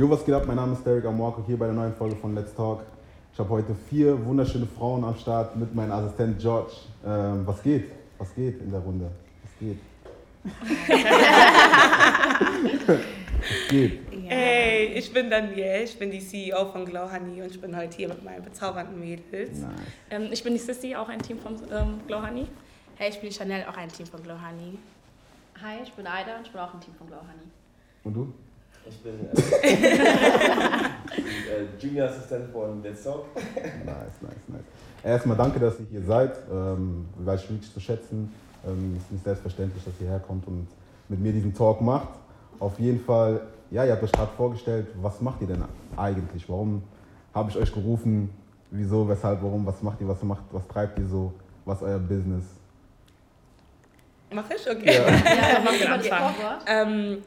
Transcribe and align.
Jo, 0.00 0.08
was 0.08 0.24
geht 0.24 0.32
ab? 0.32 0.46
Mein 0.46 0.54
Name 0.54 0.74
ist 0.74 0.86
Derek 0.86 1.04
Amorco 1.06 1.42
hier 1.44 1.58
bei 1.58 1.66
der 1.66 1.74
neuen 1.74 1.92
Folge 1.92 2.14
von 2.14 2.32
Let's 2.32 2.54
Talk. 2.54 2.82
Ich 3.32 3.38
habe 3.40 3.48
heute 3.48 3.74
vier 3.74 4.24
wunderschöne 4.24 4.64
Frauen 4.64 5.02
am 5.02 5.16
Start 5.16 5.56
mit 5.56 5.74
meinem 5.74 5.90
Assistent 5.90 6.38
George. 6.38 6.70
Ähm, 7.04 7.44
was 7.44 7.60
geht? 7.64 7.90
Was 8.16 8.32
geht 8.32 8.60
in 8.62 8.70
der 8.70 8.78
Runde? 8.78 9.10
Was 9.42 9.50
geht? 9.58 9.78
was 12.86 13.68
geht? 13.70 14.00
Hey, 14.28 14.92
ich 14.94 15.12
bin 15.12 15.30
Danielle, 15.30 15.82
ich 15.82 15.98
bin 15.98 16.12
die 16.12 16.20
CEO 16.20 16.66
von 16.66 16.84
Glow 16.84 17.10
Honey 17.10 17.42
und 17.42 17.50
ich 17.50 17.60
bin 17.60 17.76
heute 17.76 17.96
hier 17.96 18.06
mit 18.06 18.22
meinen 18.22 18.44
bezaubernden 18.44 19.00
Mädels. 19.00 19.58
Nice. 19.58 19.70
Ähm, 20.10 20.28
ich 20.30 20.44
bin 20.44 20.52
die 20.52 20.60
Sissy, 20.60 20.94
auch 20.94 21.08
ein 21.08 21.20
Team 21.20 21.40
von 21.40 21.56
ähm, 21.72 21.98
Glow 22.06 22.24
Honey. 22.24 22.46
Hey, 22.94 23.10
ich 23.10 23.18
bin 23.18 23.30
die 23.30 23.34
Chanel, 23.34 23.64
auch 23.64 23.76
ein 23.76 23.88
Team 23.88 24.06
von 24.06 24.22
Glow 24.22 24.36
Honey. 24.36 24.78
Hi, 25.60 25.82
ich 25.82 25.92
bin 25.92 26.06
Aida 26.06 26.36
und 26.36 26.46
ich 26.46 26.52
bin 26.52 26.60
auch 26.60 26.72
ein 26.72 26.80
Team 26.80 26.94
von 26.94 27.08
Glow 27.08 27.18
Honey. 27.18 27.50
Und 28.04 28.14
du? 28.14 28.32
Ich 28.88 29.02
bin 29.02 29.28
äh, 29.62 29.74
äh, 29.74 31.66
Junior 31.78 32.08
Assistent 32.08 32.50
von 32.50 32.82
Let's 32.82 33.04
Talk. 33.04 33.26
Nice, 33.34 34.22
nice, 34.22 34.32
nice. 34.48 34.62
Erstmal 35.04 35.36
danke, 35.36 35.60
dass 35.60 35.78
ihr 35.80 35.86
hier 35.90 36.02
seid. 36.02 36.32
Ähm, 36.50 37.06
weiß 37.18 37.42
ich 37.44 37.50
wirklich 37.50 37.72
zu 37.72 37.80
schätzen. 37.80 38.32
Ähm, 38.66 38.96
ist 38.96 39.12
nicht 39.12 39.24
selbstverständlich, 39.24 39.84
dass 39.84 39.94
ihr 40.00 40.08
herkommt 40.08 40.46
und 40.46 40.66
mit 41.08 41.20
mir 41.20 41.32
diesen 41.32 41.54
Talk 41.54 41.80
macht. 41.80 42.08
Auf 42.58 42.78
jeden 42.78 43.00
Fall, 43.00 43.42
ja, 43.70 43.84
ihr 43.84 43.92
habt 43.92 44.02
euch 44.02 44.12
gerade 44.12 44.32
vorgestellt, 44.36 44.88
was 45.00 45.20
macht 45.20 45.40
ihr 45.42 45.48
denn 45.48 45.62
eigentlich? 45.96 46.48
Warum 46.48 46.82
habe 47.34 47.50
ich 47.50 47.56
euch 47.56 47.72
gerufen? 47.72 48.30
Wieso, 48.70 49.08
weshalb, 49.08 49.42
warum? 49.42 49.64
Was 49.66 49.82
macht 49.82 50.00
ihr? 50.00 50.08
Was 50.08 50.22
macht, 50.22 50.44
was 50.50 50.66
treibt 50.66 50.98
ihr 50.98 51.06
so? 51.06 51.32
Was 51.64 51.78
ist 51.78 51.84
euer 51.84 51.98
Business? 51.98 52.44
Mach 54.30 54.50
ich? 54.50 54.70
Okay. 54.70 54.94
Ja, 54.94 55.08
ja 55.08 55.60
mach 55.64 55.72
ich. 55.72 56.10
Ähm, 56.66 57.18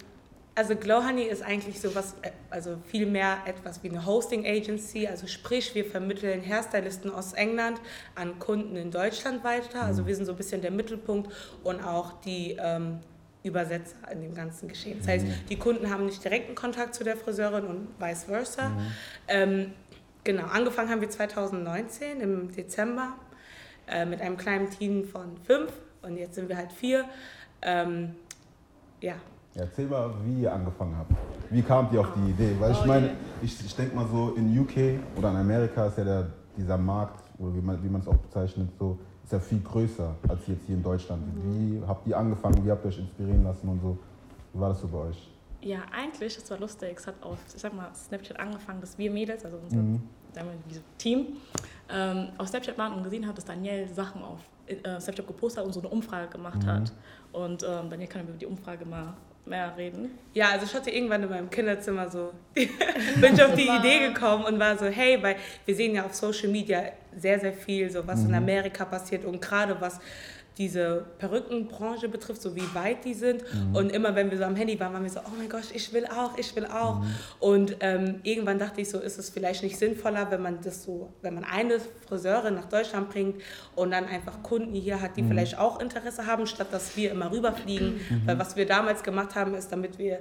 also 0.62 0.76
Glow 0.76 1.04
Honey 1.04 1.24
ist 1.24 1.42
eigentlich 1.42 1.82
sowas, 1.82 2.14
äh, 2.22 2.30
also 2.52 2.78
viel 2.86 3.08
mehr 3.08 3.40
etwas 3.48 3.82
wie 3.82 3.90
eine 3.90 4.06
Hosting 4.06 4.46
Agency. 4.46 5.08
Also 5.08 5.26
sprich, 5.26 5.74
wir 5.74 5.84
vermitteln 5.84 6.40
Hairstylisten 6.48 7.10
aus 7.12 7.34
England 7.34 7.82
an 8.14 8.38
Kunden 8.38 8.76
in 8.76 8.92
Deutschland 8.92 9.44
weiter. 9.44 9.82
Also 9.82 10.06
wir 10.06 10.16
sind 10.16 10.26
so 10.26 10.34
ein 10.34 10.38
bisschen 10.38 10.62
der 10.62 10.70
Mittelpunkt 10.70 11.32
und 11.64 11.84
auch 11.84 12.22
die 12.22 12.58
ähm, 12.60 13.00
Übersetzer 13.42 13.96
in 14.12 14.22
dem 14.22 14.36
ganzen 14.36 14.68
Geschehen. 14.68 15.00
Das 15.00 15.08
heißt, 15.08 15.26
mhm. 15.26 15.34
die 15.50 15.56
Kunden 15.56 15.90
haben 15.90 16.06
nicht 16.06 16.24
direkten 16.24 16.54
Kontakt 16.54 16.94
zu 16.94 17.04
der 17.04 17.18
Friseurin 17.18 17.66
und 17.66 17.88
vice 17.98 18.26
versa. 18.26 18.70
Mhm. 18.70 18.92
Ähm, 19.30 19.74
genau, 20.24 20.44
angefangen 20.44 20.92
haben 20.92 21.02
wir 21.02 21.10
2019 21.10 22.22
im 22.22 22.52
Dezember 22.52 23.16
äh, 23.88 24.06
mit 24.06 24.22
einem 24.22 24.38
kleinen 24.38 24.70
Team 24.70 25.06
von 25.06 25.38
fünf 25.44 25.74
und 26.04 26.18
jetzt 26.18 26.36
sind 26.36 26.50
wir 26.50 26.58
halt 26.58 26.72
vier. 26.72 27.06
Ähm, 27.64 28.14
ja, 29.02 29.16
Erzähl 29.56 29.88
mal, 29.88 30.14
wie 30.24 30.44
ihr 30.44 30.54
angefangen 30.54 30.96
habt. 30.98 31.12
Wie 31.50 31.62
kamt 31.62 31.92
ihr 31.92 32.00
auf 32.00 32.14
die 32.16 32.32
Idee? 32.32 32.56
Weil 32.60 32.72
ich 32.72 32.82
oh, 32.84 32.88
meine, 32.88 33.12
ich, 33.42 33.66
ich 33.66 33.76
denke 33.76 33.96
mal 33.96 34.08
so, 34.08 34.34
in 34.36 34.58
UK 34.58 35.00
oder 35.18 35.30
in 35.32 35.38
Amerika 35.38 35.88
ist 35.88 35.98
ja 35.98 36.04
der, 36.06 36.28
dieser 36.56 36.78
Markt, 36.78 37.22
oder 37.38 37.54
wie 37.56 37.62
man, 37.62 37.84
wie 37.84 37.90
man 37.90 38.00
es 38.00 38.08
auch 38.08 38.16
bezeichnet, 38.16 38.70
so, 38.80 38.98
ist 39.24 39.34
ja 39.34 39.40
viel 39.40 39.60
größer 39.60 40.16
als 40.28 40.48
jetzt 40.48 40.66
hier 40.66 40.76
in 40.76 40.84
Deutschland. 40.84 41.24
Wie 41.44 41.82
habt 41.86 42.08
ihr 42.08 42.18
angefangen, 42.18 42.66
wie 42.66 42.72
habt 42.72 42.86
ihr 42.86 42.90
euch 42.90 43.00
inspirieren 43.00 43.44
lassen 43.44 43.68
und 43.68 43.82
so? 43.82 43.98
Wie 44.54 44.60
war 44.60 44.70
das 44.70 44.80
so 44.80 44.88
bei 44.88 45.00
euch? 45.00 45.30
Ja, 45.62 45.80
eigentlich, 45.92 46.38
es 46.38 46.50
war 46.50 46.58
lustig. 46.58 46.98
Es 46.98 47.06
hat 47.06 47.22
auf, 47.22 47.38
ich 47.54 47.62
sag 47.62 47.74
mal, 47.74 47.94
Snapchat 47.94 48.40
angefangen, 48.40 48.80
dass 48.80 48.98
wir 48.98 49.12
Mädels, 49.12 49.44
also 49.44 49.58
unser 49.58 49.78
mhm. 49.78 50.02
Team, 50.98 51.28
ähm, 51.90 52.30
auf 52.38 52.48
Snapchat 52.48 52.78
waren 52.78 52.94
und 52.94 53.04
gesehen 53.04 53.28
haben, 53.28 53.36
dass 53.36 53.46
Daniel 53.46 53.88
Sachen 53.90 54.24
auf 54.24 54.40
äh, 54.68 55.00
Snapchat 55.00 55.28
gepostet 55.28 55.60
hat 55.60 55.68
und 55.68 55.74
so 55.74 55.82
eine 55.82 55.90
Umfrage 55.90 56.30
gemacht 56.30 56.64
mhm. 56.64 56.68
hat. 56.68 56.94
Und 57.34 57.64
ähm, 57.64 57.90
Daniel 57.90 58.08
kann 58.08 58.22
über 58.22 58.38
die 58.38 58.46
Umfrage 58.46 58.86
mal 58.86 59.14
mehr 59.46 59.76
reden. 59.76 60.12
Ja, 60.34 60.50
also 60.50 60.66
ich 60.66 60.74
hatte 60.74 60.90
irgendwann 60.90 61.24
in 61.24 61.30
meinem 61.30 61.50
Kinderzimmer 61.50 62.10
so, 62.10 62.32
bin 62.54 63.34
ich 63.34 63.44
auf 63.44 63.56
die 63.56 63.68
Idee 63.80 64.08
gekommen 64.08 64.46
und 64.46 64.60
war 64.60 64.78
so, 64.78 64.86
hey, 64.86 65.22
weil 65.22 65.36
wir 65.66 65.76
sehen 65.76 65.96
ja 65.96 66.06
auf 66.06 66.14
Social 66.14 66.50
Media 66.50 66.84
sehr, 67.16 67.40
sehr 67.40 67.54
viel, 67.54 67.90
so 67.90 68.06
was 68.06 68.22
mhm. 68.22 68.30
in 68.30 68.36
Amerika 68.36 68.86
passiert 68.86 69.26
und 69.26 69.42
gerade 69.42 69.80
was 69.80 70.00
diese 70.58 71.06
Perückenbranche 71.18 72.10
betrifft, 72.10 72.42
so 72.42 72.56
wie 72.56 72.76
weit 72.76 73.06
die 73.06 73.14
sind. 73.14 73.42
Mhm. 73.54 73.76
Und 73.76 73.92
immer 73.92 74.16
wenn 74.16 74.30
wir 74.32 74.38
so 74.38 74.44
am 74.44 74.56
Handy 74.56 74.80
waren, 74.80 74.94
waren 74.94 75.04
wir 75.04 75.10
so, 75.10 75.22
oh 75.22 75.32
mein 75.38 75.50
Gott, 75.50 75.64
ich 75.74 75.94
will 75.94 76.06
auch, 76.06 76.38
ich 76.38 76.56
will 76.56 76.66
auch. 76.66 77.00
Mhm. 77.00 77.16
Und 77.40 77.78
ähm, 77.80 78.20
irgendwann 78.24 78.60
dachte 78.60 78.82
ich 78.82 78.90
so, 78.90 79.00
ist 79.00 79.18
es 79.18 79.30
vielleicht 79.30 79.64
nicht 79.64 79.78
sinnvoller, 79.78 80.30
wenn 80.30 80.42
man 80.42 80.60
das 80.62 80.84
so, 80.84 81.14
wenn 81.22 81.36
man 81.36 81.46
eine 81.46 81.80
Friseurin 82.08 82.56
nach 82.56 82.68
Deutschland 82.68 83.10
bringt 83.10 83.42
und 83.76 83.92
dann 83.92 84.06
einfach 84.06 84.44
Kunden 84.44 84.74
hier 84.74 85.02
hat, 85.02 85.16
die 85.16 85.22
mhm. 85.22 85.30
vielleicht 85.30 85.58
auch 85.58 85.80
Interesse 85.80 86.28
haben, 86.28 86.46
statt 86.48 86.68
dass 86.72 86.98
wir 86.98 87.12
immer 87.12 87.32
rüberfliegen. 87.32 87.94
Mhm. 87.94 88.22
Weil 88.26 88.38
was 88.38 88.56
wir 88.56 88.66
damals 88.66 89.04
gemacht 89.04 89.36
haben, 89.36 89.56
ist, 89.56 89.72
damit 89.72 89.98
wir 89.98 90.20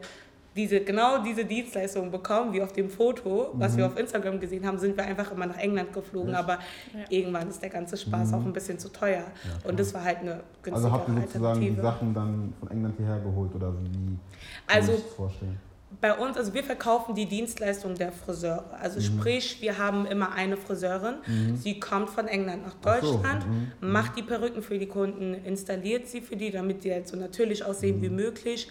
diese, 0.57 0.81
genau 0.81 1.23
diese 1.23 1.45
Dienstleistung 1.45 2.11
bekommen, 2.11 2.53
wie 2.53 2.63
auf 2.63 2.73
dem 2.73 2.91
Foto, 2.91 3.51
was 3.55 3.73
mhm. 3.73 3.77
wir 3.79 3.87
auf 3.87 3.97
Instagram 3.97 4.41
gesehen 4.41 4.67
haben, 4.67 4.79
sind 4.79 4.97
wir 4.97 5.05
einfach 5.05 5.31
immer 5.33 5.47
nach 5.47 5.59
England 5.59 5.93
geflogen. 5.93 6.35
Aber 6.35 6.55
ja. 6.55 7.05
irgendwann 7.09 7.49
ist 7.49 7.63
der 7.63 7.71
ganze 7.71 7.97
Spaß 7.97 8.29
mhm. 8.29 8.35
auch 8.35 8.45
ein 8.45 8.53
bisschen 8.53 8.79
zu 8.79 8.89
teuer. 8.89 9.25
Ja, 9.25 9.69
und 9.69 9.79
das 9.79 9.95
war 9.95 10.05
halt 10.05 10.19
eine 10.19 10.41
günstige 10.63 10.75
Also 10.75 10.93
habt 10.93 11.09
ihr 11.09 11.21
sozusagen 11.23 11.61
die 11.61 11.75
Sachen 11.75 12.15
dann 12.15 12.53
von 12.59 12.71
England 12.71 12.95
hierher 12.97 13.21
geholt 13.21 13.55
oder 13.55 13.73
wie? 13.73 14.19
Also 14.67 14.93
vorstellen? 15.17 15.59
bei 16.01 16.17
uns, 16.17 16.37
also 16.37 16.55
wir 16.55 16.63
verkaufen 16.63 17.15
die 17.15 17.27
Dienstleistung 17.27 17.95
der 17.95 18.13
Friseure. 18.13 18.65
Also 18.81 19.01
mhm. 19.01 19.05
sprich, 19.05 19.61
wir 19.61 19.79
haben 19.79 20.07
immer 20.07 20.33
eine 20.33 20.57
Friseurin. 20.57 21.17
Mhm. 21.27 21.57
Sie 21.57 21.81
kommt 21.81 22.11
von 22.11 22.29
England 22.29 22.65
nach 22.65 22.75
Deutschland, 22.75 23.43
so. 23.43 23.49
Mhm. 23.49 23.73
mhm. 23.81 23.93
macht 23.93 24.17
die 24.17 24.23
Perücken 24.23 24.63
für 24.63 24.79
die 24.79 24.87
Kunden, 24.87 25.35
installiert 25.35 26.07
sie 26.07 26.21
für 26.21 26.37
die, 26.37 26.51
damit 26.51 26.85
die 26.85 26.93
halt 26.93 27.09
so 27.09 27.17
natürlich 27.17 27.65
aussehen 27.65 28.01
wie 28.03 28.09
mhm. 28.09 28.17
möglich 28.17 28.69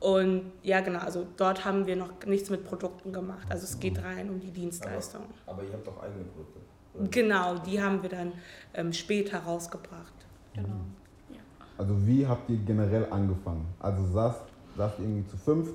und 0.00 0.52
ja, 0.62 0.80
genau, 0.80 0.98
also 0.98 1.26
dort 1.36 1.64
haben 1.64 1.86
wir 1.86 1.96
noch 1.96 2.10
nichts 2.26 2.50
mit 2.50 2.64
Produkten 2.64 3.12
gemacht. 3.12 3.46
Also 3.48 3.64
es 3.64 3.80
geht 3.80 4.02
rein 4.02 4.28
um 4.28 4.40
die 4.40 4.50
Dienstleistung. 4.50 5.22
Aber, 5.46 5.58
aber 5.58 5.62
ihr 5.64 5.72
habt 5.72 5.88
auch 5.88 6.02
eigene 6.02 6.24
Produkte. 6.24 6.60
Oder? 6.94 7.08
Genau, 7.08 7.58
die 7.58 7.82
haben 7.82 8.02
wir 8.02 8.10
dann 8.10 8.32
ähm, 8.74 8.92
später 8.92 9.38
rausgebracht. 9.38 10.12
Genau. 10.54 10.68
Ja. 11.30 11.38
Also 11.78 12.06
wie 12.06 12.26
habt 12.26 12.48
ihr 12.50 12.58
generell 12.58 13.06
angefangen? 13.10 13.66
Also 13.80 14.06
saßt, 14.06 14.42
saßt 14.76 14.98
ihr 14.98 15.04
irgendwie 15.04 15.26
zu 15.28 15.36
fünft, 15.38 15.74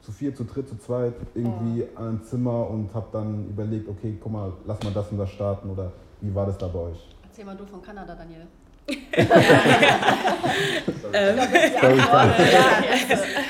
zu 0.00 0.12
vier, 0.12 0.34
zu 0.34 0.44
dritt, 0.44 0.68
zu 0.68 0.78
zweit 0.78 1.14
irgendwie 1.34 1.84
oh. 1.84 1.98
an 1.98 2.08
einem 2.08 2.22
Zimmer 2.24 2.68
und 2.68 2.92
habt 2.94 3.14
dann 3.14 3.48
überlegt, 3.48 3.88
okay, 3.88 4.18
guck 4.20 4.32
mal, 4.32 4.52
lass 4.66 4.82
mal 4.82 4.92
das 4.92 5.10
und 5.10 5.18
das 5.18 5.30
starten 5.30 5.70
oder 5.70 5.92
wie 6.20 6.34
war 6.34 6.46
das 6.46 6.58
da 6.58 6.68
bei 6.68 6.78
euch? 6.78 7.16
Erzähl 7.22 7.44
mal 7.44 7.56
du 7.56 7.66
von 7.66 7.82
Kanada, 7.82 8.14
Daniel. 8.14 8.46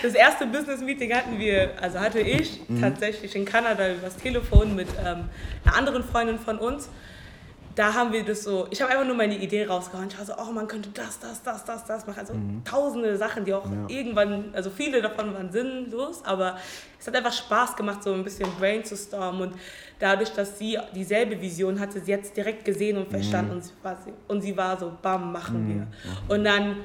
Das 0.02 0.14
erste 0.14 0.46
Business-Meeting 0.46 1.14
hatten 1.14 1.38
wir, 1.38 1.70
also 1.80 2.00
hatte 2.00 2.20
ich 2.20 2.60
mhm. 2.68 2.80
tatsächlich 2.80 3.36
in 3.36 3.44
Kanada 3.44 3.92
übers 3.92 4.16
Telefon 4.16 4.74
mit 4.74 4.88
ähm, 4.98 5.28
einer 5.64 5.76
anderen 5.76 6.02
Freundin 6.02 6.38
von 6.38 6.58
uns 6.58 6.88
da 7.74 7.94
haben 7.94 8.12
wir 8.12 8.24
das 8.24 8.44
so, 8.44 8.66
ich 8.70 8.82
habe 8.82 8.92
einfach 8.92 9.06
nur 9.06 9.16
meine 9.16 9.36
Idee 9.36 9.66
rausgehauen. 9.66 10.08
Ich 10.08 10.18
war 10.18 10.26
so, 10.26 10.34
oh, 10.36 10.52
man 10.52 10.68
könnte 10.68 10.90
das, 10.90 11.18
das, 11.18 11.42
das, 11.42 11.64
das, 11.64 11.84
das 11.84 12.06
machen. 12.06 12.18
Also 12.18 12.34
mhm. 12.34 12.62
tausende 12.64 13.16
Sachen, 13.16 13.44
die 13.44 13.54
auch 13.54 13.64
ja. 13.64 13.86
irgendwann, 13.88 14.50
also 14.52 14.70
viele 14.70 15.00
davon 15.00 15.32
waren 15.34 15.50
sinnlos, 15.50 16.22
aber 16.24 16.58
es 17.00 17.06
hat 17.06 17.16
einfach 17.16 17.32
Spaß 17.32 17.76
gemacht, 17.76 18.02
so 18.02 18.12
ein 18.12 18.24
bisschen 18.24 18.48
brainstormen 18.58 19.42
und 19.42 19.54
dadurch, 19.98 20.30
dass 20.30 20.58
sie 20.58 20.78
dieselbe 20.94 21.40
Vision 21.40 21.80
hatte, 21.80 22.00
sie 22.00 22.12
hat 22.12 22.22
es 22.22 22.32
direkt 22.32 22.64
gesehen 22.64 22.98
und 22.98 23.08
verstanden 23.08 23.52
mhm. 23.52 23.56
und, 23.56 23.64
sie 23.64 23.72
war, 23.82 23.96
und 24.28 24.40
sie 24.42 24.56
war 24.56 24.78
so, 24.78 24.92
bam, 25.00 25.32
machen 25.32 25.64
mhm. 25.64 25.68
wir. 25.68 26.36
Und 26.36 26.44
dann 26.44 26.76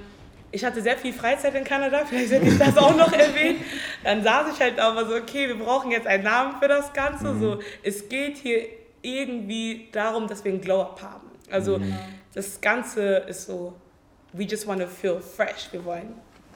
ich 0.50 0.64
hatte 0.64 0.82
sehr 0.82 0.98
viel 0.98 1.12
Freizeit 1.14 1.54
in 1.56 1.64
Kanada, 1.66 2.06
vielleicht 2.10 2.32
hätte 2.32 2.48
ich 2.48 2.58
das 2.58 2.78
auch 2.78 2.96
noch 2.96 3.12
erwähnt. 3.12 3.60
Dann 4.04 4.24
saß 4.24 4.54
ich 4.54 4.60
halt 4.62 4.80
aber 4.80 5.06
so, 5.06 5.16
okay, 5.16 5.50
wir 5.50 5.60
brauchen 5.60 5.92
jetzt 5.92 6.08
einen 6.08 6.24
Namen 6.24 6.56
für 6.62 6.70
das 6.70 6.94
Ganze. 6.94 7.34
Mhm. 7.34 7.42
So, 7.42 7.60
es 7.84 8.08
geht 8.08 8.38
hier 8.38 8.66
irgendwie 9.08 9.90
darum, 9.92 10.28
dass 10.28 10.44
wir 10.44 10.52
einen 10.52 10.62
Glow-Up 10.62 11.02
haben. 11.02 11.28
Also 11.50 11.80
mhm. 11.80 11.96
das 12.34 12.60
Ganze 12.62 13.18
ist 13.18 13.46
so, 13.46 13.74
we 14.34 14.44
just 14.44 14.68
want 14.68 14.82
to 14.82 14.88
feel 14.88 15.20
fresh. 15.20 15.70
Wir 15.72 15.84
wollen 15.86 16.16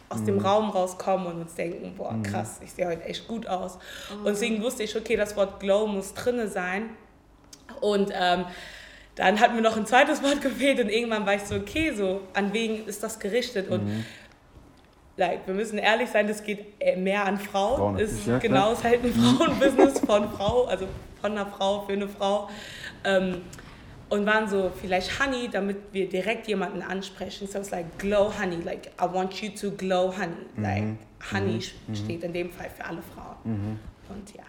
aus 0.09 0.19
mhm. 0.19 0.25
dem 0.25 0.39
Raum 0.39 0.69
rauskommen 0.69 1.27
und 1.27 1.41
uns 1.41 1.55
denken, 1.55 1.93
boah, 1.95 2.11
mhm. 2.11 2.23
krass, 2.23 2.59
ich 2.63 2.71
sehe 2.71 2.87
heute 2.87 3.03
echt 3.05 3.27
gut 3.27 3.47
aus. 3.47 3.77
Und 4.11 4.27
deswegen 4.27 4.61
wusste 4.61 4.83
ich, 4.83 4.95
okay, 4.95 5.15
das 5.15 5.35
Wort 5.35 5.59
Glow 5.59 5.87
muss 5.87 6.13
drinne 6.13 6.47
sein. 6.47 6.89
Und 7.79 8.11
ähm, 8.13 8.45
dann 9.15 9.39
hat 9.39 9.53
mir 9.55 9.61
noch 9.61 9.77
ein 9.77 9.85
zweites 9.85 10.21
Wort 10.21 10.41
gefehlt 10.41 10.79
und 10.79 10.89
irgendwann 10.89 11.25
war 11.25 11.35
ich 11.35 11.43
so, 11.43 11.55
okay, 11.55 11.93
so, 11.93 12.21
an 12.33 12.53
wen 12.53 12.85
ist 12.85 13.03
das 13.03 13.19
gerichtet? 13.19 13.69
Und 13.69 13.85
mhm. 13.85 14.05
like, 15.15 15.47
wir 15.47 15.53
müssen 15.53 15.77
ehrlich 15.77 16.09
sein, 16.09 16.27
das 16.27 16.43
geht 16.43 16.65
mehr 16.97 17.25
an 17.25 17.37
Frauen. 17.37 17.77
Frauen 17.77 17.99
ist 17.99 18.27
ja, 18.27 18.37
genau, 18.39 18.73
ist 18.73 18.83
halt 18.83 19.03
ein 19.03 19.13
Frauenbusiness 19.13 19.99
von 19.99 20.29
Frau, 20.31 20.65
also 20.65 20.87
von 21.21 21.31
einer 21.31 21.45
Frau 21.45 21.85
für 21.85 21.93
eine 21.93 22.07
Frau. 22.07 22.49
Ähm, 23.03 23.41
und 24.11 24.25
waren 24.25 24.47
so, 24.47 24.69
vielleicht 24.75 25.21
Honey, 25.21 25.47
damit 25.49 25.77
wir 25.93 26.07
direkt 26.09 26.45
jemanden 26.47 26.81
ansprechen. 26.81 27.47
So 27.47 27.59
it's 27.59 27.71
like 27.71 27.97
glow 27.97 28.29
honey, 28.37 28.57
like 28.57 28.91
I 29.01 29.05
want 29.11 29.41
you 29.41 29.49
to 29.49 29.71
glow 29.71 30.13
honey. 30.13 30.35
Mhm. 30.55 30.63
Like 30.63 30.83
honey 31.31 31.63
mhm. 31.87 31.95
steht 31.95 32.23
in 32.23 32.33
dem 32.33 32.49
Fall 32.49 32.69
für 32.69 32.83
alle 32.83 33.01
Frauen. 33.01 33.37
Mhm. 33.45 33.79
Und 34.09 34.33
ja. 34.35 34.43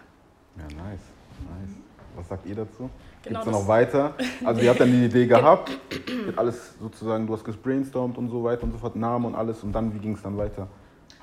Ja, 0.57 0.63
nice, 0.65 0.99
nice. 1.47 1.77
Was 2.15 2.27
sagt 2.27 2.45
ihr 2.45 2.55
dazu? 2.55 2.89
Genau 3.23 3.39
Gibt 3.39 3.55
es 3.55 3.61
noch 3.61 3.67
weiter? 3.67 4.13
Also 4.43 4.61
ihr 4.61 4.69
habt 4.69 4.81
dann 4.81 4.91
die 4.91 5.05
Idee 5.05 5.25
gehabt, 5.25 5.71
alles 6.35 6.77
sozusagen, 6.77 7.25
du 7.25 7.33
hast 7.33 7.45
gebrainstormt 7.45 8.17
und 8.17 8.29
so 8.29 8.43
weiter 8.43 8.63
und 8.63 8.73
so 8.73 8.77
fort, 8.77 8.97
Namen 8.97 9.27
und 9.27 9.35
alles 9.35 9.63
und 9.63 9.71
dann, 9.71 9.93
wie 9.93 9.99
ging 9.99 10.13
es 10.13 10.21
dann 10.21 10.37
weiter? 10.37 10.67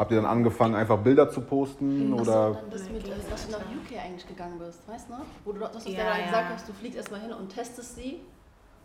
Habt 0.01 0.13
ihr 0.13 0.17
dann 0.17 0.25
angefangen, 0.31 0.75
einfach 0.75 0.99
Bilder 1.01 1.29
zu 1.29 1.43
posten? 1.43 2.15
Hast 2.15 2.23
Oder? 2.27 2.49
du 2.49 2.55
dann 2.55 2.71
das 2.71 2.89
mit, 2.89 3.07
dass 3.07 3.45
du 3.47 3.53
nach 3.53 3.59
UK 3.61 3.99
eigentlich 4.03 4.27
gegangen 4.27 4.59
bist, 4.59 4.89
weißt 4.89 5.09
du 5.11 5.13
noch? 5.13 5.27
Wo 5.45 5.53
du, 5.53 5.61
dass 5.61 5.85
du 5.85 5.91
Ja, 5.91 5.99
ja, 5.99 6.19
ja. 6.21 6.25
gesagt 6.25 6.49
hast, 6.55 6.67
du 6.71 6.73
fliegst 6.73 6.97
erstmal 6.97 7.21
hin 7.21 7.35
und 7.35 7.51
testest 7.51 7.97
sie 7.97 8.23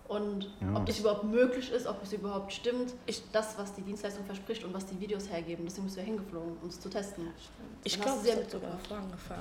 und 0.09 0.51
Ja. 0.59 0.75
ob 0.75 0.85
das 0.85 0.99
überhaupt 0.99 1.23
möglich 1.23 1.71
ist, 1.71 1.87
ob 1.87 2.03
es 2.03 2.11
überhaupt 2.11 2.51
stimmt, 2.51 2.95
das, 3.31 3.57
was 3.57 3.73
die 3.75 3.83
Dienstleistung 3.83 4.25
verspricht 4.25 4.65
und 4.65 4.73
was 4.73 4.87
die 4.87 4.99
Videos 4.99 5.29
hergeben. 5.31 5.63
Deswegen 5.63 5.85
bist 5.85 5.95
du 5.95 6.01
ja 6.01 6.05
hingeflogen, 6.05 6.57
um 6.61 6.67
es 6.67 6.81
zu 6.81 6.89
testen. 6.89 7.27
Ich 7.85 7.93
Dann 7.93 8.01
glaube, 8.07 8.21
sie 8.21 8.31
hat 8.33 8.51
sogar. 8.51 8.71
Hä? 8.71 9.33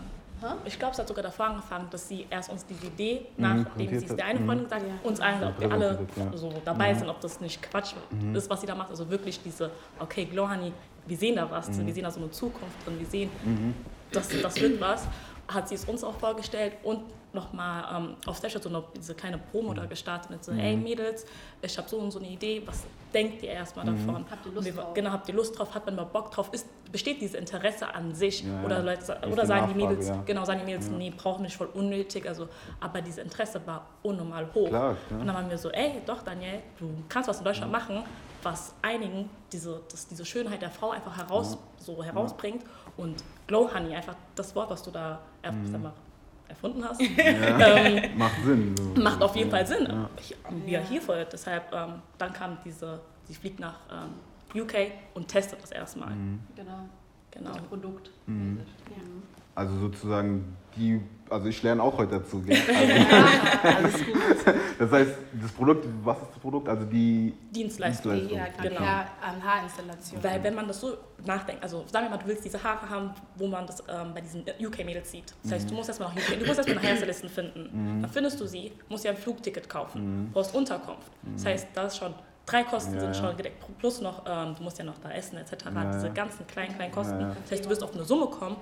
Ich 0.67 0.79
glaube, 0.79 0.93
es 0.93 0.99
hat 0.99 1.09
sogar 1.09 1.23
davor 1.23 1.47
angefangen, 1.47 1.89
dass 1.91 2.09
sie 2.09 2.27
erst 2.29 2.51
uns 2.51 2.67
diese 2.67 2.87
Idee, 2.87 3.27
Mhm, 3.37 3.65
nachdem 3.65 3.89
sie 3.99 4.05
es 4.05 4.11
hat. 4.11 4.19
der 4.19 4.27
eine 4.27 4.41
Mhm. 4.41 4.47
Freundin 4.47 4.65
gesagt 4.65 4.83
hat, 4.83 4.89
Ja. 4.91 5.09
uns 5.09 5.21
allen, 5.21 5.45
ob 5.45 5.61
wir 5.61 5.73
alle 5.73 6.07
so 6.35 6.53
dabei 6.65 6.93
Mhm. 6.93 6.99
sind, 6.99 7.09
ob 7.09 7.21
das 7.21 7.41
nicht 7.41 7.63
Quatsch 7.63 7.95
ist, 8.35 8.51
was 8.51 8.61
sie 8.61 8.67
da 8.67 8.75
macht. 8.75 8.91
Also 8.91 9.09
wirklich 9.09 9.41
diese, 9.43 9.71
okay, 9.99 10.25
Glow 10.27 10.49
Honey, 10.49 10.73
wir 11.07 11.17
sehen 11.17 11.37
da 11.37 11.51
was, 11.51 11.69
Mhm. 11.71 11.87
wir 11.87 11.95
sehen 11.95 12.05
da 12.05 12.11
so 12.11 12.21
eine 12.21 12.31
Zukunft 12.31 12.87
drin, 12.87 12.99
wir 12.99 13.07
sehen, 13.07 13.31
das, 14.13 14.29
das 14.43 14.61
wird 14.61 14.81
was. 14.81 15.07
Hat 15.49 15.69
sie 15.69 15.75
es 15.77 15.85
uns 15.85 16.03
auch 16.05 16.19
vorgestellt 16.19 16.75
und 16.83 17.01
nochmal 17.35 17.85
ähm, 17.97 18.15
auf 18.27 18.37
Snapchat 18.39 18.63
so 18.63 18.69
eine, 18.69 18.83
diese 18.97 19.15
kleine 19.15 19.39
Promo 19.39 19.71
Mhm. 19.73 19.75
da 19.77 19.87
gestartet 19.87 20.31
mit 20.31 20.45
so, 20.45 20.53
ey 20.53 20.77
Mädels, 20.77 21.27
ich 21.63 21.77
habe 21.77 21.89
so 21.89 21.99
und 21.99 22.11
so 22.11 22.19
eine 22.19 22.29
Idee, 22.29 22.63
was 22.65 22.85
denkt 23.13 23.43
ihr 23.43 23.51
erstmal 23.51 23.85
Mhm. 23.87 24.07
davon? 24.07 24.25
Habt 24.31 24.47
ihr 24.47 24.53
Lust 24.53 24.69
Und 24.69 24.75
wir, 24.77 24.83
drauf? 24.83 24.95
Genau, 24.95 25.11
habt 25.11 25.29
ihr 25.29 25.35
Lust 25.35 25.59
drauf, 25.59 25.75
hat 25.75 25.87
man 25.87 25.97
mal 25.97 26.05
Bock 26.05 26.31
drauf, 26.31 26.49
ist, 26.53 26.67
besteht 26.91 27.21
dieses 27.21 27.35
Interesse 27.35 27.93
an 27.95 28.15
sich? 28.15 28.43
Ja, 28.45 28.55
ja. 28.61 28.65
Oder, 28.65 28.83
Leute, 28.83 29.19
oder 29.31 29.47
sagen 29.47 29.69
die 29.69 29.75
Mädels, 29.85 30.09
ja. 30.09 30.23
genau, 30.25 30.45
sagen 30.45 30.61
die 30.61 30.67
Mädels, 30.67 30.89
nee, 30.91 31.11
brauchen 31.11 31.43
nicht 31.43 31.57
voll 31.57 31.69
unnötig. 31.75 32.27
Also, 32.29 32.49
aber 32.81 33.03
dieses 33.03 33.19
Interesse 33.23 33.61
war 33.67 33.87
unnormal 34.03 34.47
hoch. 34.55 34.69
Klar, 34.69 34.91
Und 34.91 35.07
klar. 35.09 35.25
dann 35.25 35.35
waren 35.35 35.51
wir 35.51 35.59
so, 35.59 35.71
ey, 35.71 36.01
doch, 36.07 36.23
Daniel, 36.23 36.61
du 36.79 36.89
kannst 37.09 37.29
was 37.29 37.39
in 37.39 37.45
Deutschland 37.45 37.71
machen, 37.73 38.03
was 38.43 38.75
einigen 38.83 39.31
diese, 39.53 39.81
das, 39.91 40.07
diese 40.07 40.25
Schönheit 40.25 40.61
der 40.63 40.71
Frau 40.71 40.91
einfach 40.91 41.17
heraus, 41.17 41.57
so 41.79 42.03
herausbringt. 42.05 42.63
Und 42.97 43.23
Glow 43.47 43.71
Honey, 43.75 43.95
einfach 43.95 44.15
das 44.35 44.55
Wort, 44.55 44.71
was 44.71 44.83
du 44.83 44.91
da 44.91 45.19
er, 45.43 45.53
sag 45.71 45.83
mal, 45.83 45.93
erfunden 46.49 46.85
hast, 46.85 47.01
ähm, 47.19 48.19
Macht 48.19 48.45
Sinn. 48.45 48.75
So. 48.77 49.01
macht 49.01 49.23
auf 49.23 49.35
jeden 49.37 49.51
Fall 49.51 49.67
Sinn. 49.67 49.87
Ja. 49.87 50.09
Ich, 50.19 50.37
wir 50.65 50.81
hierfür. 50.81 51.25
Deshalb, 51.25 51.73
ähm, 51.73 52.03
dann 52.19 52.33
kam 52.33 52.59
diese, 52.65 53.01
sie 53.25 53.35
fliegt 53.35 53.61
nach 53.61 53.79
ähm, 53.91 54.61
UK 54.63 54.75
und 55.15 55.29
testet 55.29 55.63
das 55.63 55.71
erstmal. 55.73 56.11
Mhm. 56.15 56.41
Genau, 56.57 56.89
Genau. 57.31 57.51
das 57.53 57.63
Produkt. 57.63 58.11
Mhm. 58.27 58.35
Mhm. 58.37 59.23
Also 59.55 59.79
sozusagen 59.79 60.57
die, 60.77 61.01
also 61.31 61.47
ich 61.47 61.63
lerne 61.63 61.83
auch 61.83 61.97
heute 61.97 62.19
dazu. 62.19 62.41
Gell? 62.43 62.57
Also, 63.65 63.99
das 64.79 64.91
heißt, 64.93 65.11
das 65.41 65.53
Produkt, 65.53 65.87
was 66.03 66.19
ist 66.19 66.29
das 66.33 66.39
Produkt? 66.39 66.69
Also 66.69 66.85
die 66.85 67.33
Dienstleistung. 67.51 68.13
Dienstleistung. 68.13 68.63
Ja, 68.65 68.69
Genau. 68.69 68.81
Ja, 68.83 69.07
Haarinstallation. 69.43 70.23
Weil 70.23 70.43
wenn 70.43 70.55
man 70.55 70.69
das 70.69 70.81
so 70.81 70.97
nachdenkt, 71.25 71.63
also 71.63 71.85
sagen 71.91 72.07
wir 72.07 72.11
mal, 72.11 72.19
du 72.19 72.27
willst 72.27 72.45
diese 72.45 72.63
Haare 72.63 72.89
haben, 72.91 73.11
wo 73.37 73.47
man 73.47 73.67
das 73.67 73.83
ähm, 73.89 74.13
bei 74.15 74.21
diesen 74.21 74.43
UK-Mädels 74.61 75.11
sieht. 75.11 75.33
Das 75.43 75.53
heißt, 75.53 75.71
du 75.71 75.75
musst 75.75 75.89
erstmal 75.89 76.11
nach 76.11 76.17
UK, 76.17 76.39
du 76.41 76.47
musst 76.47 76.59
erstmal 76.59 76.79
eine 76.79 76.89
Hairstylisten 76.89 77.29
finden. 77.31 78.01
Dann 78.03 78.11
findest 78.11 78.41
du 78.41 78.47
sie, 78.47 78.73
musst 78.89 79.05
dir 79.05 79.11
ein 79.11 79.17
Flugticket 79.17 79.69
kaufen, 79.69 80.31
brauchst 80.33 80.55
Unterkunft. 80.55 81.11
Das 81.35 81.47
heißt, 81.47 81.69
da 81.73 81.85
ist 81.87 81.97
schon 81.97 82.13
drei 82.47 82.65
Kosten 82.65 82.95
Ja, 82.95 83.01
sind 83.01 83.15
ja. 83.15 83.21
schon 83.29 83.37
gedeckt. 83.37 83.65
Plus 83.79 84.01
noch, 84.03 84.23
ähm, 84.27 84.55
du 84.57 84.63
musst 84.63 84.79
ja 84.79 84.85
noch 84.85 84.99
da 84.99 85.11
essen 85.11 85.39
etc. 85.39 85.53
Ja, 85.75 85.85
Diese 85.93 86.07
ja. 86.09 86.13
ganzen 86.13 86.47
kleinen, 86.47 86.75
kleinen 86.75 86.93
Kosten. 86.93 87.19
Ja, 87.21 87.29
ja. 87.29 87.37
Das 87.43 87.53
heißt, 87.53 87.65
du 87.65 87.71
wirst 87.71 87.83
auf 87.83 87.95
eine 87.95 88.05
Summe 88.05 88.27
kommen, 88.27 88.57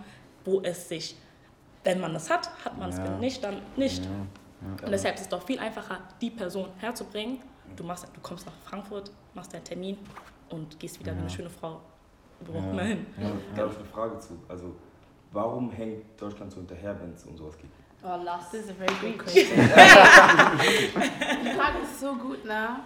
wo 0.44 0.60
es 0.62 0.88
sich, 0.88 1.16
wenn 1.84 2.00
man 2.00 2.12
das 2.14 2.30
hat, 2.30 2.48
hat 2.64 2.78
man 2.78 2.90
es, 2.90 2.98
Ja. 2.98 3.04
wenn 3.04 3.18
nicht, 3.20 3.42
dann 3.42 3.60
nicht. 3.76 4.04
Ja, 4.04 4.10
Und 4.84 4.90
deshalb 4.92 5.16
ist 5.16 5.22
es 5.22 5.28
doch 5.28 5.44
viel 5.44 5.58
einfacher, 5.58 5.98
die 6.20 6.30
Person 6.30 6.68
herzubringen. 6.78 7.38
Du, 7.76 7.84
machst, 7.84 8.06
du 8.12 8.20
kommst 8.20 8.46
nach 8.46 8.52
Frankfurt, 8.64 9.10
machst 9.34 9.52
deinen 9.54 9.64
Termin 9.64 9.98
und 10.50 10.78
gehst 10.78 11.00
wieder 11.00 11.14
wie 11.16 11.20
eine 11.20 11.30
schöne 11.30 11.50
Frau 11.50 11.80
wo 12.44 12.58
auch 12.58 12.64
Ja. 12.64 12.70
immer 12.70 12.82
hin. 12.82 13.06
Ja, 13.20 13.30
da 13.54 13.62
habe 13.62 13.70
ich 13.72 13.78
eine 13.78 13.86
Frage 13.88 14.18
zu. 14.18 14.36
Also, 14.48 14.74
warum 15.30 15.70
hängt 15.70 16.20
Deutschland 16.20 16.50
so 16.50 16.58
hinterher, 16.58 17.00
wenn 17.00 17.12
es 17.12 17.24
um 17.24 17.36
sowas 17.36 17.56
geht? 17.56 17.70
Oh, 18.02 18.18
lass. 18.24 18.50
Das 18.50 18.62
ist 18.62 18.70
a 18.70 18.74
very 18.74 18.92
good 19.00 19.16
question. 19.16 19.56
Die 21.44 21.50
Frage 21.56 21.78
ist 21.84 22.00
so 22.00 22.14
gut, 22.16 22.44
ne? 22.44 22.80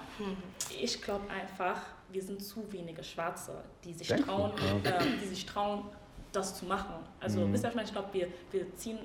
Ich 0.79 1.00
glaube 1.00 1.25
einfach, 1.31 1.81
wir 2.11 2.23
sind 2.23 2.43
zu 2.43 2.70
wenige 2.70 3.03
Schwarze, 3.03 3.64
die 3.82 3.94
sich 3.94 4.08
trauen, 4.08 4.53
Ja. 4.85 5.00
ähm, 5.00 5.19
die 5.23 5.26
sich 5.26 5.47
trauen, 5.47 5.85
das 6.36 6.56
zu 6.58 6.64
machen. 6.66 6.94
Also 7.20 7.40
Mhm. 7.40 7.52
wisst 7.52 7.64
ihr, 7.64 7.70
ich 7.70 7.74
meine? 7.76 7.86
Ich 7.88 7.92
glaube, 7.92 8.08
wir, 8.12 8.28
wir 8.52 8.76
ziehen 8.76 8.98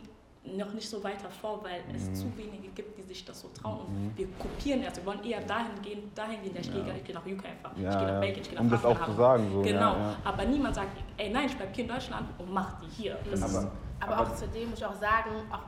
noch 0.44 0.74
nicht 0.74 0.90
so 0.90 1.04
weiter 1.04 1.30
vor, 1.30 1.64
weil 1.64 1.82
Mhm. 1.88 1.96
es 1.96 2.14
zu 2.20 2.26
wenige 2.36 2.70
gibt, 2.70 2.98
die 2.98 3.04
sich 3.04 3.24
das 3.26 3.42
so 3.42 3.50
trauen. 3.50 3.82
Und 3.86 4.14
wir 4.18 4.28
kopieren 4.40 4.82
erst. 4.82 4.98
Wir 4.98 5.06
wollen 5.06 5.24
eher 5.24 5.42
dahin 5.42 5.80
gehen, 5.84 6.12
dahin 6.16 6.42
gehen. 6.42 6.54
Ja, 6.56 6.62
ich 6.62 6.72
gehe 6.72 6.84
gar- 6.84 6.96
ich 6.96 7.04
gehe 7.04 7.16
nach 7.16 7.26
UK 7.26 7.46
einfach. 7.48 7.72
ich 7.72 7.78
gehe 7.78 7.86
ja, 7.86 8.02
nach 8.02 8.08
ja. 8.10 8.20
Belgien, 8.20 8.42
ich 8.42 8.50
gehe 8.50 8.56
nach 8.58 8.64
Um 8.64 8.70
das 8.72 8.86
auch 8.86 9.06
zu 9.06 9.14
sagen. 9.14 9.52
So. 9.54 9.62
Genau, 9.62 9.94
Ja, 9.94 10.00
ja. 10.00 10.16
aber 10.24 10.46
niemand 10.46 10.76
sagt, 10.76 10.98
ey 11.18 11.30
nein, 11.30 11.46
ich 11.46 11.56
bleib 11.56 11.76
hier 11.76 11.84
in 11.86 11.90
Deutschland 11.92 12.28
und 12.40 12.52
mach 12.52 12.80
die 12.82 12.88
hier. 12.88 13.18
Das 13.30 13.40
ist, 13.40 13.56
Aber, 13.56 13.72
Aber 14.00 14.20
auch 14.22 14.36
zudem 14.36 14.72
muss 14.72 14.80
ich 14.80 14.86
auch 14.86 14.96
sagen, 14.96 15.30
auch 15.52 15.60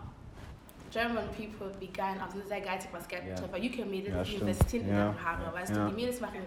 German 0.92 1.24
people 1.38 1.72
wie 1.80 1.88
geil, 1.88 2.16
also 2.24 2.40
sehr 2.48 2.62
geizig, 2.62 2.90
was 2.92 3.08
Geld 3.08 3.24
Ja. 3.28 3.34
betrifft. 3.36 3.54
Weil 3.54 3.62
UK-Mädels, 3.66 4.16
Ja, 4.16 4.24
die 4.24 4.36
investieren 4.36 4.88
in 4.88 4.96
Ja. 4.96 5.10
ihre 5.12 5.24
Haare, 5.24 5.54
weißt 5.54 5.76
Ja. 5.76 5.84
du? 5.86 5.90
Die 5.92 5.96
Mädels 6.02 6.20
machen 6.20 6.40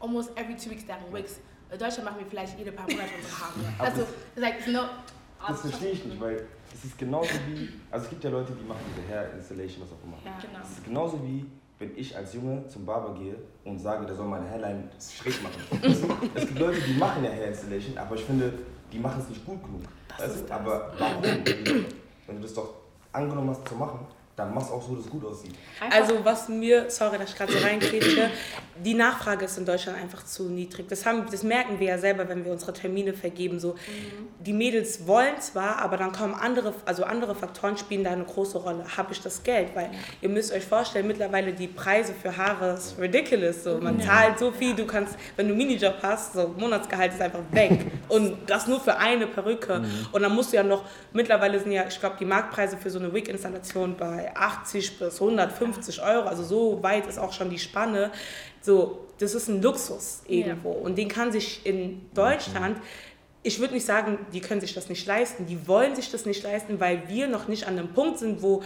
almost 0.00 0.30
every 0.36 0.56
two 0.56 0.70
weeks 0.70 0.84
deren 0.84 1.12
Wigs. 1.12 1.40
Deutschland 1.70 2.04
machen 2.04 2.18
wir 2.20 2.26
vielleicht 2.26 2.58
jede 2.58 2.72
paar 2.72 2.88
Monate 2.88 3.10
unsere 3.16 3.40
Haare. 3.40 3.54
Also, 3.78 4.02
it's 4.02 4.10
like, 4.36 4.66
no, 4.68 4.82
das 5.48 5.60
verstehe 5.60 5.92
ich 5.92 6.04
nicht, 6.04 6.20
weil 6.20 6.46
es 6.72 6.84
ist 6.84 6.98
genauso 6.98 7.30
wie, 7.46 7.68
also 7.90 8.04
es 8.04 8.10
gibt 8.10 8.24
ja 8.24 8.30
Leute, 8.30 8.52
die 8.52 8.64
machen 8.64 8.80
diese 8.94 9.08
Hair 9.08 9.32
Installation, 9.34 9.82
was 9.82 9.92
auch 9.92 10.04
immer. 10.04 10.16
Ja. 10.24 10.38
genau. 10.40 10.64
Es 10.64 10.70
ist 10.70 10.84
genauso 10.84 11.22
wie, 11.22 11.46
wenn 11.78 11.96
ich 11.96 12.16
als 12.16 12.34
Junge 12.34 12.66
zum 12.68 12.84
Barber 12.84 13.14
gehe 13.14 13.36
und 13.64 13.78
sage, 13.78 14.06
der 14.06 14.14
soll 14.14 14.26
meine 14.26 14.48
Hairline 14.48 14.88
schräg 15.00 15.42
machen. 15.42 15.60
Es 16.34 16.46
gibt 16.46 16.58
Leute, 16.58 16.80
die 16.80 16.94
machen 16.94 17.24
ja 17.24 17.30
Hair 17.30 17.48
Installation, 17.48 17.98
aber 17.98 18.14
ich 18.14 18.24
finde, 18.24 18.52
die 18.92 18.98
machen 18.98 19.20
es 19.20 19.28
nicht 19.28 19.44
gut 19.44 19.62
genug. 19.62 19.82
Weißt 20.18 20.48
du? 20.48 20.54
Aber 20.54 20.92
warum? 20.98 21.22
Wenn 21.22 22.36
du 22.36 22.42
das 22.42 22.54
doch 22.54 22.74
angenommen 23.12 23.50
hast 23.50 23.66
zu 23.68 23.74
machen, 23.74 24.00
dann 24.36 24.52
mach's 24.52 24.70
auch 24.70 24.86
so, 24.86 24.94
dass 24.94 25.06
es 25.06 25.10
gut 25.10 25.24
aussieht. 25.24 25.54
Also 25.90 26.22
was 26.22 26.48
mir, 26.50 26.90
sorry, 26.90 27.16
dass 27.16 27.30
ich 27.30 27.36
gerade 27.36 27.52
so 27.52 27.58
reinkriege, 27.58 28.30
die 28.84 28.92
Nachfrage 28.92 29.46
ist 29.46 29.56
in 29.56 29.64
Deutschland 29.64 29.98
einfach 29.98 30.26
zu 30.26 30.50
niedrig. 30.50 30.88
Das, 30.88 31.06
haben, 31.06 31.24
das 31.30 31.42
merken 31.42 31.80
wir 31.80 31.86
ja 31.88 31.98
selber, 31.98 32.28
wenn 32.28 32.44
wir 32.44 32.52
unsere 32.52 32.74
Termine 32.74 33.14
vergeben. 33.14 33.58
So, 33.58 33.76
Die 34.40 34.52
Mädels 34.52 35.06
wollen 35.06 35.40
zwar, 35.40 35.78
aber 35.78 35.96
dann 35.96 36.12
kommen 36.12 36.34
andere, 36.34 36.74
also 36.84 37.04
andere 37.04 37.34
Faktoren 37.34 37.78
spielen 37.78 38.04
da 38.04 38.10
eine 38.10 38.24
große 38.24 38.58
Rolle. 38.58 38.84
Habe 38.94 39.14
ich 39.14 39.22
das 39.22 39.42
Geld? 39.42 39.74
Weil 39.74 39.90
ihr 40.20 40.28
müsst 40.28 40.52
euch 40.52 40.64
vorstellen, 40.66 41.06
mittlerweile 41.06 41.54
die 41.54 41.68
Preise 41.68 42.12
für 42.12 42.36
Haare 42.36 42.74
ist 42.74 42.98
ridiculous. 42.98 43.64
So. 43.64 43.78
Man 43.78 43.98
zahlt 44.02 44.38
so 44.38 44.52
viel, 44.52 44.74
du 44.74 44.86
kannst, 44.86 45.16
wenn 45.36 45.48
du 45.48 45.54
einen 45.54 45.66
Minijob 45.66 45.96
hast, 46.02 46.34
so 46.34 46.54
Monatsgehalt 46.58 47.14
ist 47.14 47.22
einfach 47.22 47.40
weg. 47.52 47.86
Und 48.08 48.36
das 48.46 48.66
nur 48.66 48.80
für 48.80 48.98
eine 48.98 49.26
Perücke. 49.26 49.82
Und 50.12 50.22
dann 50.22 50.34
musst 50.34 50.52
du 50.52 50.56
ja 50.56 50.62
noch, 50.62 50.84
mittlerweile 51.14 51.58
sind 51.58 51.72
ja, 51.72 51.86
ich 51.88 51.98
glaube, 51.98 52.16
die 52.20 52.26
Marktpreise 52.26 52.76
für 52.76 52.90
so 52.90 52.98
eine 52.98 53.12
Wig-Installation 53.12 53.96
bei 53.96 54.25
80 54.34 54.98
bis 54.98 55.20
150 55.20 56.02
Euro. 56.02 56.28
Also 56.28 56.42
so 56.42 56.82
weit 56.82 57.06
ist 57.06 57.18
auch 57.18 57.32
schon 57.32 57.50
die 57.50 57.58
Spanne. 57.58 58.10
So, 58.60 59.06
das 59.18 59.34
ist 59.34 59.48
ein 59.48 59.62
Luxus 59.62 60.22
irgendwo. 60.26 60.70
Und 60.70 60.96
den 60.96 61.08
kann 61.08 61.32
sich 61.32 61.64
in 61.64 62.08
Deutschland, 62.14 62.78
ich 63.42 63.60
würde 63.60 63.74
nicht 63.74 63.86
sagen, 63.86 64.18
die 64.32 64.40
können 64.40 64.60
sich 64.60 64.74
das 64.74 64.88
nicht 64.88 65.06
leisten. 65.06 65.46
Die 65.46 65.68
wollen 65.68 65.94
sich 65.94 66.10
das 66.10 66.26
nicht 66.26 66.42
leisten, 66.42 66.80
weil 66.80 67.08
wir 67.08 67.28
noch 67.28 67.46
nicht 67.46 67.66
an 67.66 67.78
einem 67.78 67.92
Punkt 67.92 68.18
sind, 68.18 68.42
wo 68.42 68.62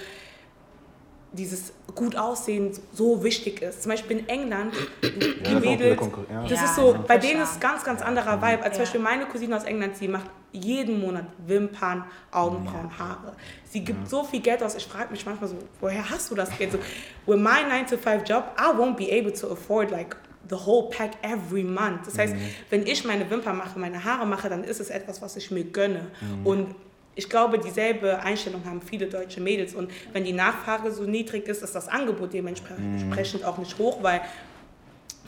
dieses 1.32 1.72
gut 1.94 2.16
aussehen 2.16 2.72
so 2.92 3.22
wichtig 3.22 3.62
ist. 3.62 3.82
Zum 3.82 3.90
Beispiel 3.90 4.18
in 4.18 4.28
England, 4.28 4.74
die 5.02 5.52
Ja, 5.52 5.60
Mädels, 5.60 6.00
ja. 6.30 6.46
das 6.48 6.62
ist 6.64 6.76
so, 6.76 6.92
ja. 6.92 7.04
bei 7.06 7.18
denen 7.18 7.42
ist 7.42 7.60
ganz, 7.60 7.84
ganz 7.84 8.02
anderer 8.02 8.40
Vibe. 8.42 8.62
Als 8.62 8.74
zum. 8.74 8.82
Beispiel 8.82 9.00
meine 9.00 9.26
Cousine 9.26 9.56
aus 9.56 9.64
England, 9.64 9.96
sie 9.96 10.08
macht 10.08 10.26
jeden 10.52 11.00
Monat 11.00 11.26
Wimpern, 11.46 12.04
Augenbrauen, 12.32 12.98
Haare. 12.98 13.34
Sie 13.68 13.84
gibt 13.84 14.08
so 14.08 14.24
viel 14.24 14.40
Geld 14.40 14.62
aus. 14.62 14.74
Ich 14.74 14.86
frage 14.86 15.12
mich 15.12 15.24
manchmal 15.24 15.48
so, 15.48 15.56
woher 15.80 16.08
hast 16.10 16.30
du 16.30 16.34
das 16.34 16.56
Geld? 16.58 16.72
So, 16.72 16.78
with 17.26 17.38
my 17.38 17.62
9-to-5-Job, 17.70 18.56
I 18.58 18.76
won't 18.76 18.96
be 18.96 19.12
able 19.12 19.32
to 19.32 19.52
afford 19.52 19.90
like 19.92 20.16
the 20.48 20.56
whole 20.56 20.90
pack 20.90 21.12
every 21.22 21.62
month. 21.62 22.06
Das 22.06 22.18
heißt, 22.18 22.34
wenn 22.70 22.84
ich 22.84 23.04
meine 23.04 23.30
Wimpern 23.30 23.56
mache, 23.56 23.78
meine 23.78 24.02
Haare 24.04 24.26
mache, 24.26 24.48
dann 24.48 24.64
ist 24.64 24.80
es 24.80 24.90
etwas, 24.90 25.22
was 25.22 25.36
ich 25.36 25.52
mir 25.52 25.62
gönne. 25.64 26.08
Und 26.42 26.74
ich 27.14 27.28
glaube, 27.28 27.58
dieselbe 27.58 28.20
Einstellung 28.20 28.64
haben 28.64 28.80
viele 28.80 29.06
deutsche 29.06 29.40
Mädels. 29.40 29.74
Und 29.74 29.90
wenn 30.12 30.24
die 30.24 30.32
Nachfrage 30.32 30.92
so 30.92 31.04
niedrig 31.04 31.46
ist, 31.48 31.62
ist 31.62 31.74
das 31.74 31.88
Angebot 31.88 32.32
dementsprechend 32.32 33.44
auch 33.44 33.58
nicht 33.58 33.78
hoch, 33.78 34.02
weil 34.02 34.20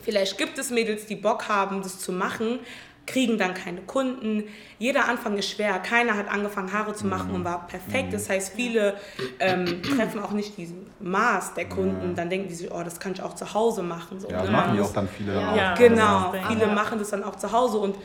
vielleicht 0.01 0.37
gibt 0.37 0.57
es 0.57 0.69
Mädels, 0.69 1.05
die 1.05 1.15
Bock 1.15 1.47
haben, 1.49 1.81
das 1.81 1.99
zu 1.99 2.11
machen, 2.11 2.59
kriegen 3.05 3.37
dann 3.37 3.53
keine 3.53 3.81
Kunden. 3.81 4.45
Jeder 4.79 5.09
Anfang 5.09 5.37
ist 5.37 5.49
schwer. 5.49 5.77
Keiner 5.79 6.15
hat 6.15 6.29
angefangen, 6.29 6.71
Haare 6.71 6.93
zu 6.93 7.05
machen 7.05 7.31
und 7.31 7.43
war 7.43 7.67
perfekt. 7.67 8.13
Das 8.13 8.29
heißt, 8.29 8.53
viele 8.55 8.95
ähm, 9.39 9.83
treffen 9.83 10.21
auch 10.21 10.31
nicht 10.31 10.57
diesen 10.57 10.85
Maß 11.01 11.53
der 11.53 11.67
Kunden. 11.67 12.15
Dann 12.15 12.29
denken 12.29 12.47
die 12.47 12.55
sich, 12.55 12.71
oh, 12.71 12.81
das 12.81 12.99
kann 12.99 13.11
ich 13.11 13.21
auch 13.21 13.35
zu 13.35 13.53
Hause 13.53 13.83
machen. 13.83 14.21
So, 14.21 14.29
Ja, 14.29 14.37
das 14.39 14.45
ne? 14.45 14.51
machen 14.53 14.75
die 14.75 14.81
auch 14.81 14.93
dann 14.93 15.09
viele. 15.09 15.33
Ja. 15.33 15.73
auch. 15.73 15.77
Genau, 15.77 16.33
ist 16.33 16.47
viele 16.47 16.67
machen 16.67 16.97
das 16.97 17.09
dann 17.09 17.23
auch 17.25 17.35
zu 17.35 17.51
Hause 17.51 17.77
und 17.79 17.97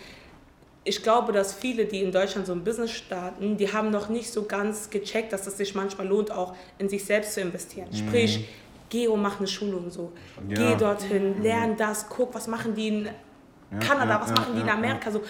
ich 0.88 1.02
glaube, 1.02 1.32
dass 1.32 1.52
viele, 1.52 1.84
die 1.84 2.02
in 2.02 2.10
Deutschland 2.10 2.46
so 2.46 2.52
ein 2.52 2.64
Business 2.64 2.92
starten, 2.92 3.56
die 3.56 3.72
haben 3.72 3.90
noch 3.90 4.08
nicht 4.08 4.32
so 4.32 4.44
ganz 4.44 4.88
gecheckt, 4.88 5.32
dass 5.32 5.46
es 5.46 5.58
sich 5.58 5.74
manchmal 5.74 6.06
lohnt, 6.06 6.30
auch 6.30 6.54
in 6.78 6.88
sich 6.88 7.04
selbst 7.04 7.34
zu 7.34 7.40
investieren. 7.42 7.88
Sprich, 7.92 8.48
geh 8.88 9.06
und 9.06 9.20
mach 9.20 9.38
eine 9.38 9.46
Schulung 9.46 9.90
so. 9.90 10.12
Ja. 10.48 10.56
Geh 10.56 10.76
dorthin, 10.76 11.42
lern 11.42 11.76
das, 11.76 12.08
guck, 12.08 12.34
was 12.34 12.46
machen 12.46 12.74
die 12.74 12.88
in 12.88 13.04
Ja, 13.04 13.78
Kanada, 13.78 14.14
ja, 14.14 14.20
was 14.20 14.30
ja, 14.30 14.34
machen 14.36 14.54
die 14.54 14.60
in 14.62 14.66
ja, 14.66 14.74
Amerika 14.74 15.10
so. 15.10 15.22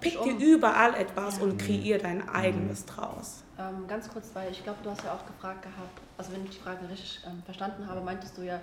Pick 0.00 0.22
dir 0.22 0.34
um. 0.34 0.38
überall 0.38 0.94
etwas 0.96 1.38
und 1.38 1.56
kreier 1.56 1.98
dein 1.98 2.28
eigenes 2.28 2.84
draus. 2.84 3.42
Ähm, 3.58 3.86
ganz 3.88 4.06
kurz, 4.10 4.30
weil 4.34 4.50
ich 4.52 4.62
glaube, 4.62 4.80
du 4.82 4.90
hast 4.90 5.02
ja 5.02 5.14
auch 5.14 5.24
gefragt 5.26 5.62
gehabt, 5.62 6.00
also 6.18 6.32
wenn 6.32 6.44
ich 6.44 6.50
die 6.50 6.58
Frage 6.58 6.80
richtig 6.90 7.20
ähm, 7.26 7.42
verstanden 7.44 7.86
habe, 7.86 8.02
meintest 8.02 8.36
du 8.36 8.42
ja 8.42 8.60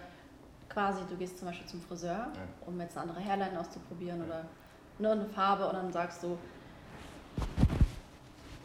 quasi, 0.70 1.00
du 1.10 1.16
gehst 1.16 1.40
zum 1.40 1.48
Beispiel 1.48 1.66
zum 1.66 1.82
Friseur, 1.82 2.28
um 2.68 2.80
jetzt 2.80 2.96
eine 2.96 3.10
andere 3.10 3.26
Hairline 3.26 3.60
auszuprobieren 3.60 4.24
oder 4.24 4.46
nur 5.00 5.12
eine 5.12 5.26
Farbe 5.26 5.68
und 5.68 5.74
dann 5.74 5.92
sagst 5.92 6.24
du, 6.24 6.38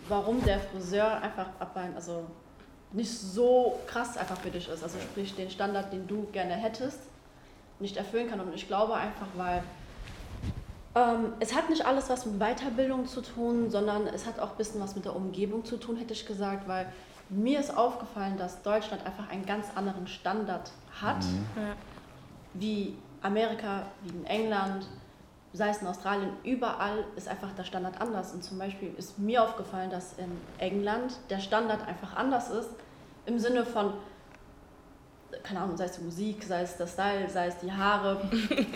warum 0.08 0.42
der 0.44 0.60
Friseur 0.60 1.20
einfach 1.22 1.46
ab 1.58 1.72
ein, 1.76 1.94
also 1.94 2.24
nicht 2.92 3.10
so 3.16 3.78
krass 3.86 4.16
einfach 4.16 4.36
für 4.38 4.50
dich 4.50 4.68
ist, 4.68 4.82
also 4.82 4.98
sprich 4.98 5.34
den 5.36 5.50
Standard, 5.50 5.92
den 5.92 6.06
du 6.08 6.26
gerne 6.32 6.54
hättest, 6.54 6.98
nicht 7.78 7.96
erfüllen 7.96 8.28
kann. 8.28 8.40
Und 8.40 8.52
ich 8.54 8.66
glaube 8.66 8.94
einfach, 8.94 9.28
weil 9.36 9.62
ähm, 10.96 11.32
es 11.38 11.54
hat 11.54 11.70
nicht 11.70 11.86
alles 11.86 12.08
was 12.10 12.26
mit 12.26 12.40
Weiterbildung 12.40 13.06
zu 13.06 13.20
tun, 13.20 13.70
sondern 13.70 14.08
es 14.08 14.26
hat 14.26 14.40
auch 14.40 14.50
ein 14.52 14.56
bisschen 14.56 14.80
was 14.80 14.96
mit 14.96 15.04
der 15.04 15.14
Umgebung 15.14 15.64
zu 15.64 15.76
tun, 15.76 15.96
hätte 15.96 16.12
ich 16.12 16.26
gesagt, 16.26 16.66
weil 16.66 16.92
mir 17.28 17.60
ist 17.60 17.76
aufgefallen, 17.76 18.36
dass 18.36 18.60
Deutschland 18.62 19.06
einfach 19.06 19.28
einen 19.30 19.46
ganz 19.46 19.66
anderen 19.76 20.08
Standard 20.08 20.72
hat, 21.00 21.22
Ja. 21.56 21.76
wie 22.54 22.96
Amerika, 23.22 23.82
wie 24.02 24.08
in 24.08 24.26
England, 24.26 24.88
sei 25.52 25.70
es 25.70 25.82
in 25.82 25.88
Australien, 25.88 26.32
überall 26.44 27.04
ist 27.16 27.28
einfach 27.28 27.52
der 27.52 27.64
Standard 27.64 28.00
anders. 28.00 28.32
Und 28.32 28.44
zum 28.44 28.58
Beispiel 28.58 28.94
ist 28.96 29.18
mir 29.18 29.42
aufgefallen, 29.42 29.90
dass 29.90 30.14
in 30.18 30.30
England 30.58 31.14
der 31.28 31.40
Standard 31.40 31.86
einfach 31.86 32.14
anders 32.14 32.50
ist, 32.50 32.70
im 33.26 33.38
Sinne 33.38 33.64
von, 33.64 33.92
keine 35.42 35.60
Ahnung, 35.60 35.76
sei 35.76 35.84
es 35.84 35.92
die 35.92 36.04
Musik, 36.04 36.44
sei 36.44 36.62
es 36.62 36.76
der 36.76 36.86
Style, 36.86 37.28
sei 37.28 37.48
es 37.48 37.58
die 37.58 37.72
Haare. 37.72 38.20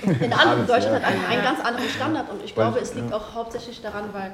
In 0.05 0.33
anderen, 0.33 0.33
Alles, 0.33 0.67
Deutschland 0.67 1.01
ja. 1.01 1.03
hat 1.03 1.05
einen, 1.05 1.25
einen 1.27 1.43
ganz 1.43 1.61
anderen 1.61 1.89
Standard 1.89 2.31
und 2.31 2.45
ich 2.45 2.55
glaube, 2.55 2.79
es 2.81 2.95
liegt 2.95 3.11
ja. 3.11 3.17
auch 3.17 3.35
hauptsächlich 3.35 3.81
daran, 3.81 4.13
weil 4.13 4.33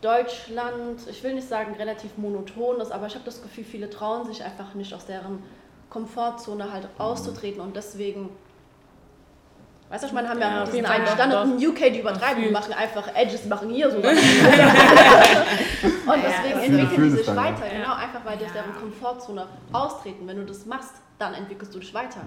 Deutschland, 0.00 1.00
ich 1.08 1.22
will 1.22 1.34
nicht 1.34 1.48
sagen 1.48 1.74
relativ 1.74 2.16
monoton 2.16 2.80
ist, 2.80 2.92
aber 2.92 3.06
ich 3.06 3.14
habe 3.14 3.24
das 3.24 3.42
Gefühl, 3.42 3.64
viele 3.64 3.90
trauen 3.90 4.26
sich 4.26 4.44
einfach 4.44 4.74
nicht 4.74 4.92
aus 4.94 5.06
deren 5.06 5.42
Komfortzone 5.90 6.72
halt 6.72 6.88
auszutreten 6.98 7.60
und 7.60 7.76
deswegen, 7.76 8.28
weißt 9.88 10.02
du, 10.02 10.08
ich 10.08 10.12
meine, 10.12 10.28
haben 10.28 10.40
ja, 10.40 10.58
Ja, 10.58 10.64
diesen 10.64 10.86
einen 10.86 11.04
doch, 11.04 11.12
Standard 11.12 11.46
doch. 11.46 11.52
in 11.60 11.68
UK, 11.68 11.92
die 11.92 12.00
übertreiben, 12.00 12.42
die 12.42 12.50
machen 12.50 12.72
einfach 12.72 13.08
Edges, 13.14 13.42
die 13.42 13.48
machen 13.48 13.70
hier 13.70 13.90
so. 13.90 13.96
und 14.02 14.04
deswegen 16.24 16.60
entwickeln 16.60 17.02
die 17.04 17.10
sich 17.16 17.26
dann, 17.26 17.36
ja. 17.36 17.44
weiter, 17.44 17.68
genau, 17.68 17.94
einfach 17.94 18.24
weil 18.24 18.36
die 18.38 18.44
aus 18.44 18.52
deren 18.52 18.74
Komfortzone 18.74 19.46
austreten. 19.72 20.26
Wenn 20.26 20.36
du 20.38 20.44
das 20.44 20.66
machst, 20.66 20.94
dann 21.18 21.34
entwickelst 21.34 21.74
du 21.74 21.78
dich 21.78 21.94
weiter. 21.94 22.20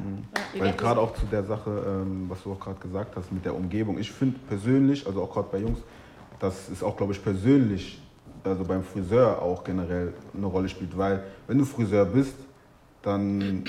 Ihr 0.53 0.61
Weil 0.61 0.69
kennt 0.69 0.79
gerade 0.79 0.99
das. 0.99 1.09
auch 1.09 1.13
zu 1.13 1.25
der 1.27 1.43
Sache, 1.43 1.69
ähm, 1.69 2.25
was 2.27 2.41
du 2.43 2.53
auch 2.53 2.59
gerade 2.59 2.79
gesagt 2.79 3.15
hast 3.15 3.31
mit 3.31 3.45
der 3.45 3.55
Umgebung. 3.55 3.99
Ich 3.99 4.11
finde 4.11 4.39
persönlich, 4.47 5.05
also 5.05 5.21
auch 5.23 5.31
gerade 5.31 5.47
bei 5.51 5.59
Jungs, 5.59 5.79
dass 6.39 6.69
es 6.69 6.81
auch, 6.81 6.97
glaube 6.97 7.13
ich, 7.13 7.23
persönlich, 7.23 8.01
also 8.43 8.63
beim 8.63 8.83
Friseur 8.83 9.41
auch 9.41 9.63
generell 9.63 10.13
eine 10.35 10.45
Rolle 10.47 10.69
spielt. 10.69 10.97
Weil 10.97 11.23
wenn 11.47 11.57
du 11.57 11.65
Friseur 11.65 12.05
bist, 12.05 12.35
dann, 13.01 13.63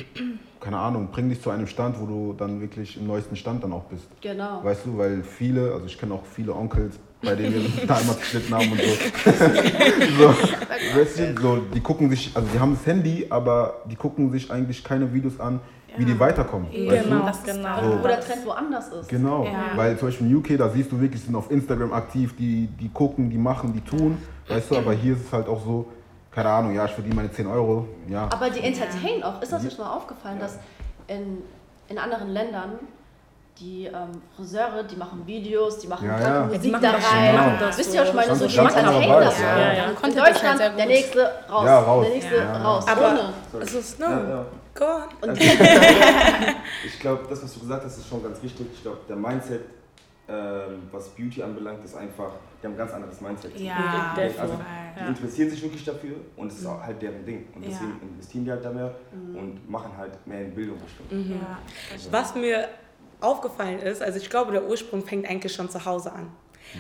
keine 0.61 0.79
Ahnung, 0.79 1.09
bring 1.13 1.29
dich 1.29 1.41
zu 1.41 1.51
einem 1.51 1.67
Stand, 1.67 2.01
wo 2.01 2.07
du 2.07 2.35
dann 2.37 2.61
wirklich 2.61 2.97
im 2.97 3.07
neuesten 3.07 3.37
Stand 3.37 3.63
dann 3.63 3.73
auch 3.73 3.85
bist. 3.85 4.09
Genau. 4.21 4.63
Weißt 4.65 4.87
du, 4.87 4.99
weil 4.99 5.23
viele, 5.23 5.73
also 5.73 5.87
ich 5.87 5.99
kenne 5.99 6.15
auch 6.15 6.25
viele 6.25 6.55
Onkels, 6.55 6.99
bei 7.23 7.35
denen 7.37 7.55
wir 7.55 7.87
damals 7.87 8.19
geschnitten 8.19 8.55
haben 8.55 8.73
und 8.73 8.81
so. 8.81 8.87
so, 10.19 10.99
weißt 10.99 11.19
du, 11.19 11.41
so. 11.41 11.57
Die 11.75 11.81
gucken 11.81 12.11
sich, 12.11 12.31
also 12.35 12.49
die 12.53 12.59
haben 12.59 12.75
das 12.75 12.87
Handy, 12.87 13.27
aber 13.31 13.83
die 13.91 13.97
gucken 13.97 14.31
sich 14.33 14.51
eigentlich 14.51 14.83
keine 14.83 15.13
Videos 15.13 15.39
an, 15.39 15.61
wie 15.97 16.05
die 16.05 16.19
weiterkommen. 16.19 16.69
Weißt 16.69 17.05
Genau, 17.05 17.19
du? 17.21 17.27
das 17.27 17.43
genau. 17.43 17.83
So. 17.83 18.03
Wo 18.03 18.07
der 18.07 18.21
Trend 18.21 18.47
woanders 18.47 18.89
ist. 18.93 19.09
Genau, 19.09 19.45
Ja. 19.45 19.73
weil 19.77 19.99
zum 19.99 20.09
Beispiel 20.09 20.27
in 20.29 20.37
UK, 20.37 20.57
da 20.57 20.69
siehst 20.71 20.91
du 20.93 21.01
wirklich, 21.01 21.21
die 21.21 21.27
sind 21.27 21.35
auf 21.37 21.51
Instagram 21.51 21.93
aktiv, 21.93 22.35
die, 22.39 22.69
die 22.81 22.89
gucken, 22.89 23.29
die 23.29 23.39
machen, 23.39 23.73
die 23.73 23.81
tun, 23.81 24.17
weißt 24.49 24.71
du, 24.71 24.77
aber 24.77 24.93
hier 24.93 25.15
ist 25.15 25.27
es 25.27 25.33
halt 25.33 25.49
auch 25.49 25.63
so, 25.65 25.87
keine 26.33 26.49
Ahnung, 26.49 26.75
ja, 26.75 26.85
ich 26.85 26.93
verdiene 26.93 27.15
meine 27.15 27.31
10 27.31 27.47
Euro, 27.47 27.87
ja. 28.09 28.29
Aber 28.33 28.51
die 28.51 28.61
entertainen 28.61 29.23
auch. 29.23 29.41
Ist 29.43 29.53
das 29.53 29.63
nicht 29.63 29.79
mal 29.79 29.91
aufgefallen, 29.97 30.39
dass 30.39 30.59
in, 31.09 31.43
in 31.89 31.99
anderen 31.99 32.31
Ländern 32.31 32.79
die 33.59 33.87
ähm, 33.87 34.23
Friseure, 34.37 34.85
die 34.85 34.97
machen 34.97 35.27
Videos, 35.27 35.79
die 35.81 35.87
machen 35.89 36.07
Ja, 36.09 36.19
ja. 36.21 36.45
Musik 36.47 36.63
Die 36.63 36.71
machen 36.71 36.83
da 36.83 36.93
das 36.93 37.13
rein. 37.13 37.37
schon, 37.37 37.59
das 37.61 37.79
Wisst 37.79 37.95
ihr, 37.95 38.01
was 38.01 38.09
ich 38.09 38.15
meine? 38.15 38.35
So, 38.35 38.45
ist 38.47 38.55
die 38.55 38.59
entertainen 38.59 39.21
das. 39.21 39.41
Ja, 39.41 39.47
ja. 39.59 39.59
ja. 39.59 39.73
Ja, 39.75 39.85
In 39.85 39.91
ist 39.93 40.03
halt 40.03 40.17
Deutschland, 40.35 40.59
sehr 40.59 40.71
der 40.71 40.87
nächste 40.87 41.31
raus. 41.51 41.65
Ja, 41.67 41.81
raus. 41.81 42.07
Der 42.07 42.15
nächste 42.15 42.37
Ja. 42.37 42.63
raus. 42.63 42.85
Aber- 42.89 43.09
Ohne. 43.11 43.33
Also 43.61 43.81
Snow, 43.83 44.09
Ja, 44.09 44.29
ja. 44.31 44.47
go 44.75 44.85
on. 44.85 45.29
Also, 45.29 45.43
ich 46.87 47.01
glaube, 47.01 47.27
das, 47.29 47.43
was 47.43 47.53
du 47.55 47.61
gesagt 47.61 47.85
hast, 47.85 47.99
ist 47.99 48.09
schon 48.09 48.23
ganz 48.23 48.43
wichtig. 48.43 48.67
Ich 48.73 48.83
glaube, 48.83 48.99
der 49.09 49.17
Mindset, 49.17 49.61
ähm, 50.31 50.83
was 50.93 51.09
Beauty 51.11 51.43
anbelangt, 51.43 51.85
ist 51.85 51.97
einfach, 51.97 52.33
die 52.63 52.67
haben 52.67 52.75
ein 52.75 52.79
ganz 52.79 52.93
anderes 52.93 53.21
Mindset. 53.21 53.59
Ja, 53.59 54.15
jeden 54.17 54.39
Also, 54.39 54.55
die 55.01 55.09
interessieren 55.09 55.51
sich 55.51 55.63
wirklich 55.63 55.85
dafür 55.85 56.17
und 56.37 56.53
es 56.53 56.59
ist 56.59 56.67
auch 56.67 56.81
halt 56.83 57.01
deren 57.03 57.25
Ding. 57.25 57.47
Und 57.55 57.63
Ja. 57.63 57.71
deswegen 57.71 58.01
investieren 58.03 58.45
die 58.45 58.51
halt 58.51 58.65
da 58.65 58.71
mehr 58.71 58.95
und 59.13 59.69
machen 59.69 59.91
halt 59.97 60.25
mehr 60.27 60.43
in 60.43 60.55
Bildung 60.55 60.79
bestimmt. 60.79 61.31
Ja. 61.31 61.59
Was 62.11 62.35
mir 62.35 62.69
aufgefallen 63.21 63.79
ist, 63.81 64.03
also 64.03 64.19
ich 64.19 64.31
glaube, 64.31 64.53
der 64.53 64.65
Ursprung 64.65 65.05
fängt 65.05 65.29
eigentlich 65.29 65.53
schon 65.55 65.69
zu 65.69 65.85
Hause 65.85 66.13
an. 66.13 66.31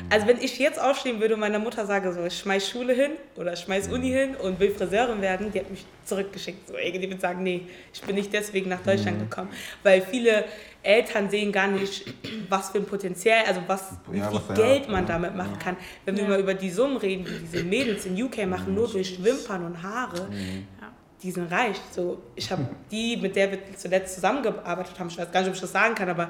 Also 0.08 0.26
wenn 0.28 0.38
ich 0.38 0.58
jetzt 0.58 0.80
aufstehen 0.80 1.20
würde 1.20 1.34
und 1.34 1.40
meiner 1.40 1.58
Mutter 1.58 1.84
sage, 1.84 2.12
so, 2.12 2.24
ich 2.24 2.38
schmeiß 2.38 2.68
Schule 2.68 2.92
hin 2.92 3.12
oder 3.36 3.54
ich 3.54 3.60
schmeiß 3.60 3.88
Uni 3.88 4.08
hin 4.10 4.36
und 4.36 4.60
will 4.60 4.70
Friseurin 4.70 5.20
werden, 5.20 5.50
die 5.52 5.58
hat 5.58 5.70
mich 5.70 5.84
zurückgeschickt. 6.04 6.68
So, 6.68 6.74
irgendwie, 6.76 7.00
die 7.00 7.10
wird 7.10 7.20
sagen, 7.20 7.42
nee, 7.42 7.62
ich 7.92 8.00
bin 8.02 8.14
nicht 8.14 8.32
deswegen 8.32 8.70
nach 8.70 8.82
Deutschland 8.82 9.18
gekommen. 9.18 9.48
Weil 9.82 10.00
viele 10.02 10.44
Eltern 10.82 11.28
sehen 11.28 11.52
gar 11.52 11.66
nicht, 11.68 12.04
was 12.48 12.70
für 12.70 12.78
ein 12.78 12.86
Potenzial, 12.86 13.44
also 13.46 13.60
was, 13.66 13.92
wie 14.10 14.18
Ja, 14.18 14.30
viel 14.30 14.40
was 14.48 14.56
Geld 14.56 14.88
man 14.88 15.02
ja. 15.06 15.12
damit 15.12 15.36
machen 15.36 15.58
kann. 15.58 15.76
Wenn 16.04 16.16
wir 16.16 16.24
mal 16.24 16.40
über 16.40 16.54
die 16.54 16.70
Summen 16.70 16.96
reden, 16.96 17.24
die 17.24 17.38
diese 17.46 17.62
Mädels 17.64 18.06
in 18.06 18.20
UK 18.22 18.46
machen, 18.46 18.74
nur 18.74 18.88
durch 18.88 19.22
Wimpern 19.22 19.64
und 19.66 19.82
Haare, 19.82 20.28
die 21.22 21.30
sind 21.30 21.52
reich. 21.52 21.76
So, 21.90 22.18
ich 22.34 22.50
habe 22.50 22.66
die, 22.90 23.16
mit 23.16 23.36
der 23.36 23.50
wir 23.50 23.58
zuletzt 23.76 24.14
zusammengearbeitet 24.14 24.98
haben, 24.98 25.08
ich 25.08 25.18
weiß 25.18 25.30
gar 25.30 25.40
nicht, 25.40 25.48
ob 25.50 25.54
ich 25.54 25.60
das 25.60 25.72
sagen 25.72 25.94
kann, 25.94 26.08
aber 26.08 26.28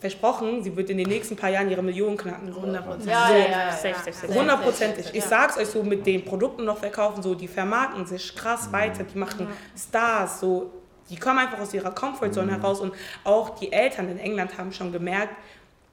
versprochen, 0.00 0.62
sie 0.62 0.76
wird 0.76 0.90
in 0.90 0.98
den 0.98 1.08
nächsten 1.08 1.34
paar 1.34 1.50
Jahren 1.50 1.70
ihre 1.70 1.82
Millionen 1.82 2.16
knacken. 2.16 2.52
So. 2.52 2.60
100%. 2.60 3.08
Ja, 3.08 3.26
So, 3.28 3.34
ja, 3.34 3.38
ja, 3.38 3.68
ja. 3.68 4.92
Ich 5.12 5.14
Ja. 5.14 5.22
sag's 5.22 5.56
euch 5.58 5.66
so, 5.66 5.82
mit 5.82 6.06
den 6.06 6.24
Produkten 6.24 6.64
noch 6.64 6.78
verkaufen, 6.78 7.22
so, 7.22 7.34
die 7.34 7.48
vermarkten 7.48 8.06
sich 8.06 8.34
krass 8.36 8.70
weiter, 8.72 9.02
die 9.04 9.18
machen 9.18 9.48
Stars, 9.76 10.40
so, 10.40 10.70
die 11.10 11.16
kommen 11.16 11.38
einfach 11.38 11.58
aus 11.58 11.72
ihrer 11.74 11.90
Comfortzone 11.90 12.52
heraus 12.52 12.80
und 12.80 12.92
auch 13.24 13.58
die 13.58 13.72
Eltern 13.72 14.08
in 14.10 14.18
England 14.18 14.56
haben 14.58 14.72
schon 14.72 14.92
gemerkt, 14.92 15.34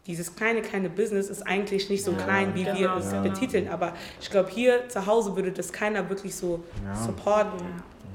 dieses 0.08 0.36
kleine, 0.36 0.62
kleine 0.62 0.90
Business 0.90 1.30
ist 1.30 1.42
eigentlich 1.48 1.90
nicht 1.90 2.04
so 2.04 2.14
klein, 2.14 2.54
wie 2.54 2.64
wir 2.66 2.74
Genau, 2.74 2.98
es 2.98 3.10
genau. 3.10 3.24
betiteln. 3.24 3.68
Aber 3.70 3.94
ich 4.22 4.30
glaube, 4.30 4.50
hier 4.52 4.88
zu 4.88 5.04
Hause 5.06 5.36
würde 5.36 5.52
das 5.52 5.72
keiner 5.74 6.08
wirklich 6.10 6.36
so 6.36 6.64
Ja. 6.86 6.96
supporten. 6.96 7.60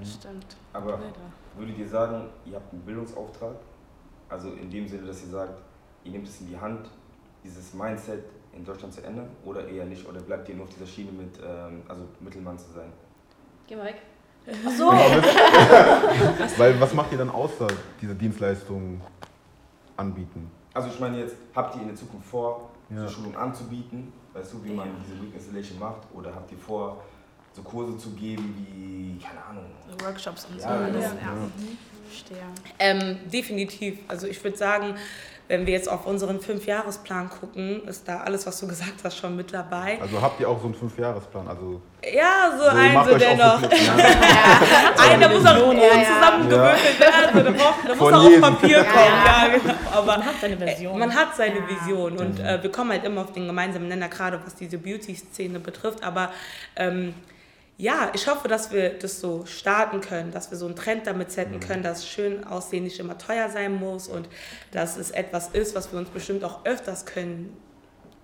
Stimmt. 0.04 0.46
Aber 0.72 1.00
würdet 1.56 1.78
ihr 1.78 1.88
sagen, 1.88 2.28
ihr 2.46 2.54
habt 2.54 2.72
einen 2.72 2.82
Bildungsauftrag? 2.82 3.56
Also 4.28 4.52
in 4.52 4.70
dem 4.70 4.86
Sinne, 4.86 5.08
dass 5.08 5.20
ihr 5.22 5.30
sagt, 5.30 5.60
ihr 6.04 6.12
nehmt 6.12 6.28
es 6.28 6.40
in 6.40 6.46
die 6.48 6.56
Hand, 6.56 6.88
dieses 7.42 7.74
Mindset 7.74 8.22
in 8.52 8.64
Deutschland 8.64 8.94
zu 8.94 9.02
ändern 9.02 9.28
oder 9.44 9.66
eher 9.66 9.84
nicht? 9.84 10.08
Oder 10.08 10.20
bleibt 10.20 10.48
ihr 10.48 10.54
nur 10.54 10.66
auf 10.66 10.70
dieser 10.72 10.86
Schiene 10.86 11.10
mit, 11.10 11.40
ähm, 11.44 11.82
also 11.88 12.04
Mittelmann 12.20 12.56
zu 12.56 12.70
sein? 12.72 12.92
Geh 13.66 13.74
mal 13.74 13.86
weg. 13.86 13.96
Ach 14.66 14.70
so. 14.76 14.86
Weil 16.58 16.80
was 16.80 16.94
macht 16.94 17.12
ihr 17.12 17.18
dann 17.18 17.30
außer 17.30 17.66
diese 18.00 18.14
Dienstleistungen 18.14 19.00
anbieten? 19.96 20.50
Also 20.74 20.88
ich 20.88 20.98
meine 21.00 21.18
jetzt, 21.18 21.34
habt 21.54 21.74
ihr 21.76 21.82
in 21.82 21.88
der 21.88 21.96
Zukunft 21.96 22.28
vor, 22.28 22.70
Ja. 22.90 23.02
so 23.06 23.14
Schulungen 23.14 23.36
anzubieten? 23.36 24.12
Weißt 24.32 24.52
du, 24.52 24.62
wie 24.64 24.70
man 24.72 24.88
diese 25.04 25.20
Week 25.20 25.34
Installation 25.34 25.78
macht? 25.78 26.02
Oder 26.14 26.34
habt 26.34 26.50
ihr 26.52 26.58
vor, 26.58 27.02
so 27.52 27.62
Kurse 27.62 27.98
zu 27.98 28.10
geben 28.10 28.54
wie, 28.56 29.18
keine 29.22 29.44
Ahnung, 29.44 29.66
So 29.88 30.04
Workshops 30.06 30.44
und 30.46 30.60
so 30.60 30.68
Ja, 30.68 30.74
alles. 30.74 31.02
ja. 31.04 31.10
Ja. 31.10 31.50
Verstehe. 32.08 32.38
Ähm, 32.78 33.18
definitiv. 33.30 33.98
Also 34.08 34.26
ich 34.28 34.42
würde 34.42 34.56
sagen, 34.56 34.94
wenn 35.50 35.66
wir 35.66 35.72
jetzt 35.72 35.88
auf 35.90 36.06
unseren 36.06 36.40
Fünfjahresplan 36.40 37.28
gucken, 37.28 37.82
ist 37.88 38.06
da 38.06 38.18
alles, 38.20 38.46
was 38.46 38.60
du 38.60 38.68
gesagt 38.68 38.94
hast, 39.02 39.18
schon 39.18 39.34
mit 39.34 39.52
dabei. 39.52 39.98
Also 40.00 40.22
habt 40.22 40.38
ihr 40.40 40.48
auch 40.48 40.60
so 40.60 40.66
einen 40.66 40.76
Fünfjahresplan? 40.76 41.48
Also, 41.48 41.80
Ja, 42.04 42.52
so 42.56 42.62
so 42.64 42.70
ein, 42.70 42.94
macht 42.94 43.08
so 43.08 43.14
euch 43.16 43.18
der 43.22 43.32
auch 43.32 43.36
noch. 43.54 43.62
wirklich- 43.62 43.86
Ja. 43.86 43.94
Einer 45.10 45.28
muss 45.28 45.44
auch 45.46 45.72
Ja, 45.74 45.82
ja. 45.82 46.14
zusammengewürfelt 46.14 47.00
werden. 47.00 47.44
Der, 47.44 47.50
braucht, 47.50 47.88
der 47.88 47.96
muss 47.96 48.12
auch 48.12 48.24
auf. 48.24 48.40
Papier 48.40 48.84
kommen. 48.84 49.24
Ja, 49.26 49.48
genau. 49.48 49.74
Aber 49.92 50.06
Man 50.06 50.24
hat 50.26 50.34
seine 50.40 50.54
äh, 50.54 50.88
man 50.96 51.14
hat 51.14 51.36
seine 51.36 51.56
Ja. 51.58 51.68
Vision 51.68 52.16
und 52.16 52.38
äh, 52.38 52.62
wir 52.62 52.70
kommen 52.70 52.92
halt 52.92 53.04
immer 53.04 53.22
auf 53.22 53.32
den 53.32 53.46
gemeinsamen 53.48 53.88
Nenner, 53.88 54.08
gerade 54.08 54.38
was 54.44 54.54
diese 54.54 54.78
Beauty-Szene 54.78 55.58
betrifft. 55.58 56.04
Aber 56.04 56.30
ähm, 56.76 57.12
ja, 57.80 58.10
ich 58.14 58.28
hoffe, 58.28 58.46
dass 58.46 58.72
wir 58.72 58.90
das 58.90 59.20
so 59.20 59.46
starten 59.46 60.02
können, 60.02 60.32
dass 60.32 60.50
wir 60.50 60.58
so 60.58 60.66
einen 60.66 60.76
Trend 60.76 61.06
damit 61.06 61.32
setzen 61.32 61.60
können, 61.60 61.82
dass 61.82 62.06
schön 62.06 62.44
aussehen 62.44 62.84
nicht 62.84 63.00
immer 63.00 63.16
teuer 63.16 63.48
sein 63.48 63.74
muss 63.74 64.06
und 64.06 64.28
dass 64.70 64.98
es 64.98 65.10
etwas 65.10 65.48
ist, 65.48 65.74
was 65.74 65.90
wir 65.90 65.98
uns 65.98 66.10
bestimmt 66.10 66.44
auch 66.44 66.66
öfters 66.66 67.06
können 67.06 67.56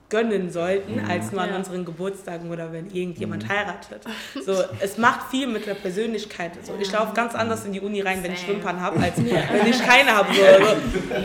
gönnen 0.08 0.50
sollten, 0.50 1.02
Mhm. 1.02 1.10
als 1.10 1.32
nur 1.32 1.40
an 1.42 1.50
Ja. 1.50 1.56
unseren 1.56 1.84
Geburtstagen 1.84 2.50
oder 2.50 2.72
wenn 2.72 2.90
irgendjemand 2.90 3.48
heiratet. 3.48 4.02
So, 4.46 4.62
es 4.80 4.98
macht 4.98 5.30
viel 5.30 5.46
mit 5.48 5.66
der 5.66 5.74
Persönlichkeit. 5.74 6.52
So, 6.64 6.74
ich 6.80 6.92
laufe 6.92 7.12
ganz 7.14 7.34
anders 7.34 7.64
in 7.64 7.72
die 7.72 7.80
Uni 7.80 8.00
rein, 8.00 8.22
wenn 8.22 8.32
ich. 8.32 8.46
Wimpern 8.46 8.80
habe, 8.80 9.00
als 9.00 9.16
wenn 9.18 9.66
ich 9.68 9.84
keine 9.84 10.12
habe. 10.14 10.28
So, 10.32 10.42
also, 10.44 10.74
mit 11.16 11.24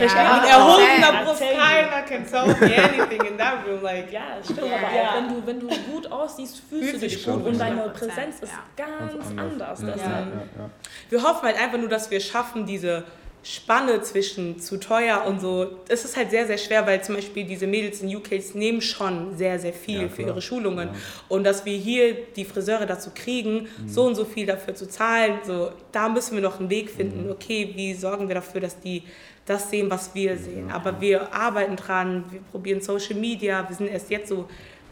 erhobener 0.49 1.23
Brust, 1.23 1.41
keiner 1.41 2.01
can 2.07 2.25
tell 2.25 2.47
me 2.47 2.75
anything 2.83 3.21
in 3.25 3.37
that 3.37 3.59
room. 3.67 3.83
Like, 3.83 4.11
Ja, 4.11 4.21
stimmt, 4.43 4.59
Ja. 4.59 4.65
aber 4.77 4.95
Ja. 4.95 5.09
auch 5.09 5.15
wenn 5.15 5.27
du, 5.29 5.47
wenn 5.47 5.59
du 5.59 5.67
gut 5.91 6.11
aussiehst, 6.11 6.61
fühlst 6.69 6.93
du 6.95 6.97
dich 6.99 7.23
gut 7.25 7.45
und 7.45 7.59
deine 7.59 7.83
100%, 7.83 7.93
Präsenz 7.93 8.39
ist 8.41 8.51
ja. 8.51 8.85
ganz, 8.85 9.11
Ganz 9.35 9.39
anders. 9.39 9.81
Ja, 9.81 9.87
ja, 9.89 9.95
ja, 9.95 10.19
ja. 10.57 10.69
wir 11.09 11.21
hoffen 11.23 11.43
halt 11.43 11.61
einfach 11.61 11.77
nur, 11.77 11.89
dass 11.89 12.09
wir 12.09 12.19
schaffen, 12.19 12.65
diese 12.65 13.03
Spanne 13.43 14.01
zwischen 14.03 14.59
zu 14.59 14.79
teuer 14.79 15.23
und 15.25 15.41
so. 15.41 15.67
Es 15.87 16.05
ist 16.05 16.15
halt 16.15 16.29
sehr, 16.29 16.45
sehr 16.45 16.59
schwer, 16.59 16.85
weil 16.85 17.03
zum 17.03 17.15
Beispiel 17.15 17.43
diese 17.43 17.65
Mädels 17.65 18.01
in 18.01 18.15
UK 18.15 18.31
nehmen 18.53 18.81
schon 18.81 19.35
sehr, 19.35 19.57
sehr 19.57 19.73
viel 19.73 20.03
Ja, 20.03 20.09
für 20.09 20.21
ihre 20.21 20.41
Schulungen. 20.41 20.89
Ja. 20.89 20.95
Und 21.27 21.43
dass 21.43 21.65
wir 21.65 21.75
hier 21.75 22.13
die 22.35 22.45
Friseure 22.45 22.85
dazu 22.85 23.09
kriegen, 23.15 23.67
so 23.87 24.05
und 24.05 24.13
so 24.15 24.25
viel 24.25 24.45
dafür 24.45 24.75
zu 24.75 24.87
zahlen, 24.87 25.39
so, 25.43 25.71
da 25.91 26.07
müssen 26.07 26.35
wir 26.35 26.43
noch 26.43 26.59
einen 26.59 26.69
Weg 26.69 26.91
finden. 26.91 27.31
Okay, 27.31 27.71
wie 27.75 27.95
sorgen 27.95 28.27
wir 28.27 28.35
dafür, 28.35 28.61
dass 28.61 28.79
die 28.79 29.01
das 29.47 29.71
sehen, 29.71 29.89
was 29.89 30.13
wir 30.13 30.37
sehen. 30.37 30.69
Aber 30.69 31.01
wir 31.01 31.33
arbeiten 31.33 31.75
dran, 31.75 32.25
wir 32.29 32.41
probieren 32.51 32.79
Social 32.81 33.15
Media, 33.15 33.67
wir 33.67 33.75
sind 33.75 33.87
erst 33.87 34.11
jetzt 34.11 34.29
so 34.29 34.41
ein 34.41 34.45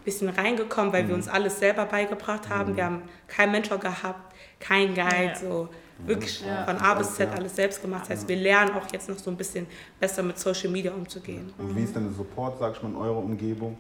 bisschen 0.04 0.28
reingekommen, 0.30 0.92
weil 0.92 1.08
wir 1.08 1.14
uns 1.14 1.28
alles 1.28 1.60
selber 1.60 1.86
beigebracht 1.86 2.50
haben. 2.50 2.76
Wir 2.76 2.86
haben 2.86 3.04
keinen 3.28 3.52
Mentor 3.52 3.78
gehabt, 3.78 4.34
kein 4.60 4.96
Guide, 4.96 5.34
Ja. 5.34 5.36
so 5.36 5.70
wirklich 6.06 6.42
Ja. 6.46 6.64
von 6.66 6.78
A 6.78 6.94
bis 6.96 7.16
Z 7.16 7.30
Ja. 7.30 7.38
alles 7.38 7.56
selbst 7.56 7.82
gemacht. 7.82 8.04
Das 8.04 8.10
heißt, 8.12 8.28
wir 8.28 8.36
lernen 8.38 8.72
auch 8.74 8.92
jetzt 8.92 9.10
noch 9.10 9.18
so 9.18 9.30
ein 9.32 9.38
bisschen 9.38 9.68
besser 10.00 10.24
mit 10.24 10.38
Social 10.40 10.70
Media 10.70 10.92
umzugehen. 10.94 11.54
Und 11.58 11.76
wie 11.76 11.84
ist 11.84 11.96
denn 11.96 12.04
der 12.06 12.14
Support, 12.14 12.60
sag 12.60 12.76
ich 12.76 12.84
mal, 12.84 12.90
in 12.90 12.96
eurer 12.96 13.18
Umgebung? 13.18 13.78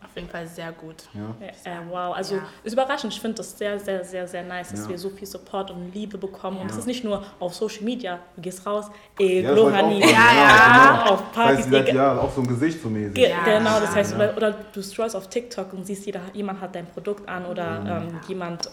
Auf 0.00 0.14
jeden 0.14 0.28
Fall 0.28 0.46
sehr 0.46 0.70
gut. 0.70 1.08
Ja? 1.12 1.34
Äh, 1.64 1.78
wow, 1.90 2.14
also 2.14 2.36
Ja. 2.36 2.42
ist 2.62 2.72
überraschend. 2.72 3.12
Ich 3.12 3.20
finde 3.20 3.38
das 3.38 3.58
sehr, 3.58 3.80
sehr, 3.80 4.04
sehr, 4.04 4.28
sehr 4.28 4.44
nice, 4.44 4.70
dass 4.70 4.84
Ja. 4.84 4.90
wir 4.90 4.98
so 4.98 5.10
viel 5.10 5.26
Support 5.26 5.72
und 5.72 5.92
Liebe 5.92 6.16
bekommen. 6.16 6.58
Und 6.58 6.66
Ja. 6.68 6.72
es 6.72 6.78
ist 6.78 6.86
nicht 6.86 7.02
nur 7.02 7.24
auf 7.40 7.52
Social 7.54 7.82
Media, 7.82 8.20
du 8.36 8.40
gehst 8.42 8.64
raus, 8.64 8.86
ey, 9.18 9.42
Ja, 9.42 9.50
das. 9.56 9.58
Ja, 9.60 9.90
Ja, 10.12 11.04
auf 11.04 11.18
Das 11.18 11.26
heißt, 11.26 11.34
Partys, 11.34 11.64
seid 11.70 11.88
Digga. 11.88 11.96
ja 12.14 12.18
auch 12.20 12.32
so 12.32 12.40
ein 12.42 12.46
Gesicht 12.46 12.80
so 12.80 12.88
mäßig. 12.88 13.14
Ge 13.14 13.28
Ja. 13.30 13.42
genau, 13.42 13.80
das 13.80 13.92
heißt, 13.94 14.12
Ja. 14.12 14.16
oder, 14.18 14.36
oder 14.36 14.52
du 14.72 14.82
scrollst 14.82 15.16
auf 15.16 15.28
TikTok 15.28 15.72
und 15.72 15.84
siehst, 15.84 16.06
jeder, 16.06 16.20
jemand 16.32 16.60
hat 16.60 16.76
dein 16.76 16.86
Produkt 16.86 17.28
an 17.28 17.44
oder 17.46 17.84
ähm, 18.08 18.20
jemand, 18.28 18.70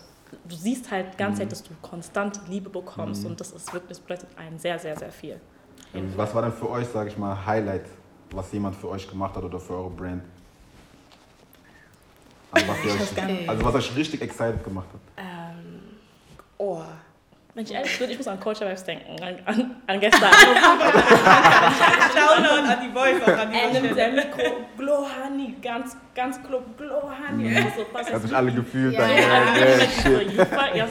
du 0.47 0.55
siehst 0.55 0.89
halt 0.91 1.13
die 1.13 1.17
ganze 1.17 1.39
Zeit, 1.41 1.51
dass 1.51 1.63
du 1.63 1.71
konstant 1.81 2.41
Liebe 2.47 2.69
bekommst 2.69 3.25
und 3.25 3.39
das 3.39 3.51
ist 3.51 3.73
wirklich, 3.73 3.89
das 3.89 3.99
bedeutet 3.99 4.29
einen 4.37 4.59
sehr, 4.59 4.77
sehr, 4.79 4.97
sehr 4.97 5.11
viel. 5.11 5.39
Ähm, 5.93 6.11
Was 6.15 6.33
war 6.33 6.41
denn 6.41 6.53
für 6.53 6.69
euch, 6.69 6.87
sag 6.87 7.07
ich 7.07 7.17
mal, 7.17 7.45
Highlight, 7.45 7.85
was 8.31 8.51
jemand 8.51 8.75
für 8.75 8.89
euch 8.89 9.07
gemacht 9.09 9.35
hat 9.35 9.43
oder 9.43 9.59
für 9.59 9.73
eure 9.73 9.89
Brand? 9.89 10.23
Also 12.51 12.67
was, 12.69 12.77
euch, 12.85 13.49
also 13.49 13.65
was 13.65 13.75
euch 13.75 13.95
richtig 13.97 14.21
excited 14.21 14.63
gemacht 14.63 14.87
hat. 14.93 15.01
Ähm, 15.17 15.81
Oh. 16.57 16.81
Wenn 17.55 17.63
ich 17.63 17.73
ehrlich 17.73 17.97
bin, 17.97 18.09
ich 18.09 18.17
muss 18.17 18.27
an 18.27 18.37
Culture 18.37 18.69
Vibes 18.69 18.83
denken, 18.83 19.15
an, 19.23 19.39
an, 19.45 19.75
an 19.87 19.99
gestern. 20.01 20.29
Shoutout 22.13 22.67
an 22.69 22.77
die 22.83 22.89
Boys, 22.89 23.21
auch 23.23 23.27
an 23.27 23.49
die 23.49 23.79
Boys. 23.79 23.95
der 23.95 24.11
Mikro, 24.11 24.43
Glow 24.77 25.07
Honey, 25.07 25.55
ganz, 25.61 25.95
ganz 26.13 26.43
Glow, 26.43 26.61
Glow 26.77 27.03
Honey. 27.09 27.55
Und 27.55 27.73
so, 27.77 27.85
was 27.93 28.11
Hat 28.11 28.21
sich 28.21 28.35
alle 28.35 28.51
gefühlt. 28.51 28.93
Ja, 28.93 29.07
ja, 29.07 29.17
Ja, 29.17 29.25
ja, 30.75 30.85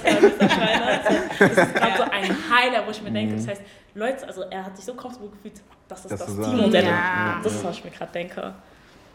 Das 1.39 1.51
ist 1.51 1.75
gerade 1.75 1.97
so 1.99 2.03
ein 2.11 2.37
Highlight, 2.51 2.87
wo 2.87 2.91
ich 2.91 3.03
mir 3.03 3.11
denke, 3.11 3.37
das 3.37 3.47
heißt, 3.47 3.63
Leute, 3.95 4.27
also 4.27 4.43
er 4.51 4.65
hat 4.65 4.75
sich 4.77 4.87
so 4.87 4.95
comfortable 4.95 5.31
gefühlt, 5.33 5.61
das 5.87 6.01
ist 6.07 6.13
Das 6.13 6.21
das, 6.21 6.35
zu 6.35 6.43
Team 6.43 6.65
und 6.65 6.73
Ja. 6.73 7.41
das 7.43 7.55
ist, 7.55 7.63
was 7.65 7.77
ich 7.77 7.85
mir 7.85 7.91
gerade 7.91 8.13
denke. 8.13 8.55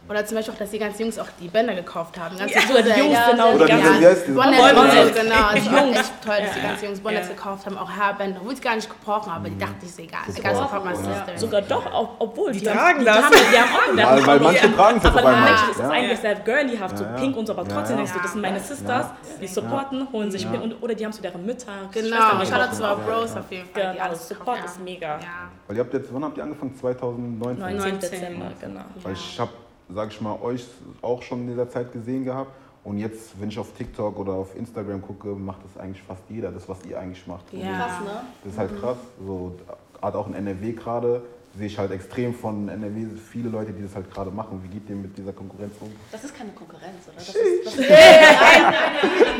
Oder 0.08 0.24
zum 0.26 0.36
Beispiel 0.36 0.54
auch, 0.54 0.58
dass 0.58 0.70
die 0.70 0.78
ganzen 0.78 1.02
Jungs 1.02 1.18
auch 1.18 1.26
die 1.40 1.48
Bänder 1.48 1.74
gekauft 1.74 2.18
haben. 2.18 2.36
Ganz 2.36 2.52
Ja, 2.52 2.60
sogar 2.62 2.82
die 2.82 2.90
Jungs, 2.98 3.12
ja, 3.12 3.30
genau. 3.30 3.52
Oder 3.52 3.66
diese? 3.66 4.32
Bonnets, 4.34 4.74
Bonnets. 4.74 5.20
Genau. 5.20 5.34
Also 5.46 5.70
auch 5.70 5.80
Jungs. 5.84 5.96
echt 5.98 6.12
toll, 6.24 6.36
dass 6.40 6.54
die 6.54 6.60
Ja. 6.60 6.68
ganzen 6.68 6.84
Jungs 6.86 7.00
Bonnets 7.00 7.28
Ja. 7.28 7.34
gekauft 7.34 7.66
haben, 7.66 7.78
auch 7.78 7.90
Haarbänder. 7.90 8.44
Wurde 8.44 8.60
gar 8.60 8.74
nicht 8.74 8.88
gebrochen, 8.90 9.30
aber 9.32 9.48
die 9.48 9.58
dachten, 9.58 9.86
ist 9.86 9.98
egal. 10.00 10.20
I 10.28 10.32
gotta 10.40 10.54
support 10.56 10.84
my 10.84 10.90
Ja. 10.90 10.96
sister. 10.96 11.32
Sogar 11.38 11.62
doch, 11.62 11.86
ob- 11.92 12.16
obwohl 12.18 12.50
Die 12.52 12.60
die, 12.60 12.68
haben, 12.70 12.76
tragen 12.78 12.98
die 13.00 13.04
das. 13.04 13.16
Haben, 13.16 13.30
die 13.30 13.58
haben 13.58 13.68
auch 13.74 13.80
die 13.92 13.96
Weil, 13.96 14.06
haben 14.06 14.26
weil 14.26 14.36
auch- 14.38 14.42
manche 14.42 14.74
tragen 14.74 14.98
aber 15.00 15.08
auf 15.08 15.16
einmal. 15.16 15.40
manche, 15.40 15.66
das 15.68 15.76
ist 15.76 15.82
Ja. 15.82 15.90
eigentlich 15.90 16.18
sehr 16.18 16.34
girlyhaft, 16.34 16.98
so 16.98 17.04
Ja, 17.04 17.10
ja. 17.10 17.16
pink 17.16 17.36
und 17.36 17.46
so, 17.46 17.52
aber 17.52 17.62
Ja, 17.62 17.68
trotzdem 17.68 17.90
ja. 17.96 17.96
denkst 18.02 18.12
du, 18.12 18.18
das 18.22 18.32
sind 18.32 18.40
meine 18.42 18.60
Sisters, 18.60 19.06
die 19.40 19.46
supporten, 19.46 20.08
holen 20.12 20.30
sich 20.30 20.42
Ja. 20.42 20.50
Pink 20.50 20.62
und, 20.64 20.82
oder 20.82 20.94
die 20.94 21.04
haben 21.04 21.12
zu 21.12 21.22
deren 21.22 21.44
Mütter, 21.46 21.66
Genau, 21.92 22.16
gekauft. 22.40 22.74
zu 22.74 22.82
our 22.82 22.96
Bros 22.96 23.36
auf 23.36 23.50
jeden 23.50 23.68
Fall. 23.70 23.92
die 23.92 23.98
Genau, 23.98 24.04
alles 24.08 24.28
Support 24.28 24.64
ist 24.64 24.80
mega. 24.82 25.06
Ja. 25.18 25.18
Weil 25.66 25.76
ihr 25.76 25.82
habt 25.84 25.94
jetzt, 25.94 26.12
wann 26.12 26.24
habt 26.24 26.36
ihr 26.36 26.42
angefangen? 26.42 26.74
2019? 26.76 27.58
19. 27.60 27.92
19. 27.92 28.00
Dezember, 28.10 28.46
genau. 28.60 28.80
Weil 29.02 29.12
ich 29.12 29.38
habe, 29.40 29.50
sag 29.94 30.10
ich 30.10 30.20
mal, 30.20 30.36
euch 30.42 30.66
auch 31.02 31.22
schon 31.22 31.40
in 31.42 31.48
dieser 31.48 31.68
Zeit 31.70 31.92
gesehen 31.92 32.24
gehabt. 32.24 32.50
Und 32.82 32.98
jetzt, 32.98 33.38
wenn 33.40 33.50
ich 33.50 33.58
auf 33.58 33.72
TikTok 33.76 34.18
oder 34.18 34.32
auf 34.32 34.56
Instagram 34.56 35.02
gucke, 35.02 35.28
macht 35.28 35.58
das 35.64 35.76
eigentlich 35.82 36.02
fast 36.02 36.22
jeder, 36.30 36.50
das, 36.50 36.66
was 36.68 36.78
ihr 36.88 36.98
eigentlich 36.98 37.26
macht. 37.26 37.44
Und 37.52 37.60
Ja. 37.60 37.76
Krass, 37.76 38.00
ne? 38.04 38.22
Das 38.42 38.52
ist 38.54 38.58
halt 38.58 38.80
krass. 38.80 38.96
So, 39.26 39.54
gerade 40.00 40.16
auch 40.18 40.26
in 40.28 40.34
NRW 40.34 40.72
gerade 40.72 41.22
sehe 41.58 41.66
ich 41.66 41.76
halt 41.78 41.90
extrem 41.90 42.32
von 42.32 42.68
NRW 42.68 43.06
viele 43.30 43.48
Leute, 43.50 43.72
die 43.72 43.82
das 43.82 43.94
halt 43.94 44.10
gerade 44.10 44.30
machen. 44.30 44.62
Wie 44.64 44.68
geht 44.68 44.88
ihr 44.88 44.96
mit 44.96 45.18
dieser 45.18 45.32
Konkurrenz 45.32 45.74
um? 45.80 45.92
Das 46.10 46.24
ist 46.24 46.34
keine 46.34 46.50
Konkurrenz, 46.52 47.06
oder? 47.08 47.16
Das 47.16 47.28
ist, 47.28 47.66
das 47.66 47.74
ist 47.74 47.90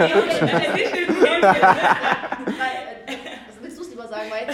also 0.00 0.14
willst 3.62 3.78
du 3.78 3.82
es 3.82 3.90
lieber 3.90 4.08
sagen, 4.08 4.28
weil 4.30 4.46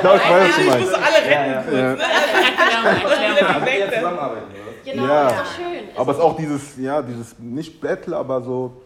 Genau, 0.00 0.14
ich 0.14 0.30
weiß, 0.30 0.48
was 0.48 0.56
du 0.56 0.62
meinst. 0.70 0.94
alle 0.94 1.30
Ja, 1.30 1.46
ja. 1.46 1.52
Erklärung, 1.52 1.98
Erklärung. 1.98 3.56
Aber 3.56 3.66
wir 3.66 3.92
zusammenarbeiten, 3.92 4.46
oder? 4.52 4.67
Genau, 4.84 5.06
Ja. 5.06 5.28
ist 5.28 5.36
doch 5.38 5.54
schön. 5.56 5.84
Aber 5.96 6.12
es 6.12 6.18
ist 6.18 6.24
auch 6.24 6.36
dieses, 6.36 6.76
ja, 6.76 7.02
dieses, 7.02 7.38
nicht 7.38 7.80
Battle, 7.80 8.16
aber 8.16 8.42
so, 8.42 8.82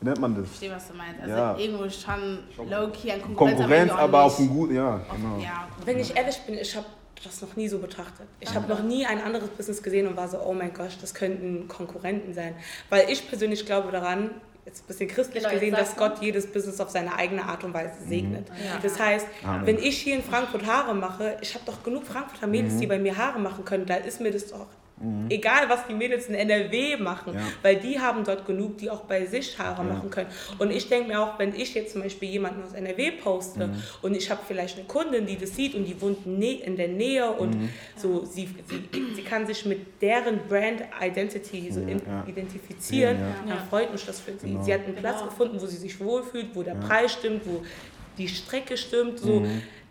wie 0.00 0.08
nennt 0.08 0.20
man 0.20 0.32
Ich 0.32 0.38
das? 0.40 0.48
verstehe, 0.48 0.72
was 0.72 0.88
du 0.88 0.94
meinst. 0.94 1.20
Also 1.22 1.34
Ja. 1.34 1.56
irgendwo 1.56 1.88
schon 1.88 2.38
low-key 2.68 3.10
an 3.12 3.22
Konkurrenz, 3.22 3.58
Konkurrenz, 3.58 3.92
aber 3.92 4.20
auch 4.20 4.26
auf 4.26 4.36
dem 4.36 4.48
guten, 4.48 4.74
ja, 4.76 5.00
genau. 5.14 5.38
Ja. 5.42 5.68
Wenn 5.84 5.98
ich 5.98 6.16
ehrlich 6.16 6.38
bin, 6.42 6.56
ich 6.56 6.74
habe 6.76 6.86
das 7.24 7.40
noch 7.40 7.56
nie 7.56 7.66
so 7.68 7.78
betrachtet. 7.78 8.26
Ich 8.40 8.54
habe 8.54 8.68
noch 8.68 8.82
nie 8.82 9.06
ein 9.06 9.22
anderes 9.22 9.48
Business 9.48 9.82
gesehen 9.82 10.06
und 10.06 10.16
war 10.16 10.28
so, 10.28 10.38
oh 10.38 10.52
mein 10.52 10.72
Gott, 10.74 10.96
das 11.00 11.14
könnten 11.14 11.66
Konkurrenten 11.66 12.34
sein. 12.34 12.54
Weil 12.90 13.08
ich 13.10 13.26
persönlich 13.28 13.64
glaube 13.64 13.90
daran, 13.90 14.30
jetzt 14.66 14.84
ein 14.84 14.86
bisschen 14.88 15.08
christlich 15.08 15.42
Genau, 15.42 15.52
jetzt 15.54 15.60
gesehen, 15.60 15.74
dass. 15.74 15.96
Gott 15.96 16.20
jedes 16.20 16.46
Business 16.52 16.78
auf 16.80 16.90
seine 16.90 17.14
eigene 17.16 17.44
Art 17.44 17.64
und 17.64 17.72
Weise 17.72 17.94
segnet. 18.06 18.48
Ja. 18.48 18.78
Das 18.82 18.98
heißt, 19.00 19.26
Amen. 19.44 19.66
wenn 19.66 19.78
ich 19.78 19.96
hier 19.98 20.16
in 20.16 20.22
Frankfurt 20.22 20.66
Haare 20.66 20.94
mache, 20.94 21.38
ich 21.40 21.54
habe 21.54 21.64
doch 21.64 21.82
genug 21.82 22.04
Frankfurter 22.04 22.46
Mädels, 22.48 22.76
die 22.76 22.86
bei 22.86 22.98
mir 22.98 23.16
Haare 23.16 23.38
machen 23.38 23.64
können, 23.64 23.86
da 23.86 23.94
ist 23.94 24.20
mir 24.20 24.30
das 24.30 24.48
doch 24.48 24.66
egal, 25.28 25.68
was 25.68 25.86
die 25.86 25.92
Mädels 25.94 26.26
in 26.26 26.34
NRW 26.34 26.96
machen, 26.96 27.34
Ja. 27.34 27.40
weil 27.62 27.76
die 27.76 28.00
haben 28.00 28.24
dort 28.24 28.46
genug, 28.46 28.78
die 28.78 28.88
auch 28.88 29.02
bei 29.02 29.26
sich 29.26 29.58
Haare 29.58 29.84
machen 29.84 30.08
können. 30.08 30.28
Und 30.58 30.70
ich 30.70 30.88
denke 30.88 31.08
mir 31.08 31.20
auch, 31.20 31.38
wenn 31.38 31.54
ich 31.54 31.74
jetzt 31.74 31.92
zum 31.92 32.02
Beispiel 32.02 32.30
jemanden 32.30 32.62
aus 32.62 32.72
NRW 32.72 33.10
poste 33.12 33.68
und 34.00 34.16
ich 34.16 34.30
habe 34.30 34.40
vielleicht 34.48 34.78
eine 34.78 34.86
Kundin, 34.86 35.26
die 35.26 35.36
das 35.36 35.54
sieht 35.54 35.74
und 35.74 35.84
die 35.84 36.00
wohnt 36.00 36.24
in 36.26 36.76
der 36.76 36.88
Nähe 36.88 37.30
und 37.30 37.68
so, 37.96 38.24
sie, 38.24 38.48
sie, 38.68 38.88
sie 39.14 39.22
kann 39.22 39.46
sich 39.46 39.66
mit 39.66 40.00
deren 40.00 40.40
Brand 40.48 40.82
Identity 41.02 41.70
so 41.70 41.80
Ja, 41.80 41.88
in, 41.88 41.98
ja. 42.06 42.24
identifizieren, 42.26 43.18
Ja, 43.20 43.34
dann 43.54 43.68
freut 43.68 43.92
mich 43.92 44.04
das 44.06 44.20
für 44.20 44.32
sie. 44.38 44.48
Genau. 44.48 44.62
Sie 44.62 44.72
hat 44.72 44.84
einen 44.86 44.94
Platz 44.96 45.18
Genau. 45.18 45.30
gefunden, 45.30 45.60
wo 45.60 45.66
sie 45.66 45.76
sich 45.76 46.00
wohlfühlt, 46.00 46.48
wo 46.54 46.62
der 46.62 46.74
Ja. 46.74 46.80
Preis 46.80 47.12
stimmt, 47.12 47.42
wo 47.46 47.62
die 48.16 48.28
Strecke 48.28 48.76
stimmt, 48.78 49.18
so. 49.20 49.44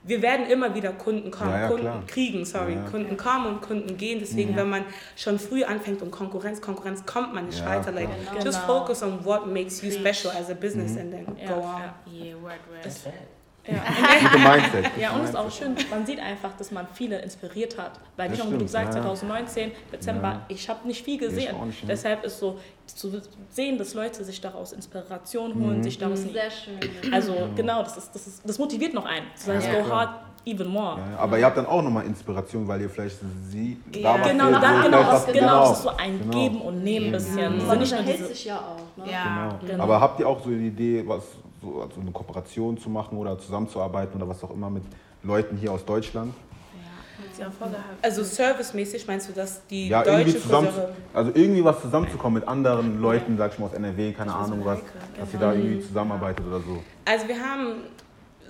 Wir 0.08 0.22
werden 0.22 0.46
immer 0.48 0.76
wieder 0.76 0.92
Kunden 0.94 1.32
kommen, 1.32 1.50
Ja, 1.52 1.62
ja, 1.62 1.68
Kunden 1.68 1.82
klar. 1.84 2.04
kriegen, 2.06 2.46
sorry. 2.46 2.74
Ja, 2.74 2.84
ja. 2.84 2.90
Kunden 2.90 3.18
kommen 3.18 3.48
und 3.48 3.62
Kunden 3.62 3.98
gehen. 3.98 4.20
Deswegen, 4.20 4.56
wenn 4.56 4.70
man 4.70 4.86
schon 5.16 5.40
früh 5.40 5.64
anfängt 5.64 6.02
um 6.04 6.12
Konkurrenz, 6.12 6.62
Konkurrenz 6.62 7.04
kommt 7.06 7.34
man 7.34 7.48
nicht 7.48 7.60
Ja, 7.60 7.66
weiter. 7.66 7.92
Like, 7.92 8.10
klar. 8.30 8.36
just 8.44 8.62
Genau. 8.62 8.80
focus 8.82 9.02
on 9.02 9.26
what 9.26 9.48
makes 9.48 9.82
you 9.82 9.90
special 9.92 10.32
as 10.40 10.50
a 10.50 10.54
business 10.54 10.92
Mhm. 10.94 11.00
and 11.00 11.12
then 11.12 11.26
Ja, 11.42 11.48
go 11.48 11.62
on. 11.62 11.82
ja. 11.82 11.96
Yeah, 12.12 12.36
word, 12.36 12.60
word. 12.70 12.84
Ja. 13.68 13.82
Gute 14.30 14.38
Mindset. 14.38 14.92
Ja, 15.00 15.12
und 15.12 15.22
es 15.24 15.30
ist 15.32 15.36
auch 15.36 15.52
schön, 15.52 15.76
man 15.90 16.06
sieht 16.06 16.20
einfach, 16.20 16.52
dass 16.58 16.72
man 16.72 16.88
viele 16.94 17.20
inspiriert 17.20 17.78
hat. 17.78 17.94
Weil, 18.16 18.32
wie 18.32 18.38
schon 18.38 18.48
wie 18.48 18.52
du 18.52 18.56
stimmt, 18.68 18.70
sagst, 18.70 18.96
ja. 18.96 19.02
2019, 19.02 19.72
Dezember, 19.92 20.28
Ja. 20.30 20.42
ich 20.50 20.70
habe 20.70 20.88
nicht 20.88 21.04
viel 21.04 21.18
gesehen. 21.18 21.56
nicht, 21.66 21.84
ne? 21.84 21.88
Deshalb 21.90 22.24
ist 22.24 22.40
so 22.40 22.60
zu 22.86 23.20
sehen, 23.50 23.78
dass 23.80 23.94
Leute 23.96 24.24
sich 24.24 24.40
daraus 24.40 24.72
Inspiration 24.72 25.58
Mhm. 25.58 25.66
holen, 25.66 25.84
sich 25.84 25.98
daraus. 25.98 26.22
Sehr 26.22 26.52
schön. 26.52 26.80
Also, 27.14 27.34
genau, 27.56 27.82
das, 27.82 27.98
ist, 27.98 28.14
das, 28.14 28.28
ist, 28.28 28.48
das 28.48 28.60
motiviert 28.60 28.94
noch 28.94 29.06
einen. 29.06 29.26
Zu 29.36 29.48
sagen, 29.48 29.62
Ja. 29.62 29.82
go 29.82 29.90
hard, 29.90 30.10
even 30.46 30.68
more. 30.68 31.00
Ja, 31.00 31.12
ja. 31.14 31.18
Aber 31.18 31.40
ihr 31.40 31.46
habt 31.46 31.58
dann 31.58 31.66
auch 31.66 31.82
nochmal 31.82 32.06
Inspiration, 32.06 32.68
weil 32.68 32.82
ihr 32.82 32.90
vielleicht 32.92 33.18
sie 33.50 33.78
Ja. 33.96 34.14
damals 34.14 34.28
Genau, 34.32 34.52
da, 34.52 34.82
genau, 34.84 34.98
das, 35.02 35.08
was- 35.28 35.34
genau, 35.34 35.60
das 35.62 35.78
ist 35.78 35.84
so 35.84 35.90
ein 35.98 36.20
Genau. 36.20 36.32
Geben 36.32 36.62
und 36.62 36.84
Nehmen 36.84 37.12
bisschen. 37.12 37.60
So 37.60 37.66
Man 37.66 37.80
nicht 37.80 37.92
nur 37.92 38.04
diese, 38.04 38.28
sich 38.28 38.46
ja 38.46 38.58
auch, 38.60 39.04
ne? 39.04 39.12
Ja. 39.12 39.24
Genau. 39.60 39.60
Genau. 39.72 39.84
Aber 39.84 40.00
habt 40.00 40.20
ihr 40.20 40.28
auch 40.30 40.44
so 40.44 40.50
die 40.52 40.68
Idee, 40.68 41.04
was 41.08 41.24
so 41.66 41.82
also 41.82 42.00
eine 42.02 42.12
Kooperation 42.12 42.78
zu 42.78 42.90
machen 42.90 43.18
oder 43.18 43.38
zusammenzuarbeiten 43.38 44.16
oder 44.22 44.30
was 44.30 44.44
auch 44.44 44.52
immer 44.52 44.70
mit 44.70 44.84
Leuten 45.24 45.58
hier 45.58 45.72
aus 45.72 45.84
Deutschland? 45.86 46.34
Hat 47.18 47.34
sie 47.34 47.46
auch 47.46 47.52
vorgehabt. 47.52 48.04
Also 48.04 48.24
servicemäßig 48.24 49.08
meinst 49.08 49.30
du, 49.30 49.34
dass 49.34 49.66
die 49.68 49.88
Ja, 49.88 50.04
irgendwie 50.04 50.34
deutsche 50.34 50.42
zusammen, 50.42 50.70
also 51.14 51.32
irgendwie 51.34 51.64
was 51.64 51.82
zusammenzukommen 51.82 52.40
mit 52.42 52.48
anderen 52.48 53.02
Leuten, 53.02 53.38
sag 53.38 53.54
ich 53.54 53.60
mal 53.60 53.68
aus 53.68 53.74
NRW, 53.74 54.12
keine 54.12 54.34
Ahnung 54.34 54.66
was, 54.66 54.80
dass 55.18 55.34
ihr 55.34 55.40
da 55.40 55.54
Mhm. 55.54 55.60
irgendwie 55.62 55.82
zusammenarbeitet 55.88 56.46
oder 56.46 56.60
so. 56.60 56.84
Also 57.06 57.28
wir 57.30 57.40
haben 57.42 57.84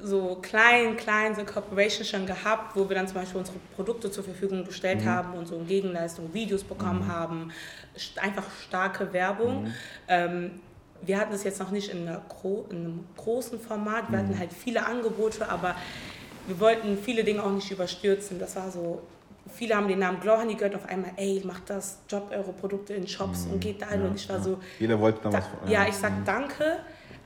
so 0.03 0.37
klein, 0.41 0.97
klein 0.97 1.35
so 1.35 1.43
Corporations 1.45 2.09
schon 2.09 2.25
gehabt, 2.25 2.75
wo 2.75 2.87
wir 2.89 2.95
dann 2.95 3.07
zum 3.07 3.17
Beispiel 3.21 3.39
unsere 3.39 3.57
Produkte 3.75 4.09
zur 4.11 4.23
Verfügung 4.23 4.65
gestellt 4.65 5.01
Mhm. 5.03 5.09
haben 5.09 5.33
und 5.37 5.47
so 5.47 5.55
in 5.57 5.67
Gegenleistung 5.67 6.33
Videos 6.33 6.63
bekommen 6.63 7.07
haben. 7.07 7.51
St- 7.95 8.19
Einfach 8.19 8.45
starke 8.67 9.13
Werbung. 9.13 9.63
Mhm. 9.65 9.73
Ähm, 10.07 10.51
wir 11.01 11.19
hatten 11.19 11.33
es 11.33 11.43
jetzt 11.43 11.59
noch 11.59 11.71
nicht 11.71 11.89
in, 11.89 12.07
einer 12.07 12.21
gro 12.29 12.65
in 12.69 12.77
einem 12.77 13.03
großen 13.17 13.59
Format. 13.59 14.11
Wir 14.11 14.19
Mhm. 14.19 14.23
hatten 14.29 14.39
halt 14.39 14.53
viele 14.53 14.85
Angebote, 14.85 15.47
aber 15.49 15.75
wir 16.47 16.59
wollten 16.59 16.97
viele 16.97 17.23
Dinge 17.23 17.43
auch 17.43 17.51
nicht 17.51 17.69
überstürzen. 17.71 18.39
Das 18.39 18.55
war 18.55 18.69
so, 18.71 19.01
viele 19.53 19.75
haben 19.75 19.87
den 19.87 19.99
Namen 19.99 20.19
Glow 20.19 20.37
Honey 20.37 20.55
gehört, 20.55 20.75
auf 20.75 20.85
einmal, 20.87 21.11
ey, 21.17 21.41
macht 21.45 21.69
das, 21.69 21.99
Job 22.09 22.29
eure 22.31 22.53
Produkte 22.53 22.93
in 22.93 23.07
Shops 23.07 23.45
und 23.51 23.59
geht 23.59 23.81
da 23.81 23.89
hin. 23.89 23.99
Mhm. 23.99 24.03
Ja, 24.05 24.09
und 24.11 24.15
ich 24.15 24.29
war 24.29 24.37
ja. 24.37 24.43
so, 24.43 24.59
Jeder 24.79 24.99
wollte 24.99 25.21
dann 25.23 25.31
da, 25.33 25.37
was. 25.61 25.69
ja, 25.69 25.87
ich 25.87 25.95
sag 25.95 26.23
danke, 26.25 26.77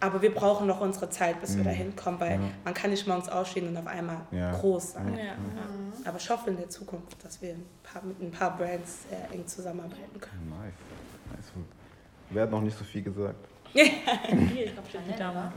aber 0.01 0.21
wir 0.21 0.33
brauchen 0.33 0.67
noch 0.67 0.79
unsere 0.79 1.09
Zeit, 1.09 1.41
bis 1.41 1.57
wir 1.57 1.63
da 1.65 1.69
hinkommen, 1.71 2.19
weil 2.21 2.31
Ja. 2.33 2.39
man 2.63 2.73
kann 2.73 2.89
nicht 2.91 3.05
morgens 3.07 3.27
ausstehen 3.29 3.67
und 3.67 3.75
auf 3.77 3.87
einmal 3.87 4.21
Ja. 4.31 4.51
groß 4.53 4.93
sein. 4.93 5.13
Ja, 5.17 5.23
ja. 5.25 5.33
Aber 6.05 6.17
ich 6.17 6.29
hoffe 6.29 6.49
in 6.49 6.57
der 6.57 6.69
Zukunft, 6.69 7.23
dass 7.23 7.41
wir 7.41 7.51
ein 7.51 7.65
paar, 7.83 8.01
mit 8.03 8.21
ein 8.21 8.31
paar 8.31 8.55
Brands 8.57 8.99
sehr 9.09 9.29
eng 9.33 9.45
zusammenarbeiten 9.45 10.19
können. 10.19 10.49
Nice. 10.49 10.73
nice. 11.35 11.51
Wer 12.29 12.43
hat 12.43 12.51
noch 12.51 12.61
nicht 12.61 12.77
so 12.77 12.85
viel 12.85 13.01
gesagt? 13.03 13.48
Hier, 13.73 13.85
ich 14.65 14.73
glaube, 14.73 14.89
steht 14.89 15.01
die 15.13 15.17
Dame. 15.17 15.51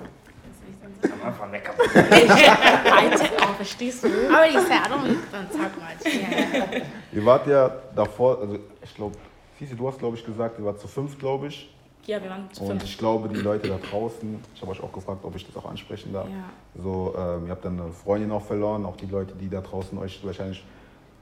Am 1.02 1.26
Anfang 1.26 1.50
meckern. 1.50 1.74
Alter, 1.78 3.54
verstehst 3.56 4.04
du? 4.04 4.08
I 4.08 4.26
already 4.28 4.52
said 4.54 4.70
I 4.70 4.88
don't 4.88 5.16
don't 5.32 5.50
talk 5.50 5.72
much. 5.76 6.04
Yeah. 6.12 6.82
Ihr 7.12 7.24
wart 7.24 7.46
ja 7.46 7.70
davor, 7.94 8.38
also 8.40 8.58
ich 8.82 8.94
glaube, 8.94 9.16
Sisi, 9.58 9.74
du 9.76 9.88
hast 9.88 9.98
glaube 9.98 10.16
ich 10.16 10.24
gesagt, 10.24 10.58
ihr 10.58 10.64
wart 10.64 10.80
zu 10.80 10.88
fünf, 10.88 11.18
glaube 11.18 11.48
ich. 11.48 11.74
Ja, 12.06 12.22
wir 12.22 12.30
waren 12.30 12.48
zu 12.52 12.62
Und 12.62 12.68
fünf. 12.70 12.84
ich 12.84 12.98
glaube, 12.98 13.28
die 13.28 13.40
Leute 13.40 13.68
da 13.68 13.78
draußen, 13.78 14.40
ich 14.54 14.60
habe 14.60 14.72
euch 14.72 14.82
auch 14.82 14.92
gefragt, 14.92 15.20
ob 15.24 15.36
ich 15.36 15.46
das 15.46 15.56
auch 15.56 15.68
ansprechen 15.70 16.12
darf. 16.12 16.28
Ja. 16.28 16.82
So, 16.82 17.14
ähm, 17.16 17.46
ihr 17.46 17.50
habt 17.52 17.64
dann 17.64 17.80
eine 17.80 17.92
Freundin 17.92 18.32
auch 18.32 18.44
verloren, 18.44 18.84
auch 18.84 18.96
die 18.96 19.06
Leute, 19.06 19.34
die 19.34 19.48
da 19.48 19.60
draußen 19.60 19.96
euch 19.98 20.24
wahrscheinlich 20.24 20.64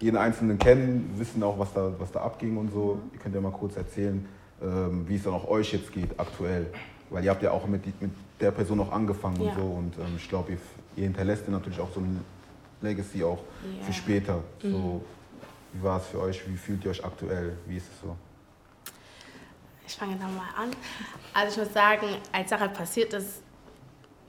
jeden 0.00 0.16
Einzelnen 0.16 0.58
kennen, 0.58 1.14
wissen 1.16 1.42
auch, 1.42 1.58
was 1.58 1.72
da, 1.74 1.92
was 1.98 2.10
da 2.12 2.20
abging 2.20 2.56
und 2.56 2.72
so. 2.72 2.98
Ihr 3.12 3.18
könnt 3.18 3.34
ja 3.34 3.40
mal 3.42 3.52
kurz 3.52 3.76
erzählen, 3.76 4.26
ähm, 4.62 5.08
wie 5.08 5.16
es 5.16 5.22
dann 5.24 5.34
auch 5.34 5.48
euch 5.48 5.72
jetzt 5.72 5.92
geht 5.92 6.18
aktuell. 6.18 6.66
Weil 7.10 7.24
ihr 7.24 7.30
habt 7.30 7.42
ja 7.42 7.50
auch 7.50 7.66
mit, 7.66 7.84
mit 8.00 8.10
der 8.40 8.50
Person 8.52 8.80
auch 8.80 8.92
angefangen 8.92 9.40
Ja. 9.42 9.50
und 9.50 9.54
so. 9.56 9.62
Und 9.62 9.98
ähm, 9.98 10.14
ich 10.16 10.28
glaube, 10.28 10.52
ihr, 10.52 10.58
ihr 10.96 11.04
hinterlässt 11.04 11.44
ihr 11.46 11.52
natürlich 11.52 11.80
auch 11.80 11.92
so 11.92 12.00
ein 12.00 12.24
Legacy 12.80 13.24
auch 13.24 13.42
Ja. 13.78 13.86
für 13.86 13.92
später. 13.92 14.42
So, 14.62 15.04
wie 15.72 15.82
war 15.82 15.98
es 15.98 16.06
für 16.06 16.20
euch? 16.20 16.40
Wie 16.48 16.56
fühlt 16.56 16.84
ihr 16.84 16.90
euch 16.90 17.04
aktuell? 17.04 17.56
Wie 17.66 17.76
ist 17.76 17.86
es 17.92 18.00
so? 18.00 18.16
Ich 19.86 19.96
fange 19.96 20.12
nochmal 20.14 20.46
an. 20.56 20.70
Also 21.34 21.52
ich 21.60 21.66
muss 21.66 21.74
sagen, 21.74 22.06
als 22.32 22.50
Sache 22.50 22.68
passiert 22.68 23.12
ist, 23.12 23.42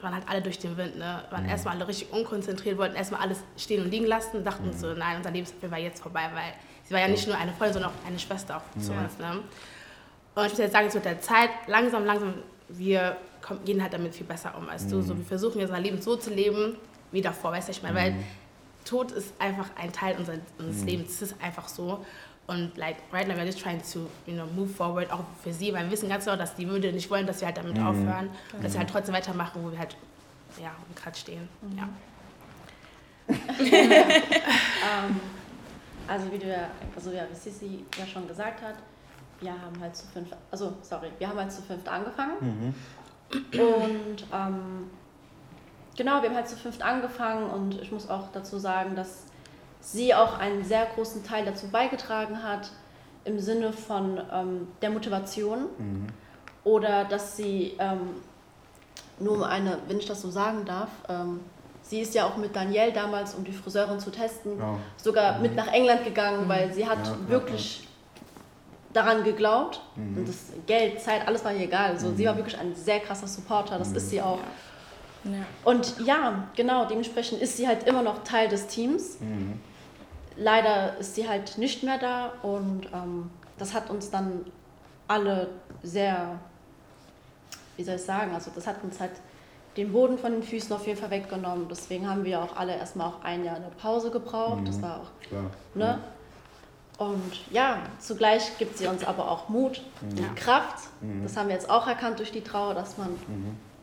waren 0.02 0.16
halt 0.16 0.28
alle 0.28 0.42
durch 0.42 0.58
den 0.58 0.76
Wind. 0.76 0.98
Ne? 0.98 1.24
Waren 1.30 1.46
erstmal 1.46 1.76
alle 1.76 1.88
richtig 1.88 2.12
unkonzentriert, 2.12 2.78
wollten 2.80 2.96
erstmal 2.96 3.22
alles 3.22 3.38
stehen 3.58 3.84
und 3.84 3.92
liegen 3.92 4.06
lassen, 4.06 4.44
dachten 4.44 4.74
so, 4.74 4.94
nein, 4.94 5.18
unser 5.18 5.30
Lebensabschnitt 5.30 5.72
war 5.72 5.78
jetzt 5.78 6.02
vorbei, 6.02 6.30
weil 6.34 6.54
sie 6.84 6.94
war 6.96 7.02
ja 7.02 7.08
nicht 7.08 7.28
nur 7.28 7.38
eine 7.38 7.52
Freundin, 7.54 7.74
sondern 7.74 7.92
auch 7.92 8.08
eine 8.08 8.18
Schwester 8.18 8.58
auch 8.58 8.82
zu 8.82 8.92
uns. 8.94 9.20
Ne? 9.20 9.40
Und 10.36 10.46
ich 10.46 10.52
muss 10.52 10.60
jetzt 10.60 10.72
sagen, 10.72 10.90
so 10.90 10.98
mit 10.98 11.06
der 11.06 11.22
Zeit, 11.22 11.50
langsam, 11.68 12.06
langsam, 12.06 12.34
wir 12.70 13.18
kommen, 13.42 13.64
gehen 13.66 13.82
halt 13.82 13.94
damit 13.94 14.16
viel 14.16 14.26
besser 14.26 14.54
um 14.58 14.70
als 14.70 14.88
du. 14.88 15.02
So, 15.02 15.18
wir 15.18 15.26
versuchen 15.26 15.60
jetzt 15.60 15.70
unser 15.70 15.82
Leben 15.82 16.02
so 16.02 16.16
zu 16.16 16.30
leben, 16.30 16.78
wie 17.12 17.22
davor, 17.22 17.52
weißt 17.52 17.68
du, 17.68 17.72
ich 17.72 17.84
meine, 17.84 17.96
weil 17.96 18.16
Tod 18.86 19.12
ist 19.12 19.34
einfach 19.40 19.70
ein 19.76 19.92
Teil 19.92 20.18
unseres, 20.18 20.40
unseres 20.58 20.84
Lebens, 20.86 21.12
es 21.12 21.22
ist 21.22 21.36
einfach 21.42 21.68
so. 21.68 22.06
Und 22.48 22.76
like 22.78 22.98
right 23.14 23.28
now 23.28 23.36
we're 23.36 23.46
just 23.46 23.62
trying 23.62 23.82
to 23.94 24.10
you 24.26 24.34
know 24.34 24.46
move 24.56 24.68
forward 24.68 25.12
auch 25.12 25.24
für 25.44 25.54
sie, 25.54 25.72
weil 25.74 25.86
wir 25.86 25.92
wissen 25.92 26.10
ganz 26.10 26.26
genau, 26.26 26.38
dass 26.38 26.56
die 26.56 26.68
würde 26.68 26.92
nicht 26.92 27.10
wollen, 27.10 27.28
dass 27.28 27.40
wir 27.40 27.48
halt 27.48 27.58
damit 27.58 27.78
aufhören, 27.78 28.30
und 28.54 28.64
dass 28.64 28.74
wir 28.74 28.80
halt 28.80 28.90
trotzdem 28.90 29.14
weitermachen, 29.14 29.62
wo 29.64 29.72
wir 29.72 29.78
halt 29.78 29.96
ja 30.62 30.72
gerade 30.96 31.18
stehen. 31.18 31.48
Ja. 31.78 31.90
Ähm, 34.82 35.20
also 36.08 36.32
wie 36.32 36.40
du 36.40 36.48
ja, 36.48 36.70
also 36.96 37.12
ja, 37.12 37.26
wie 37.30 37.36
Sissi 37.36 37.86
ja 37.98 38.06
schon 38.06 38.28
gesagt 38.28 38.62
hat, 38.62 38.76
wir 39.42 39.52
haben 39.52 39.80
halt 39.82 39.96
zu 39.96 40.06
fünf, 40.08 40.30
also 40.52 40.74
sorry, 40.82 41.10
wir 41.20 41.28
haben 41.28 41.38
halt 41.40 41.52
zu 41.52 41.62
fünft 41.62 41.88
angefangen. 41.90 42.74
Und 43.54 44.26
ähm, 44.34 44.90
genau, 45.98 46.22
wir 46.22 46.30
haben 46.30 46.36
halt 46.36 46.48
zu 46.50 46.56
fünft 46.56 46.82
angefangen 46.84 47.50
und 47.50 47.82
ich 47.82 47.92
muss 47.92 48.10
auch 48.10 48.28
dazu 48.34 48.58
sagen, 48.60 48.96
dass 48.96 49.26
sie 49.80 50.14
auch 50.14 50.38
einen 50.38 50.64
sehr 50.64 50.86
großen 50.86 51.24
Teil 51.24 51.46
dazu 51.46 51.68
beigetragen 51.70 52.44
hat, 52.44 52.72
im 53.24 53.40
Sinne 53.40 53.72
von 53.74 54.20
ähm, 54.32 54.68
der 54.82 54.90
Motivation 54.90 55.66
oder 56.64 57.06
dass 57.06 57.38
sie 57.38 57.76
ähm, 57.80 58.16
nur 59.20 59.36
um 59.36 59.44
eine, 59.44 59.78
wenn 59.88 59.98
ich 60.00 60.08
das 60.08 60.22
so 60.22 60.30
sagen 60.32 60.66
darf, 60.66 60.90
ähm, 61.08 61.40
sie 61.84 62.02
ist 62.02 62.14
ja 62.16 62.26
auch 62.26 62.38
mit 62.38 62.56
Danielle 62.56 62.92
damals, 62.92 63.36
um 63.36 63.44
die 63.44 63.52
Friseurin 63.52 64.00
zu 64.00 64.12
testen, 64.12 64.58
Ja. 64.60 64.78
sogar 64.98 65.40
mit 65.40 65.56
nach 65.56 65.68
England 65.68 66.04
gegangen, 66.04 66.48
weil 66.50 66.74
sie 66.74 66.88
hat 66.88 67.06
Ja, 67.06 67.12
ja, 67.14 67.30
wirklich 67.30 67.88
daran 68.94 69.24
geglaubt 69.24 69.82
und 69.96 70.28
das 70.28 70.38
Geld, 70.68 71.00
Zeit, 71.02 71.28
alles 71.28 71.46
war 71.46 71.54
ihr 71.54 71.62
egal. 71.62 72.00
So, 72.00 72.14
Sie 72.14 72.26
war 72.26 72.36
wirklich 72.36 72.58
ein 72.58 72.76
sehr 72.76 73.00
krasser 73.00 73.28
Supporter, 73.28 73.78
das 73.78 73.92
ist 73.92 74.10
sie 74.10 74.22
auch. 74.22 74.40
Ja. 75.24 75.32
Und 75.64 75.96
ja, 76.06 76.48
genau, 76.56 76.86
dementsprechend 76.86 77.42
ist 77.42 77.58
sie 77.58 77.68
halt 77.68 77.88
immer 77.88 78.02
noch 78.02 78.24
Teil 78.24 78.48
des 78.50 78.68
Teams. 78.68 79.18
Leider 80.36 80.98
ist 80.98 81.16
sie 81.16 81.28
halt 81.28 81.58
nicht 81.58 81.84
mehr 81.84 81.98
da 81.98 82.34
und 82.42 82.88
ähm, 82.94 83.30
das 83.58 83.74
hat 83.74 83.90
uns 83.90 84.10
dann 84.10 84.46
alle 85.08 85.50
sehr, 85.84 86.40
wie 87.78 87.84
soll 87.84 87.96
ich 87.96 88.02
sagen, 88.02 88.34
also 88.34 88.50
das 88.54 88.66
hat 88.66 88.84
uns 88.84 89.00
halt 89.00 89.12
den 89.78 89.92
Boden 89.94 90.18
von 90.18 90.32
den 90.32 90.44
Füßen 90.44 90.74
auf 90.76 90.86
jeden 90.88 91.00
Fall 91.00 91.12
weggenommen. 91.12 91.68
Deswegen 91.70 92.10
haben 92.10 92.24
wir 92.26 92.42
auch 92.42 92.56
alle 92.58 92.76
erstmal 92.76 93.08
auch 93.08 93.24
ein 93.24 93.46
Jahr 93.46 93.56
eine 93.56 93.70
Pause 93.82 94.12
gebraucht. 94.12 94.64
Das 94.66 94.82
war 94.82 95.02
auch 95.02 95.28
Klar. 95.28 95.44
Ne? 95.76 96.00
Und 97.02 97.32
ja, 97.50 97.80
zugleich 97.98 98.60
gibt 98.60 98.78
sie 98.78 98.86
uns 98.86 99.04
aber 99.04 99.32
auch 99.32 99.50
Mut, 99.50 99.82
Kraft. 100.36 100.90
Das 101.24 101.36
haben 101.36 101.48
wir 101.48 101.56
jetzt 101.56 101.68
auch 101.68 101.88
erkannt 101.88 102.20
durch 102.20 102.32
die 102.32 102.42
Trauer, 102.42 102.76
dass 102.76 103.00
man 103.00 103.10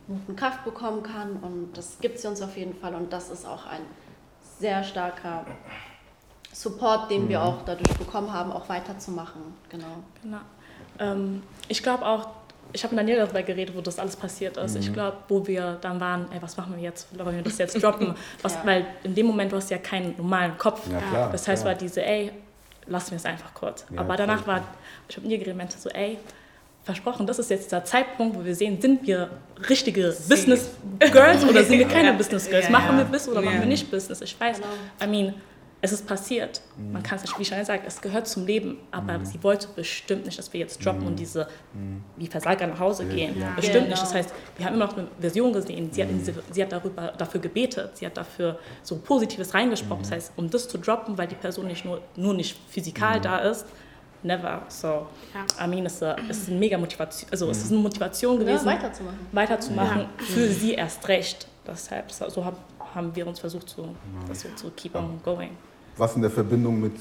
Mut 0.07 0.21
und 0.29 0.37
Kraft 0.37 0.65
bekommen 0.65 1.03
kann. 1.03 1.33
Und 1.43 1.71
das 1.75 1.99
gibt 2.01 2.21
sie 2.21 2.29
uns 2.29 2.41
auf 2.41 2.57
jeden 2.57 2.75
Fall. 2.75 2.95
Und 2.95 3.13
das 3.13 3.29
ist 3.31 3.45
auch 3.45 3.67
ein 3.67 3.81
sehr 4.61 4.85
starker 4.85 5.45
Support, 6.53 7.11
den 7.11 7.29
wir 7.29 7.43
auch 7.43 7.63
dadurch 7.67 7.93
bekommen 7.99 8.33
haben, 8.33 8.53
auch 8.53 8.69
weiterzumachen. 8.69 9.43
Genau. 9.69 9.87
Genau. 10.23 10.39
Ähm, 11.01 11.43
ich 11.67 11.83
glaube 11.83 12.07
auch, 12.07 12.29
ich 12.73 12.85
habe 12.85 12.95
mit 12.95 13.03
Daniela 13.03 13.25
darüber 13.25 13.43
geredet, 13.43 13.77
wo 13.77 13.81
das 13.81 13.99
alles 13.99 14.15
passiert 14.15 14.57
ist. 14.59 14.75
Mhm. 14.75 14.81
Ich 14.81 14.93
glaube, 14.93 15.17
wo 15.27 15.45
wir 15.45 15.77
dann 15.81 15.99
waren, 15.99 16.31
ey, 16.31 16.41
was 16.41 16.57
machen 16.57 16.77
wir 16.77 16.83
jetzt? 16.85 17.19
Wollen 17.19 17.35
wir 17.35 17.43
das 17.43 17.59
jetzt 17.59 17.83
droppen? 17.83 18.15
Was, 18.43 18.55
Ja. 18.55 18.61
Weil 18.65 18.87
in 19.03 19.15
dem 19.17 19.27
Moment 19.27 19.51
du 19.51 19.57
hast 19.57 19.71
ja 19.71 19.79
keinen 19.79 20.17
normalen 20.17 20.57
Kopf. 20.57 20.89
Ja, 20.89 21.01
klar. 21.01 21.33
Das 21.33 21.49
heißt, 21.49 21.63
klar. 21.63 21.75
war 21.75 21.81
diese, 21.81 22.05
ey, 22.05 22.31
lassen 22.89 23.11
wir 23.13 23.17
es 23.17 23.25
einfach 23.25 23.55
kurz. 23.55 23.85
Ja, 23.93 24.01
Aber 24.01 24.17
danach 24.17 24.47
war, 24.47 24.63
ich 25.09 25.17
habe 25.17 25.27
mit 25.27 25.39
ihr 25.39 25.45
geredet, 25.45 25.73
so, 25.73 25.89
ey, 25.91 26.19
versprochen, 26.85 27.27
das 27.27 27.39
ist 27.39 27.51
jetzt 27.51 27.71
der 27.71 27.85
Zeitpunkt, 27.85 28.37
wo 28.37 28.45
wir 28.45 28.55
sehen, 28.55 28.81
sind 28.81 29.07
wir 29.07 29.29
richtige 29.69 30.15
Business 30.29 30.71
Girls 30.99 31.45
oder 31.45 31.63
sind 31.65 31.79
wir 31.79 31.89
keine. 31.97 32.15
Business 32.15 32.49
Girls? 32.49 32.71
Machen 32.71 32.97
wir 32.97 33.05
Business 33.05 33.29
oder 33.29 33.43
machen 33.43 33.61
wir 33.61 33.67
nicht 33.67 33.91
Business? 33.91 34.21
Ich 34.23 34.39
weiß, 34.41 34.57
Genau. 34.59 34.69
I 35.03 35.07
mean, 35.07 35.35
es 35.81 35.93
ist 35.93 36.07
passiert. 36.09 36.61
Mhm. 36.77 36.93
Man 36.93 37.03
kann 37.05 37.17
es 37.17 37.23
nicht, 37.23 37.39
wie 37.39 37.45
Chanel 37.45 37.65
sagt, 37.65 37.87
es 37.87 38.01
gehört 38.01 38.27
zum 38.27 38.47
Leben. 38.47 38.79
Aber 38.91 39.25
sie 39.25 39.41
wollte 39.45 39.69
bestimmt 39.77 40.27
nicht, 40.27 40.37
dass 40.39 40.53
wir 40.53 40.59
jetzt 40.61 40.85
droppen 40.85 41.07
und 41.07 41.17
diese, 41.19 41.47
wie 42.17 42.27
Versager 42.27 42.67
nach 42.67 42.81
Hause 42.81 43.05
Mhm. 43.05 43.11
Ja, 43.11 43.17
gehen. 43.17 43.41
ja. 43.41 43.51
Bestimmt 43.55 43.77
Genau. 43.85 43.91
nicht. 43.91 44.03
Das 44.03 44.13
heißt, 44.15 44.35
wir 44.57 44.67
haben 44.67 44.75
immer 44.75 44.87
noch 44.87 44.97
eine 44.97 45.07
Version 45.21 45.53
gesehen. 45.53 45.91
Sie 45.93 46.03
hat, 46.03 46.11
Mhm. 46.11 46.19
diese, 46.19 46.35
sie 46.51 46.63
hat 46.63 46.73
darüber, 46.73 47.13
dafür 47.17 47.41
gebetet. 47.41 47.97
Sie 47.97 48.07
hat 48.07 48.17
dafür 48.17 48.59
so 48.83 48.97
Positives 48.99 49.55
reingesprochen. 49.55 49.99
Mhm. 49.99 50.03
Das 50.03 50.11
heißt, 50.13 50.33
um 50.37 50.51
das 50.51 50.69
zu 50.69 50.79
droppen, 50.79 51.17
weil 51.17 51.29
die 51.29 51.37
Person 51.37 51.67
nicht 51.69 51.85
nur, 51.85 52.01
nur 52.17 52.35
nicht 52.35 52.59
physikal 52.69 53.19
Mhm. 53.19 53.23
da 53.23 53.39
ist, 53.39 53.67
never. 54.25 54.63
So, 54.69 55.07
Ja. 55.33 55.65
I 55.65 55.69
mean, 55.69 55.87
es 55.87 56.03
ist, 56.03 56.17
es 56.29 56.39
ist 56.39 56.49
eine 56.49 56.59
mega 56.59 56.77
Motivation. 56.77 57.31
Also, 57.31 57.49
es 57.51 57.59
ist 57.63 57.71
eine 57.71 57.81
Motivation 57.81 58.35
Ja, 58.35 58.41
gewesen, 58.47 58.67
weiterzumachen. 58.67 59.19
weiterzumachen. 59.31 60.07
Für 60.19 60.49
sie 60.49 60.75
erst 60.75 61.07
recht. 61.07 61.47
Deshalb, 61.65 62.11
so 62.11 62.29
so 62.31 62.45
hab, 62.45 62.57
haben 62.95 63.15
wir 63.15 63.27
uns 63.29 63.39
versucht, 63.39 63.69
zu, 63.69 63.95
das 64.27 64.41
so 64.41 64.49
zu 64.57 64.71
keep 64.71 64.95
on 64.97 65.21
going. 65.23 65.51
Was 65.99 66.15
in 66.15 66.23
der 66.23 66.31
Verbindung 66.31 66.81
mit 66.81 66.95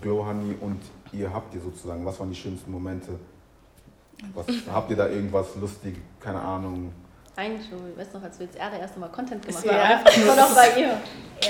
Glow 0.00 0.24
Honey 0.24 0.56
und 0.60 0.80
ihr 1.12 1.32
habt 1.32 1.54
ihr 1.54 1.60
sozusagen? 1.60 2.04
Was 2.06 2.18
waren 2.18 2.30
die 2.30 2.36
schönsten 2.36 2.72
Momente? 2.72 3.12
Was, 4.34 4.46
habt 4.72 4.90
ihr 4.90 4.96
da 4.96 5.06
irgendwas 5.06 5.54
lustig, 5.60 5.96
keine 6.18 6.40
Ahnung? 6.40 6.90
Eigentlich, 7.38 7.68
so, 7.70 7.76
ich 7.92 7.96
weiß 7.96 8.12
noch, 8.14 8.22
als 8.24 8.36
wir 8.40 8.46
jetzt 8.46 8.58
das 8.58 8.80
erste 8.80 8.98
Mal 8.98 9.10
Content 9.10 9.46
gemacht 9.46 9.64
haben. 9.64 9.78
einfach 9.78 10.04
Das 10.06 10.26
war 10.26 10.36
noch 10.36 10.54
bei 10.56 10.80
ihr. 10.80 10.90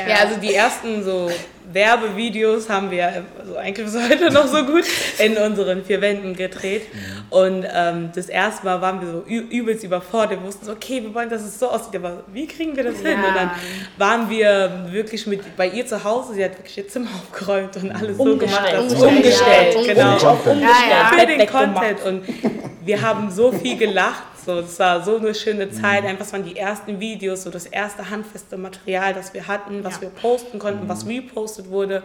Ja, 0.06 0.16
also 0.16 0.38
die 0.38 0.52
ersten 0.54 1.02
so 1.02 1.30
Werbevideos 1.72 2.68
haben 2.68 2.90
wir 2.90 3.24
also 3.40 3.56
eigentlich 3.56 3.86
bis 3.86 3.96
heute 3.98 4.30
noch 4.30 4.46
so 4.46 4.66
gut 4.66 4.84
in 5.18 5.38
unseren 5.38 5.82
vier 5.82 6.02
Wänden 6.02 6.36
gedreht. 6.36 6.82
Und 7.30 7.66
ähm, 7.74 8.10
das 8.14 8.28
erste 8.28 8.66
Mal 8.66 8.82
waren 8.82 9.00
wir 9.00 9.10
so 9.10 9.20
übelst 9.26 9.82
überfordert. 9.82 10.40
Wir 10.40 10.46
wussten 10.46 10.66
so, 10.66 10.72
okay, 10.72 11.02
wir 11.02 11.14
wollen, 11.14 11.30
dass 11.30 11.40
es 11.40 11.58
so 11.58 11.70
aussieht, 11.70 11.96
aber 11.96 12.22
wie 12.34 12.46
kriegen 12.46 12.76
wir 12.76 12.84
das 12.84 12.96
hin? 12.96 13.18
Ja. 13.22 13.28
Und 13.28 13.34
dann 13.34 13.50
waren 13.96 14.28
wir 14.28 14.88
wirklich 14.90 15.26
mit 15.26 15.56
bei 15.56 15.68
ihr 15.68 15.86
zu 15.86 16.04
Hause. 16.04 16.34
Sie 16.34 16.44
hat 16.44 16.58
wirklich 16.58 16.76
ihr 16.76 16.88
Zimmer 16.88 17.08
aufgeräumt 17.22 17.74
und 17.78 17.92
alles 17.92 18.18
so 18.18 18.24
Umgestellt. 18.24 18.72
gemacht. 18.76 18.92
dass- 18.92 19.02
Umgestellt, 19.02 19.74
umgestellt 19.74 19.96
ja. 19.96 20.16
genau. 20.18 20.38
Ja, 20.60 20.68
ja. 20.90 21.18
Für 21.18 21.26
den. 21.26 21.46
Content. 21.46 22.02
Und 22.04 22.24
wir 22.84 23.00
haben 23.00 23.30
so 23.30 23.52
viel 23.52 23.78
gelacht. 23.78 24.24
So, 24.48 24.62
das 24.62 24.78
war 24.78 25.04
so 25.04 25.18
eine 25.18 25.34
schöne 25.34 25.70
Zeit. 25.70 26.06
Einfach, 26.06 26.24
es 26.24 26.32
waren 26.32 26.42
die 26.42 26.56
ersten 26.56 26.98
Videos, 27.00 27.42
so 27.42 27.50
das 27.50 27.66
erste 27.66 28.08
handfeste 28.08 28.56
Material, 28.56 29.12
das 29.12 29.34
wir 29.34 29.46
hatten, 29.46 29.84
was 29.84 29.96
Ja. 29.96 30.00
wir 30.00 30.08
posten 30.08 30.58
konnten, 30.58 30.88
was 30.88 31.06
repostet 31.06 31.68
wurde. 31.68 32.02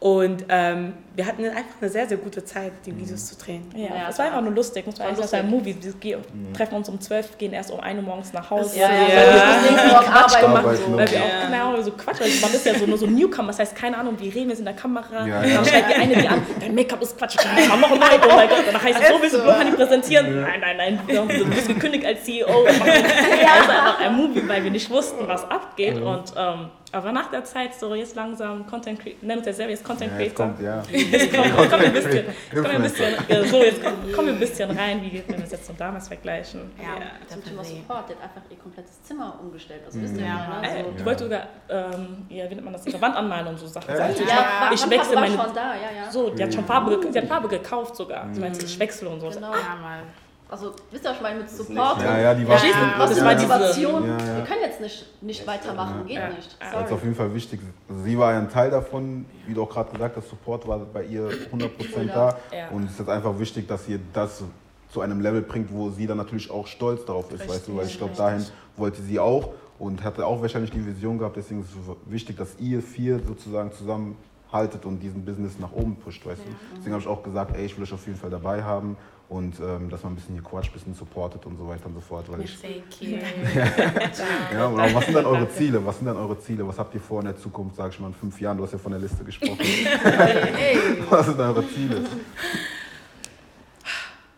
Und 0.00 0.44
ähm, 0.50 0.92
wir 1.16 1.24
hatten 1.24 1.44
einfach 1.46 1.64
eine 1.80 1.88
sehr, 1.88 2.06
sehr 2.06 2.18
gute 2.18 2.44
Zeit, 2.44 2.72
die 2.84 2.94
Videos 2.94 3.24
zu 3.26 3.36
drehen. 3.42 3.62
Ja, 3.74 3.84
Ja, 3.86 4.08
es 4.10 4.18
war 4.18 4.26
einfach 4.26 4.42
nur 4.42 4.52
lustig, 4.52 4.84
muss 4.84 4.98
man 4.98 5.06
War 5.08 5.14
eigentlich 5.14 5.26
sagen. 5.30 5.48
Movies, 5.48 5.76
wir 5.80 5.92
gehen- 5.94 6.22
treffen 6.54 6.74
uns 6.74 6.90
um 6.90 7.00
12, 7.00 7.38
gehen 7.38 7.54
erst 7.54 7.70
um 7.70 7.80
1 7.80 7.96
Uhr 8.00 8.04
morgens 8.04 8.30
nach 8.34 8.50
Hause. 8.50 8.78
Ja, 8.78 8.90
ja, 8.90 8.96
Ja. 8.98 9.06
weil 9.08 9.86
wir 9.86 9.92
Morgen 9.94 10.04
Quatsch 10.06 10.40
gemacht, 10.40 10.64
Arbeiten, 10.66 10.96
weil 10.96 11.10
wir 11.10 11.18
Ja. 11.18 11.22
auch 11.24 11.46
genau 11.46 11.82
so 11.82 11.90
Quatsch, 11.92 12.20
also 12.20 12.46
man 12.46 12.54
ist 12.54 12.66
ja 12.66 12.74
so 12.74 12.84
nur 12.84 12.98
so 12.98 13.06
Newcomer, 13.06 13.46
das 13.48 13.60
heißt 13.60 13.76
keine 13.76 13.96
Ahnung, 13.96 14.16
wie 14.18 14.28
reden 14.28 14.48
wir 14.48 14.56
sind 14.56 14.66
in 14.66 14.74
der 14.74 14.82
Kamera, 14.82 15.26
Ja, 15.26 15.40
dann 15.40 15.50
ja. 15.50 15.64
schreit 15.64 15.84
die 15.88 15.94
eine 15.94 16.16
die 16.16 16.28
an, 16.28 16.42
dein 16.60 16.74
Make-up 16.74 17.00
ist 17.00 17.16
Quatsch, 17.16 17.36
ich 17.40 17.68
mach 17.68 17.80
noch 17.80 17.92
ein 17.92 18.00
Like, 18.00 18.20
oh 18.30 18.34
mein 18.34 18.48
Gott, 18.50 18.58
dann 18.70 18.82
heißt 18.82 19.00
es 19.00 19.08
so, 19.08 19.22
willst 19.22 19.34
du 19.36 19.42
Blondie 19.42 19.70
präsentieren? 19.74 20.42
Nein, 20.42 20.60
nein, 20.60 20.76
nein, 20.76 21.28
du 21.38 21.46
bist 21.46 21.68
gekündigt 21.68 22.04
als 22.04 22.24
CEO, 22.24 22.46
das 22.66 22.78
war 22.80 22.86
einfach 22.86 24.00
ein 24.00 24.14
Movie, 24.16 24.46
weil 24.46 24.62
wir 24.64 24.70
nicht 24.70 24.90
wussten, 24.90 25.26
was 25.26 25.48
abgeht. 25.50 25.98
Und 26.00 26.24
ähm, 26.36 26.68
aber 26.94 27.12
nach 27.12 27.30
der 27.30 27.44
Zeit 27.44 27.74
so 27.74 27.94
jetzt 27.94 28.14
langsam 28.16 28.66
Content 28.66 29.00
Creator, 29.00 29.18
nennen 29.22 29.38
uns 29.38 29.46
ja 29.46 29.52
selber 29.52 29.70
jetzt 29.72 29.84
Content 29.84 30.12
Ja, 30.12 30.20
jetzt 30.20 30.36
Creator. 30.36 30.46
kommt, 30.54 30.60
ja. 30.62 30.82
Jetzt 30.92 31.32
kommen 31.32 31.80
wir 31.80 31.86
ein 31.86 31.92
bisschen, 31.92 32.24
wir 32.52 32.70
ein 32.70 32.82
bisschen, 32.82 33.48
so, 33.50 33.56
jetzt 33.62 33.82
kommen, 33.82 34.12
kommen 34.14 34.26
wir 34.28 34.34
ein 34.34 34.40
bisschen 34.40 34.70
rein, 34.70 35.02
wie 35.02 35.22
wenn 35.26 35.38
wir 35.38 35.44
es 35.44 35.50
jetzt 35.52 35.66
von 35.66 35.76
damals 35.76 36.08
vergleichen. 36.08 36.72
Ja, 36.78 36.86
Zum 37.28 37.44
Thema. 37.44 37.64
Support, 37.64 38.08
der 38.10 38.16
hat 38.16 38.22
einfach 38.24 38.42
ihr 38.50 38.56
komplettes 38.58 39.02
Zimmer 39.02 39.38
umgestellt. 39.40 39.82
Also 39.86 40.00
wisst 40.00 40.16
ihr, 40.16 40.22
Ja. 40.26 40.60
ja. 40.62 40.68
Äh, 40.68 40.82
ne? 40.82 40.88
die 40.98 41.04
wollte 41.04 41.24
sogar, 41.24 41.42
ähm, 41.68 42.26
ja, 42.28 42.44
wie 42.50 42.54
nennt 42.54 42.64
man 42.64 42.72
das, 42.72 42.86
ihre 42.86 43.00
Wand 43.00 43.16
anmalen 43.16 43.46
und 43.48 43.58
so 43.58 43.66
Sachen. 43.66 43.90
Ja. 43.94 44.12
So, 44.12 44.22
ja, 44.24 44.70
ich, 44.72 44.82
ich 44.84 44.90
wechsle 44.90 45.14
meine, 45.16 45.36
schon 45.36 45.54
da, 45.54 45.74
ja, 45.74 46.04
ja. 46.04 46.10
so, 46.10 46.30
die 46.30 46.42
hat 46.42 46.54
schon 46.54 46.64
Farbe, 46.64 46.98
ge- 46.98 47.10
die 47.10 47.18
hat 47.18 47.26
Farbe 47.26 47.48
gekauft 47.48 47.96
sogar. 47.96 48.28
Sie 48.32 48.40
meinte, 48.40 48.64
ich 48.64 48.78
wechsle 48.78 49.08
und 49.08 49.20
so. 49.20 49.28
Genau. 49.30 49.52
Ja, 49.52 49.76
mal. 49.80 50.00
Also, 50.48 50.72
wisst 50.90 51.04
ihr, 51.04 51.10
was 51.10 51.16
ich 51.16 51.22
meine 51.22 51.40
mit 51.40 51.50
Support? 51.50 52.02
Ja, 52.02 52.18
ja, 52.18 52.34
die 52.34 52.46
war 52.46 52.58
Verstehst 52.58 52.76
du? 52.76 52.98
Was 53.00 53.08
Das 53.10 53.18
ist 53.18 53.24
war 53.24 53.34
Motivation? 53.34 54.06
Ja, 54.06 54.18
ja. 54.18 54.36
Wir 54.36 54.44
können 54.44 54.60
jetzt 54.62 54.80
nicht, 54.80 55.22
nicht 55.22 55.46
weitermachen, 55.46 56.06
geht 56.06 56.16
Ja. 56.16 56.28
nicht. 56.28 56.56
Ja. 56.60 56.66
Das 56.72 56.82
ist 56.82 56.88
Sorry. 56.88 56.92
auf 56.94 57.02
jeden 57.02 57.14
Fall 57.14 57.34
wichtig. 57.34 57.60
Sie 58.04 58.18
war 58.18 58.32
ja 58.32 58.38
ein 58.38 58.50
Teil 58.50 58.70
davon, 58.70 59.24
wie 59.46 59.54
du 59.54 59.62
auch 59.62 59.70
gerade 59.70 59.90
gesagt 59.90 60.16
hast, 60.16 60.28
Support 60.28 60.68
war 60.68 60.78
bei 60.78 61.04
ihr 61.04 61.28
100% 61.50 62.06
da. 62.12 62.36
Ja. 62.52 62.68
Und 62.70 62.84
es 62.84 62.92
ist 62.92 62.98
jetzt 63.00 63.08
einfach 63.08 63.38
wichtig, 63.38 63.66
dass 63.66 63.88
ihr 63.88 63.98
das 64.12 64.44
zu 64.90 65.00
einem 65.00 65.20
Level 65.20 65.42
bringt, 65.42 65.72
wo 65.72 65.90
sie 65.90 66.06
dann 66.06 66.18
natürlich 66.18 66.50
auch 66.50 66.66
stolz 66.68 67.04
darauf 67.04 67.32
ist, 67.32 67.48
weißt 67.48 67.66
du, 67.66 67.76
weil 67.76 67.86
ich 67.86 67.98
glaube, 67.98 68.14
dahin 68.14 68.44
wollte 68.76 69.02
sie 69.02 69.18
auch 69.18 69.48
und 69.80 70.04
hatte 70.04 70.24
auch 70.24 70.40
wahrscheinlich 70.40 70.70
die 70.70 70.86
Vision 70.86 71.18
gehabt, 71.18 71.36
deswegen 71.36 71.62
ist 71.62 71.70
es 71.70 71.96
wichtig, 72.12 72.36
dass 72.36 72.54
ihr 72.60 72.80
vier 72.80 73.18
sozusagen 73.18 73.72
zusammenhaltet 73.72 74.84
und 74.84 75.00
diesen 75.00 75.24
Business 75.24 75.58
nach 75.58 75.72
oben 75.72 75.96
pusht, 75.96 76.24
weißt 76.24 76.40
du. 76.42 76.76
Deswegen 76.76 76.92
habe 76.92 77.02
ich 77.02 77.08
auch 77.08 77.24
gesagt, 77.24 77.56
ey, 77.56 77.64
ich 77.64 77.76
will 77.76 77.82
euch 77.82 77.92
auf 77.92 78.06
jeden 78.06 78.18
Fall 78.18 78.30
dabei 78.30 78.62
haben 78.62 78.96
und 79.28 79.58
ähm, 79.58 79.88
dass 79.88 80.02
man 80.02 80.12
ein 80.12 80.16
bisschen 80.16 80.34
hier 80.34 80.44
quatscht, 80.44 80.70
ein 80.70 80.74
bisschen 80.74 80.94
supportet 80.94 81.44
und 81.46 81.56
so 81.56 81.66
weiter 81.66 81.86
und 81.86 81.94
so 81.94 82.00
fort, 82.00 82.30
weil 82.30 82.42
ich 82.42 82.58
ja, 84.52 84.66
auch, 84.66 84.94
was 84.94 85.04
sind 85.04 85.14
dann 85.14 85.26
eure 85.26 85.48
Ziele? 85.48 85.84
Was 85.84 85.96
sind 85.96 86.06
dann 86.06 86.16
eure 86.16 86.38
Ziele? 86.38 86.66
Was 86.68 86.78
habt 86.78 86.94
ihr 86.94 87.00
vor 87.00 87.20
in 87.20 87.26
der 87.26 87.36
Zukunft, 87.36 87.76
sag 87.76 87.92
ich 87.92 88.00
mal, 88.00 88.08
in 88.08 88.14
fünf 88.14 88.40
Jahren? 88.40 88.58
Du 88.58 88.64
hast 88.64 88.72
ja 88.72 88.78
von 88.78 88.92
der 88.92 89.00
Liste 89.00 89.24
gesprochen. 89.24 89.58
Was 91.10 91.26
sind 91.26 91.40
eure 91.40 91.66
Ziele? 91.68 92.04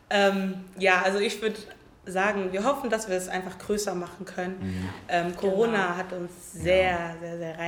Ähm, 0.09 0.55
ja, 0.79 1.03
also 1.03 1.19
ich 1.19 1.41
würde 1.43 1.57
sagen, 2.07 2.53
wir 2.53 2.65
hoffen, 2.65 2.89
dass 2.89 3.09
wir 3.09 3.17
es 3.17 3.29
einfach 3.29 3.59
größer 3.59 3.95
machen 3.95 4.25
können. 4.25 4.89
Ähm, 5.09 5.35
Corona 5.37 5.97
hat 5.97 6.13
uns 6.13 6.53
sehr, 6.53 7.17
sehr, 7.21 7.39
sehr 7.39 7.59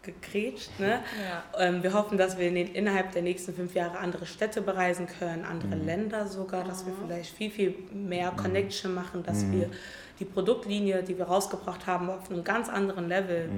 reingekrätscht. 0.00 0.78
Ne? 0.78 1.00
Ja. 1.22 1.42
Ähm, 1.58 1.82
wir 1.82 1.92
hoffen, 1.92 2.18
dass 2.18 2.38
wir 2.38 2.48
in 2.48 2.54
den, 2.54 2.74
innerhalb 2.74 3.12
der 3.12 3.22
nächsten 3.22 3.54
fünf 3.54 3.74
Jahre 3.74 3.98
andere 3.98 4.26
Städte 4.26 4.62
bereisen 4.62 5.06
können, 5.06 5.44
andere 5.44 5.74
Länder 5.74 6.26
sogar, 6.26 6.64
dass 6.64 6.86
wir 6.86 6.94
vielleicht 6.94 7.34
viel, 7.34 7.50
viel 7.50 7.74
mehr 7.92 8.30
Connection 8.30 8.94
machen, 8.94 9.22
dass 9.22 9.50
wir 9.50 9.70
die 10.18 10.24
Produktlinie, 10.24 11.02
die 11.02 11.16
wir 11.16 11.24
rausgebracht 11.26 11.86
haben, 11.86 12.10
auf 12.10 12.30
einem 12.30 12.44
ganz 12.44 12.68
anderen 12.68 13.08
Level 13.08 13.48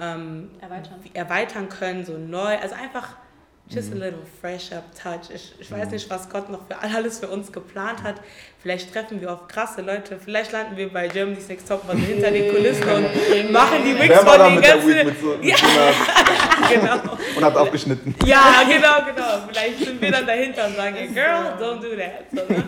ähm, 0.00 0.50
Erweitern. 0.60 1.00
erweitern 1.14 1.68
können, 1.68 2.04
so 2.04 2.18
neu, 2.18 2.56
also 2.58 2.74
einfach 2.74 3.16
just 3.70 3.92
a 3.92 3.94
little 3.94 4.24
fresh 4.40 4.72
up 4.72 4.84
touch. 4.94 5.30
Ich, 5.34 5.54
ich 5.60 5.70
weiß 5.70 5.90
nicht, 5.90 6.10
was 6.10 6.28
Gott 6.28 6.50
noch 6.50 6.66
für 6.66 6.78
alles 6.78 7.20
für 7.20 7.28
uns 7.28 7.52
geplant 7.52 8.02
hat. 8.02 8.16
Vielleicht 8.60 8.92
treffen 8.92 9.20
wir 9.20 9.32
auf 9.32 9.48
krasse 9.48 9.80
Leute, 9.80 10.18
vielleicht 10.22 10.52
landen 10.52 10.76
wir 10.76 10.92
bei 10.92 11.08
Germany's 11.08 11.48
Next 11.48 11.66
Top 11.66 11.86
Model 11.86 12.02
hinter 12.02 12.30
den 12.30 12.52
Kulissen 12.52 12.82
und 12.82 13.52
machen 13.52 13.78
die 13.84 13.98
Wigs 13.98 14.18
von 14.18 14.38
den 14.38 14.54
mit 14.56 14.64
der 14.64 14.86
Weed 14.86 14.96
ganzen... 14.96 15.06
mit 15.06 15.20
so, 15.20 15.36
mit 15.36 15.44
Ja. 15.44 15.56
Genau. 16.68 17.16
und 17.36 17.44
hat 17.44 17.56
abgeschnitten? 17.56 18.14
Ja, 18.26 18.62
genau, 18.68 19.02
genau. 19.06 19.48
Vielleicht 19.48 19.78
sind 19.78 20.00
wir 20.00 20.10
dann 20.12 20.26
dahinter 20.26 20.66
und 20.66 20.76
sagen, 20.76 21.14
girl, 21.14 21.56
don't 21.58 21.80
do 21.80 21.96
that. 21.96 22.26
So, 22.30 22.52
ne? 22.52 22.64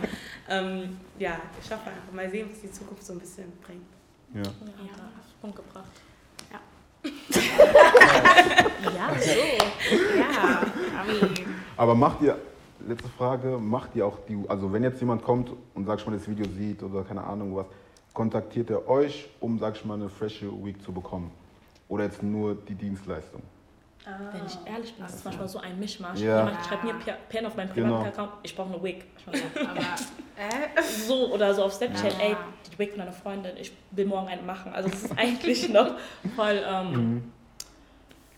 ähm, 0.49 0.99
ja, 1.19 1.37
ich 1.63 1.71
hoffe 1.71 1.91
einfach 1.91 2.13
mal 2.13 2.31
sehen, 2.31 2.49
was 2.51 2.63
die 2.63 2.73
Zukunft 2.73 3.05
so 3.05 3.13
ein 3.13 3.21
bisschen 3.21 3.53
bringt. 3.65 3.85
Ja. 4.35 4.43
Ja, 4.43 4.51
Punkt 5.41 5.57
gebracht. 5.57 5.91
Ja. 6.51 6.61
Ja, 8.83 9.15
so. 9.19 9.31
Ja, 10.19 10.52
Aber 11.77 11.95
macht 11.95 12.21
ihr, 12.23 12.39
letzte 12.87 13.09
Frage, 13.09 13.59
macht 13.59 13.95
ihr 13.97 14.07
auch 14.07 14.19
die, 14.29 14.39
also 14.49 14.73
wenn 14.73 14.83
jetzt 14.83 15.01
jemand 15.01 15.23
kommt 15.23 15.51
und, 15.75 15.87
sag 15.87 15.99
ich 16.01 16.07
mal, 16.07 16.17
das 16.17 16.29
Video 16.29 16.47
sieht 16.51 16.83
oder 16.83 17.03
keine 17.05 17.23
Ahnung 17.25 17.55
was, 17.57 17.67
kontaktiert 18.13 18.71
er 18.71 18.87
euch, 18.89 19.29
um, 19.41 19.59
sag 19.59 19.77
ich 19.77 19.85
mal, 19.85 19.95
eine 19.95 20.09
frische 20.09 20.47
Week 20.65 20.83
zu 20.83 20.93
bekommen? 20.93 21.31
Oder 21.89 22.05
jetzt 22.05 22.23
nur 22.23 22.55
die 22.55 22.75
Dienstleistung? 22.75 23.43
Wenn 24.05 24.45
ich 24.47 24.59
ehrlich 24.67 24.95
bin, 24.95 25.05
das 25.05 25.15
ist 25.15 25.25
manchmal 25.25 25.49
so 25.49 25.61
ein 25.61 25.79
Mischmasch. 25.79 26.19
Ja. 26.19 26.39
Jemand 26.45 26.67
schreibt 26.67 26.83
mir 26.83 26.95
per- 26.95 27.19
Pen 27.29 27.47
auf 27.47 27.55
meinen 27.57 27.73
Genau. 27.73 27.99
privaten 28.03 28.09
Account, 28.09 28.33
ich 28.43 28.57
brauche 28.57 28.75
eine 28.75 28.83
Wig. 28.83 29.05
Ich 29.17 29.27
meine, 29.27 29.43
aber, 29.71 29.81
äh? 29.81 30.83
so 31.07 31.33
oder 31.33 31.55
so 31.55 31.63
auf 31.63 31.73
Snapchat, 31.73 32.13
Ja. 32.15 32.19
ey, 32.19 32.37
die 32.73 32.79
Wig 32.81 32.91
von 32.91 32.99
deiner 32.99 33.13
Freundin, 33.13 33.53
ich 33.57 33.73
will 33.93 34.07
morgen 34.07 34.27
eine 34.27 34.43
machen. 34.43 34.73
Also 34.73 34.89
das 34.89 35.05
ist 35.05 35.17
eigentlich 35.17 35.69
noch 35.73 35.93
voll, 36.35 36.61
ähm, 36.67 37.33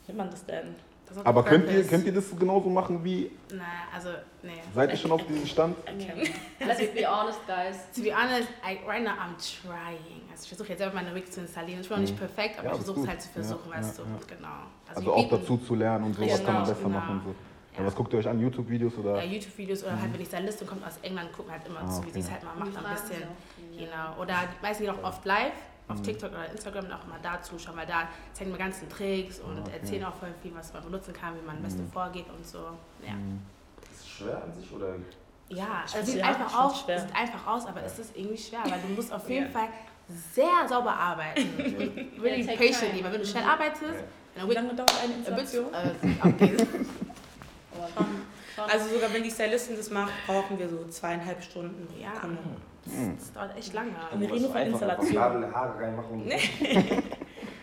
wie 0.04 0.08
nennt 0.08 0.18
man 0.18 0.30
das 0.30 0.44
denn? 0.44 0.74
Ist 1.16 1.26
Aber 1.26 1.44
könnt 1.44 1.68
ihr, 1.70 1.84
könnt 1.86 2.04
ihr 2.06 2.12
das 2.12 2.36
genauso 2.36 2.68
machen 2.70 3.04
wie, 3.04 3.30
Nein, 3.50 3.60
also, 3.94 4.08
nee. 4.42 4.52
seid 4.74 4.90
ihr 4.90 4.96
schon 4.96 5.12
auf 5.12 5.26
diesem 5.26 5.46
Stand? 5.46 5.76
Let's 6.60 6.78
be 6.92 7.06
honest, 7.08 7.38
guys. 7.46 7.76
To 7.94 8.02
be 8.02 8.10
honest, 8.12 8.48
I, 8.64 8.78
right 8.88 9.02
now 9.04 9.10
I'm 9.12 9.36
trying. 9.38 10.22
Also 10.30 10.42
ich 10.44 10.48
versuche 10.48 10.68
jetzt 10.70 10.78
selber 10.78 10.94
meine 10.94 11.14
Wig 11.14 11.30
zu 11.32 11.40
installieren. 11.40 11.80
Ich 11.80 11.88
bin 11.88 11.96
noch 11.98 12.02
nicht 12.02 12.18
perfekt, 12.18 12.58
aber 12.58 12.68
Ja, 12.68 12.72
ich 12.74 12.78
versuche 12.82 13.00
es 13.00 13.08
halt 13.08 13.22
zu 13.22 13.28
versuchen, 13.28 13.70
Ja, 13.70 13.76
weißt 13.78 13.98
ja, 13.98 14.04
du. 14.04 14.10
ja. 14.10 14.36
Genau. 14.36 14.48
Also 14.88 15.02
wir 15.04 15.12
auch 15.14 15.28
dazu 15.28 15.56
zu 15.58 15.74
lernen 15.74 16.04
und 16.06 16.14
so, 16.14 16.22
was 16.22 16.44
kann 16.44 16.54
man 16.54 16.64
Genau, 16.64 16.66
besser 16.74 16.84
genau. 16.88 16.98
machen. 16.98 17.22
So. 17.24 17.34
Ja, 17.78 17.86
was 17.86 17.94
guckt 17.96 18.12
ihr 18.12 18.18
euch 18.20 18.28
an? 18.28 18.40
YouTube-Videos 18.40 18.96
oder? 18.98 19.16
Ja, 19.22 19.30
YouTube-Videos 19.32 19.82
oder 19.82 20.00
halt, 20.00 20.12
wenn 20.12 20.20
die 20.20 20.26
Stylistin 20.26 20.66
kommt 20.66 20.86
aus 20.86 20.96
England, 21.02 21.32
gucken 21.32 21.50
halt 21.52 21.66
immer 21.66 21.80
Ah, 21.82 21.88
zu, 21.90 22.04
wie 22.06 22.10
sie 22.10 22.20
es 22.20 22.26
okay. 22.26 22.34
halt 22.34 22.44
mal 22.44 22.54
macht, 22.66 22.76
ein 22.76 22.94
bisschen. 22.94 23.22
Genau. 23.76 24.20
Oder 24.22 24.34
die 24.56 24.62
meisten 24.62 24.84
gehen 24.84 24.94
auch 24.94 25.02
oft 25.02 25.24
live 25.24 25.52
auf 25.88 26.00
TikTok 26.02 26.30
oder 26.30 26.50
Instagram 26.50 26.86
und 26.86 26.92
auch 26.92 27.04
immer 27.04 27.18
da 27.22 27.40
zuschauen, 27.42 27.76
weil 27.76 27.86
da 27.86 28.08
zeigen 28.32 28.50
wir 28.50 28.58
ganzen 28.58 28.88
Tricks 28.88 29.40
und 29.40 29.58
okay. 29.60 29.72
erzählen 29.80 30.04
auch 30.04 30.14
voll 30.14 30.32
viel, 30.42 30.54
was 30.54 30.72
man 30.72 30.82
benutzen 30.84 31.12
kann, 31.12 31.34
wie 31.36 31.46
man 31.46 31.56
am 31.56 31.62
besten 31.62 31.90
vorgeht 31.92 32.26
und 32.34 32.46
so. 32.46 32.58
Ja, 33.06 33.14
Ist 33.92 34.00
es 34.00 34.08
schwer 34.08 34.42
an 34.42 34.52
sich 34.54 34.72
oder? 34.72 34.94
ja 35.50 35.82
es 35.84 35.92
find's 35.92 36.10
sieht 36.12 36.20
ja, 36.20 36.26
einfach 36.28 36.58
aus, 36.64 36.86
sieht 36.86 37.14
einfach 37.14 37.46
aus, 37.46 37.66
aber 37.66 37.82
es 37.82 37.98
ist 37.98 38.16
irgendwie 38.16 38.38
schwer, 38.38 38.60
weil 38.64 38.80
du 38.80 38.88
musst 38.94 39.12
auf 39.12 39.28
jeden 39.28 39.44
Ja. 39.46 39.50
Fall 39.50 39.68
sehr 40.32 40.68
sauber 40.68 40.92
arbeiten. 40.92 41.48
really 42.22 42.40
Ja, 42.42 42.52
take 42.54 42.66
patiently, 42.66 43.04
weil 43.04 43.12
wenn 43.12 43.20
du 43.20 43.26
schnell 43.26 43.44
arbeitest, 43.44 44.04
dann 44.34 44.50
Wie 44.50 44.54
lange 44.54 44.74
dauert 44.74 44.94
eine 45.02 45.14
Installation? 45.14 45.66
Also 48.68 48.88
sogar 48.94 49.12
wenn 49.12 49.22
die 49.22 49.30
Stylistin 49.30 49.76
das 49.76 49.90
macht, 49.90 50.12
brauchen 50.26 50.58
wir 50.58 50.68
so 50.68 50.86
zweieinhalb 50.88 51.42
Stunden. 51.42 51.86
Ja. 52.00 52.14
Sekunde. 52.14 52.38
Das 53.18 53.32
dauert 53.32 53.56
echt 53.56 53.72
lange. 53.72 53.90
Wir 54.18 54.32
reden 54.32 54.50
von 54.52 54.60
Installation. 54.60 55.14
Kabel, 55.14 55.54
Haare 55.54 55.80
reinmachen. 55.80 56.22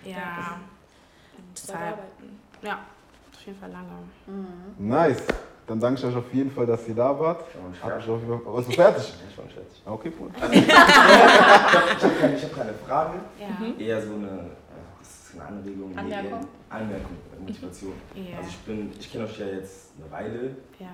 Ja, 0.03 0.57
arbeiten. 1.69 2.39
ja, 2.63 2.79
auf 3.31 3.45
jeden 3.45 3.59
Fall 3.59 3.69
lange. 3.71 3.87
Nice. 4.79 5.23
Dann 5.67 5.79
danke 5.79 5.99
ich 5.99 6.05
euch 6.07 6.15
auf 6.15 6.33
jeden 6.33 6.49
Fall, 6.49 6.65
dass 6.65 6.87
ihr 6.87 6.95
da 6.95 7.17
wart. 7.19 7.41
Hab 7.41 7.71
ich 7.71 7.79
fertig. 7.79 8.09
auf 8.09 8.19
jeden 8.21 8.41
Fall, 8.43 8.53
was 8.53 8.67
ist 8.67 8.75
fertig? 8.75 9.13
Ja, 9.13 9.35
schon 9.35 9.49
fertig. 9.49 9.81
Okay, 9.85 10.11
cool. 10.19 10.29
Ich 10.35 10.41
habe 10.41 12.13
keine, 12.19 12.35
ich 12.35 12.43
hab 12.43 12.55
keine 12.55 12.73
Frage, 12.73 13.19
Ja. 13.39 13.75
eher 13.77 14.01
so 14.01 14.13
eine, 14.15 14.49
das 14.99 15.09
ist 15.09 15.33
eine 15.39 15.45
Anregung. 15.45 15.95
Anmerkung? 15.97 16.47
Anmerkung, 16.69 17.17
Motivation. 17.39 17.93
Ja. 18.15 18.37
Also 18.37 18.49
ich 18.49 18.57
bin, 18.59 18.91
ich 18.99 19.11
kenne 19.11 19.25
euch 19.25 19.37
ja 19.39 19.45
jetzt 19.45 19.91
eine 20.01 20.11
Weile, 20.11 20.55
Ja. 20.79 20.87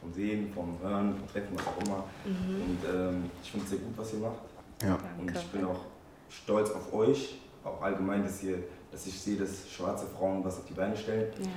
Vom 0.00 0.12
Sehen, 0.12 0.52
vom 0.52 0.78
Hören, 0.82 1.14
vom 1.16 1.28
Treffen, 1.28 1.56
was 1.56 1.66
auch 1.66 1.78
immer. 1.86 2.04
Mhm. 2.24 2.62
Und 2.62 2.78
ähm, 2.94 3.30
ich 3.42 3.50
finde 3.50 3.64
es 3.64 3.70
sehr 3.70 3.78
gut, 3.80 3.96
was 3.96 4.12
ihr 4.12 4.18
macht. 4.20 4.40
Ja. 4.82 4.98
Und 5.18 5.34
ich 5.34 5.46
bin 5.46 5.64
auch 5.64 5.80
stolz 6.28 6.70
auf 6.70 6.92
euch, 6.92 7.38
auch 7.64 7.80
allgemein, 7.82 8.22
dass 8.24 8.42
ihr, 8.42 8.58
dass 8.92 9.06
ich 9.06 9.18
sehe, 9.18 9.36
dass 9.36 9.68
schwarze 9.70 10.06
Frauen 10.06 10.44
was 10.44 10.58
auf 10.58 10.66
die 10.66 10.74
Beine 10.74 10.94
stellen. 10.96 11.32
Ja. 11.40 11.48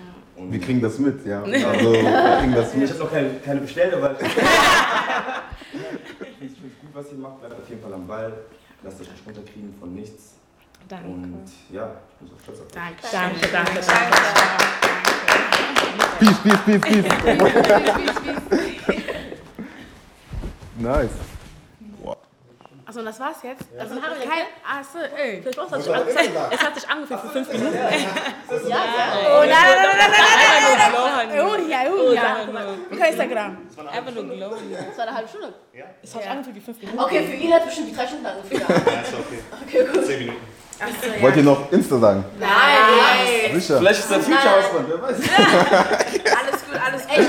Und 0.42 0.52
Wir 0.52 0.60
kriegen 0.60 0.82
das 0.82 0.98
mit, 1.00 1.26
ja. 1.26 1.42
Also, 1.44 1.94
wir 1.94 2.38
kriegen 2.40 2.54
das 2.54 2.74
ich 2.74 2.80
mit. 2.80 2.90
habe 2.90 3.00
noch 3.00 3.12
keine, 3.12 3.34
keine 3.40 3.62
bestellt, 3.62 3.94
aber 3.94 4.12
ich 4.22 4.28
finde 4.30 4.46
es 6.54 6.60
gut, 6.60 6.72
was 6.94 7.12
ihr 7.12 7.18
macht. 7.18 7.40
Bleibt 7.42 7.60
auf 7.62 7.70
jeden 7.70 7.82
Fall 7.82 7.94
am 7.94 8.08
Ball. 8.08 8.34
Lasst 8.84 9.02
euch 9.02 9.12
nicht 9.12 9.28
runterkriegen 9.28 9.74
von 9.78 9.94
nichts. 9.94 10.36
Danke. 10.88 11.10
Und 11.10 11.44
ja, 11.70 11.92
ich 12.12 12.18
bin 12.18 12.28
so 12.30 12.36
stolz 12.42 12.60
auf 12.60 12.66
euch. 12.68 12.72
Danke. 12.72 13.04
Danke, 13.12 13.48
danke, 13.52 13.82
danke. 13.86 14.18
Peace, 15.04 15.49
peace, 16.20 16.40
peace, 16.44 16.62
peace. 16.66 16.82
Peace, 16.82 17.04
peace, 17.24 18.20
peace. 18.46 19.04
Nice. 20.78 21.30
Achso, 22.90 23.02
und 23.02 23.06
das 23.06 23.20
war's 23.20 23.38
jetzt? 23.44 23.66
Also, 23.78 24.02
Haare 24.02 24.16
kein, 24.16 24.48
achso, 24.66 24.98
ey. 25.16 25.42
Vielleicht 25.44 25.60
brauchst 25.60 25.88
du 25.88 25.92
das 25.92 26.06
nicht. 26.06 26.32
Es 26.50 26.60
hat 26.60 26.74
sich 26.74 26.90
angefühlt 26.90 27.20
für 27.20 27.28
fünf 27.28 27.54
Minuten. 27.54 27.76
Ja, 27.76 27.88
ja. 28.68 28.80
Oh, 29.30 29.42
nein, 29.42 29.50
nein, 29.52 29.98
nein, 30.00 30.12
nein, 30.12 30.64
nur 30.64 30.90
glow, 30.90 31.06
nein, 31.06 31.30
Honey. 31.30 31.40
Oh, 31.40 31.70
ja, 31.70 31.80
oh, 31.88 32.14
ja. 32.14 32.38
Guck 32.90 33.00
mal 33.00 33.08
Instagram. 33.10 33.58
Einfach 33.92 34.12
nur 34.12 34.24
glow. 34.24 34.56
Das 34.88 34.98
war 34.98 35.08
eine 35.08 35.16
halbe 35.16 35.30
Stunde. 35.30 35.54
Es 36.02 36.16
hat 36.16 36.22
sich 36.24 36.32
angefühlt 36.32 36.56
wie 36.56 36.62
fünf 36.62 36.80
Minuten. 36.80 37.00
Okay, 37.00 37.28
für 37.28 37.36
ihn 37.36 37.54
hat 37.54 37.66
bestimmt 37.66 37.90
die 37.90 37.96
drei 37.96 38.08
Stunden 38.08 38.26
angefühlt. 38.26 38.68
Ja, 38.68 38.76
ist 38.76 39.14
okay. 39.14 39.40
Okay, 39.68 39.86
gut. 39.94 40.06
10 40.08 40.20
Minuten. 40.20 40.59
Achso, 40.80 41.14
ja. 41.16 41.22
Wollt 41.22 41.36
ihr 41.36 41.44
noch 41.44 41.72
Insta 41.72 41.98
sagen? 42.00 42.24
Nein. 42.40 43.60
Sicher. 43.60 43.78
Vielleicht 43.80 44.00
ist 44.00 44.12
der 44.12 44.20
Future 44.22 44.64
Husband, 44.64 44.88
wer 44.90 45.02
weiß. 45.02 45.16
Alles 45.20 46.66
gut, 46.66 46.76
alles 46.86 47.02
gut. 47.08 47.18
Ey, 47.18 47.26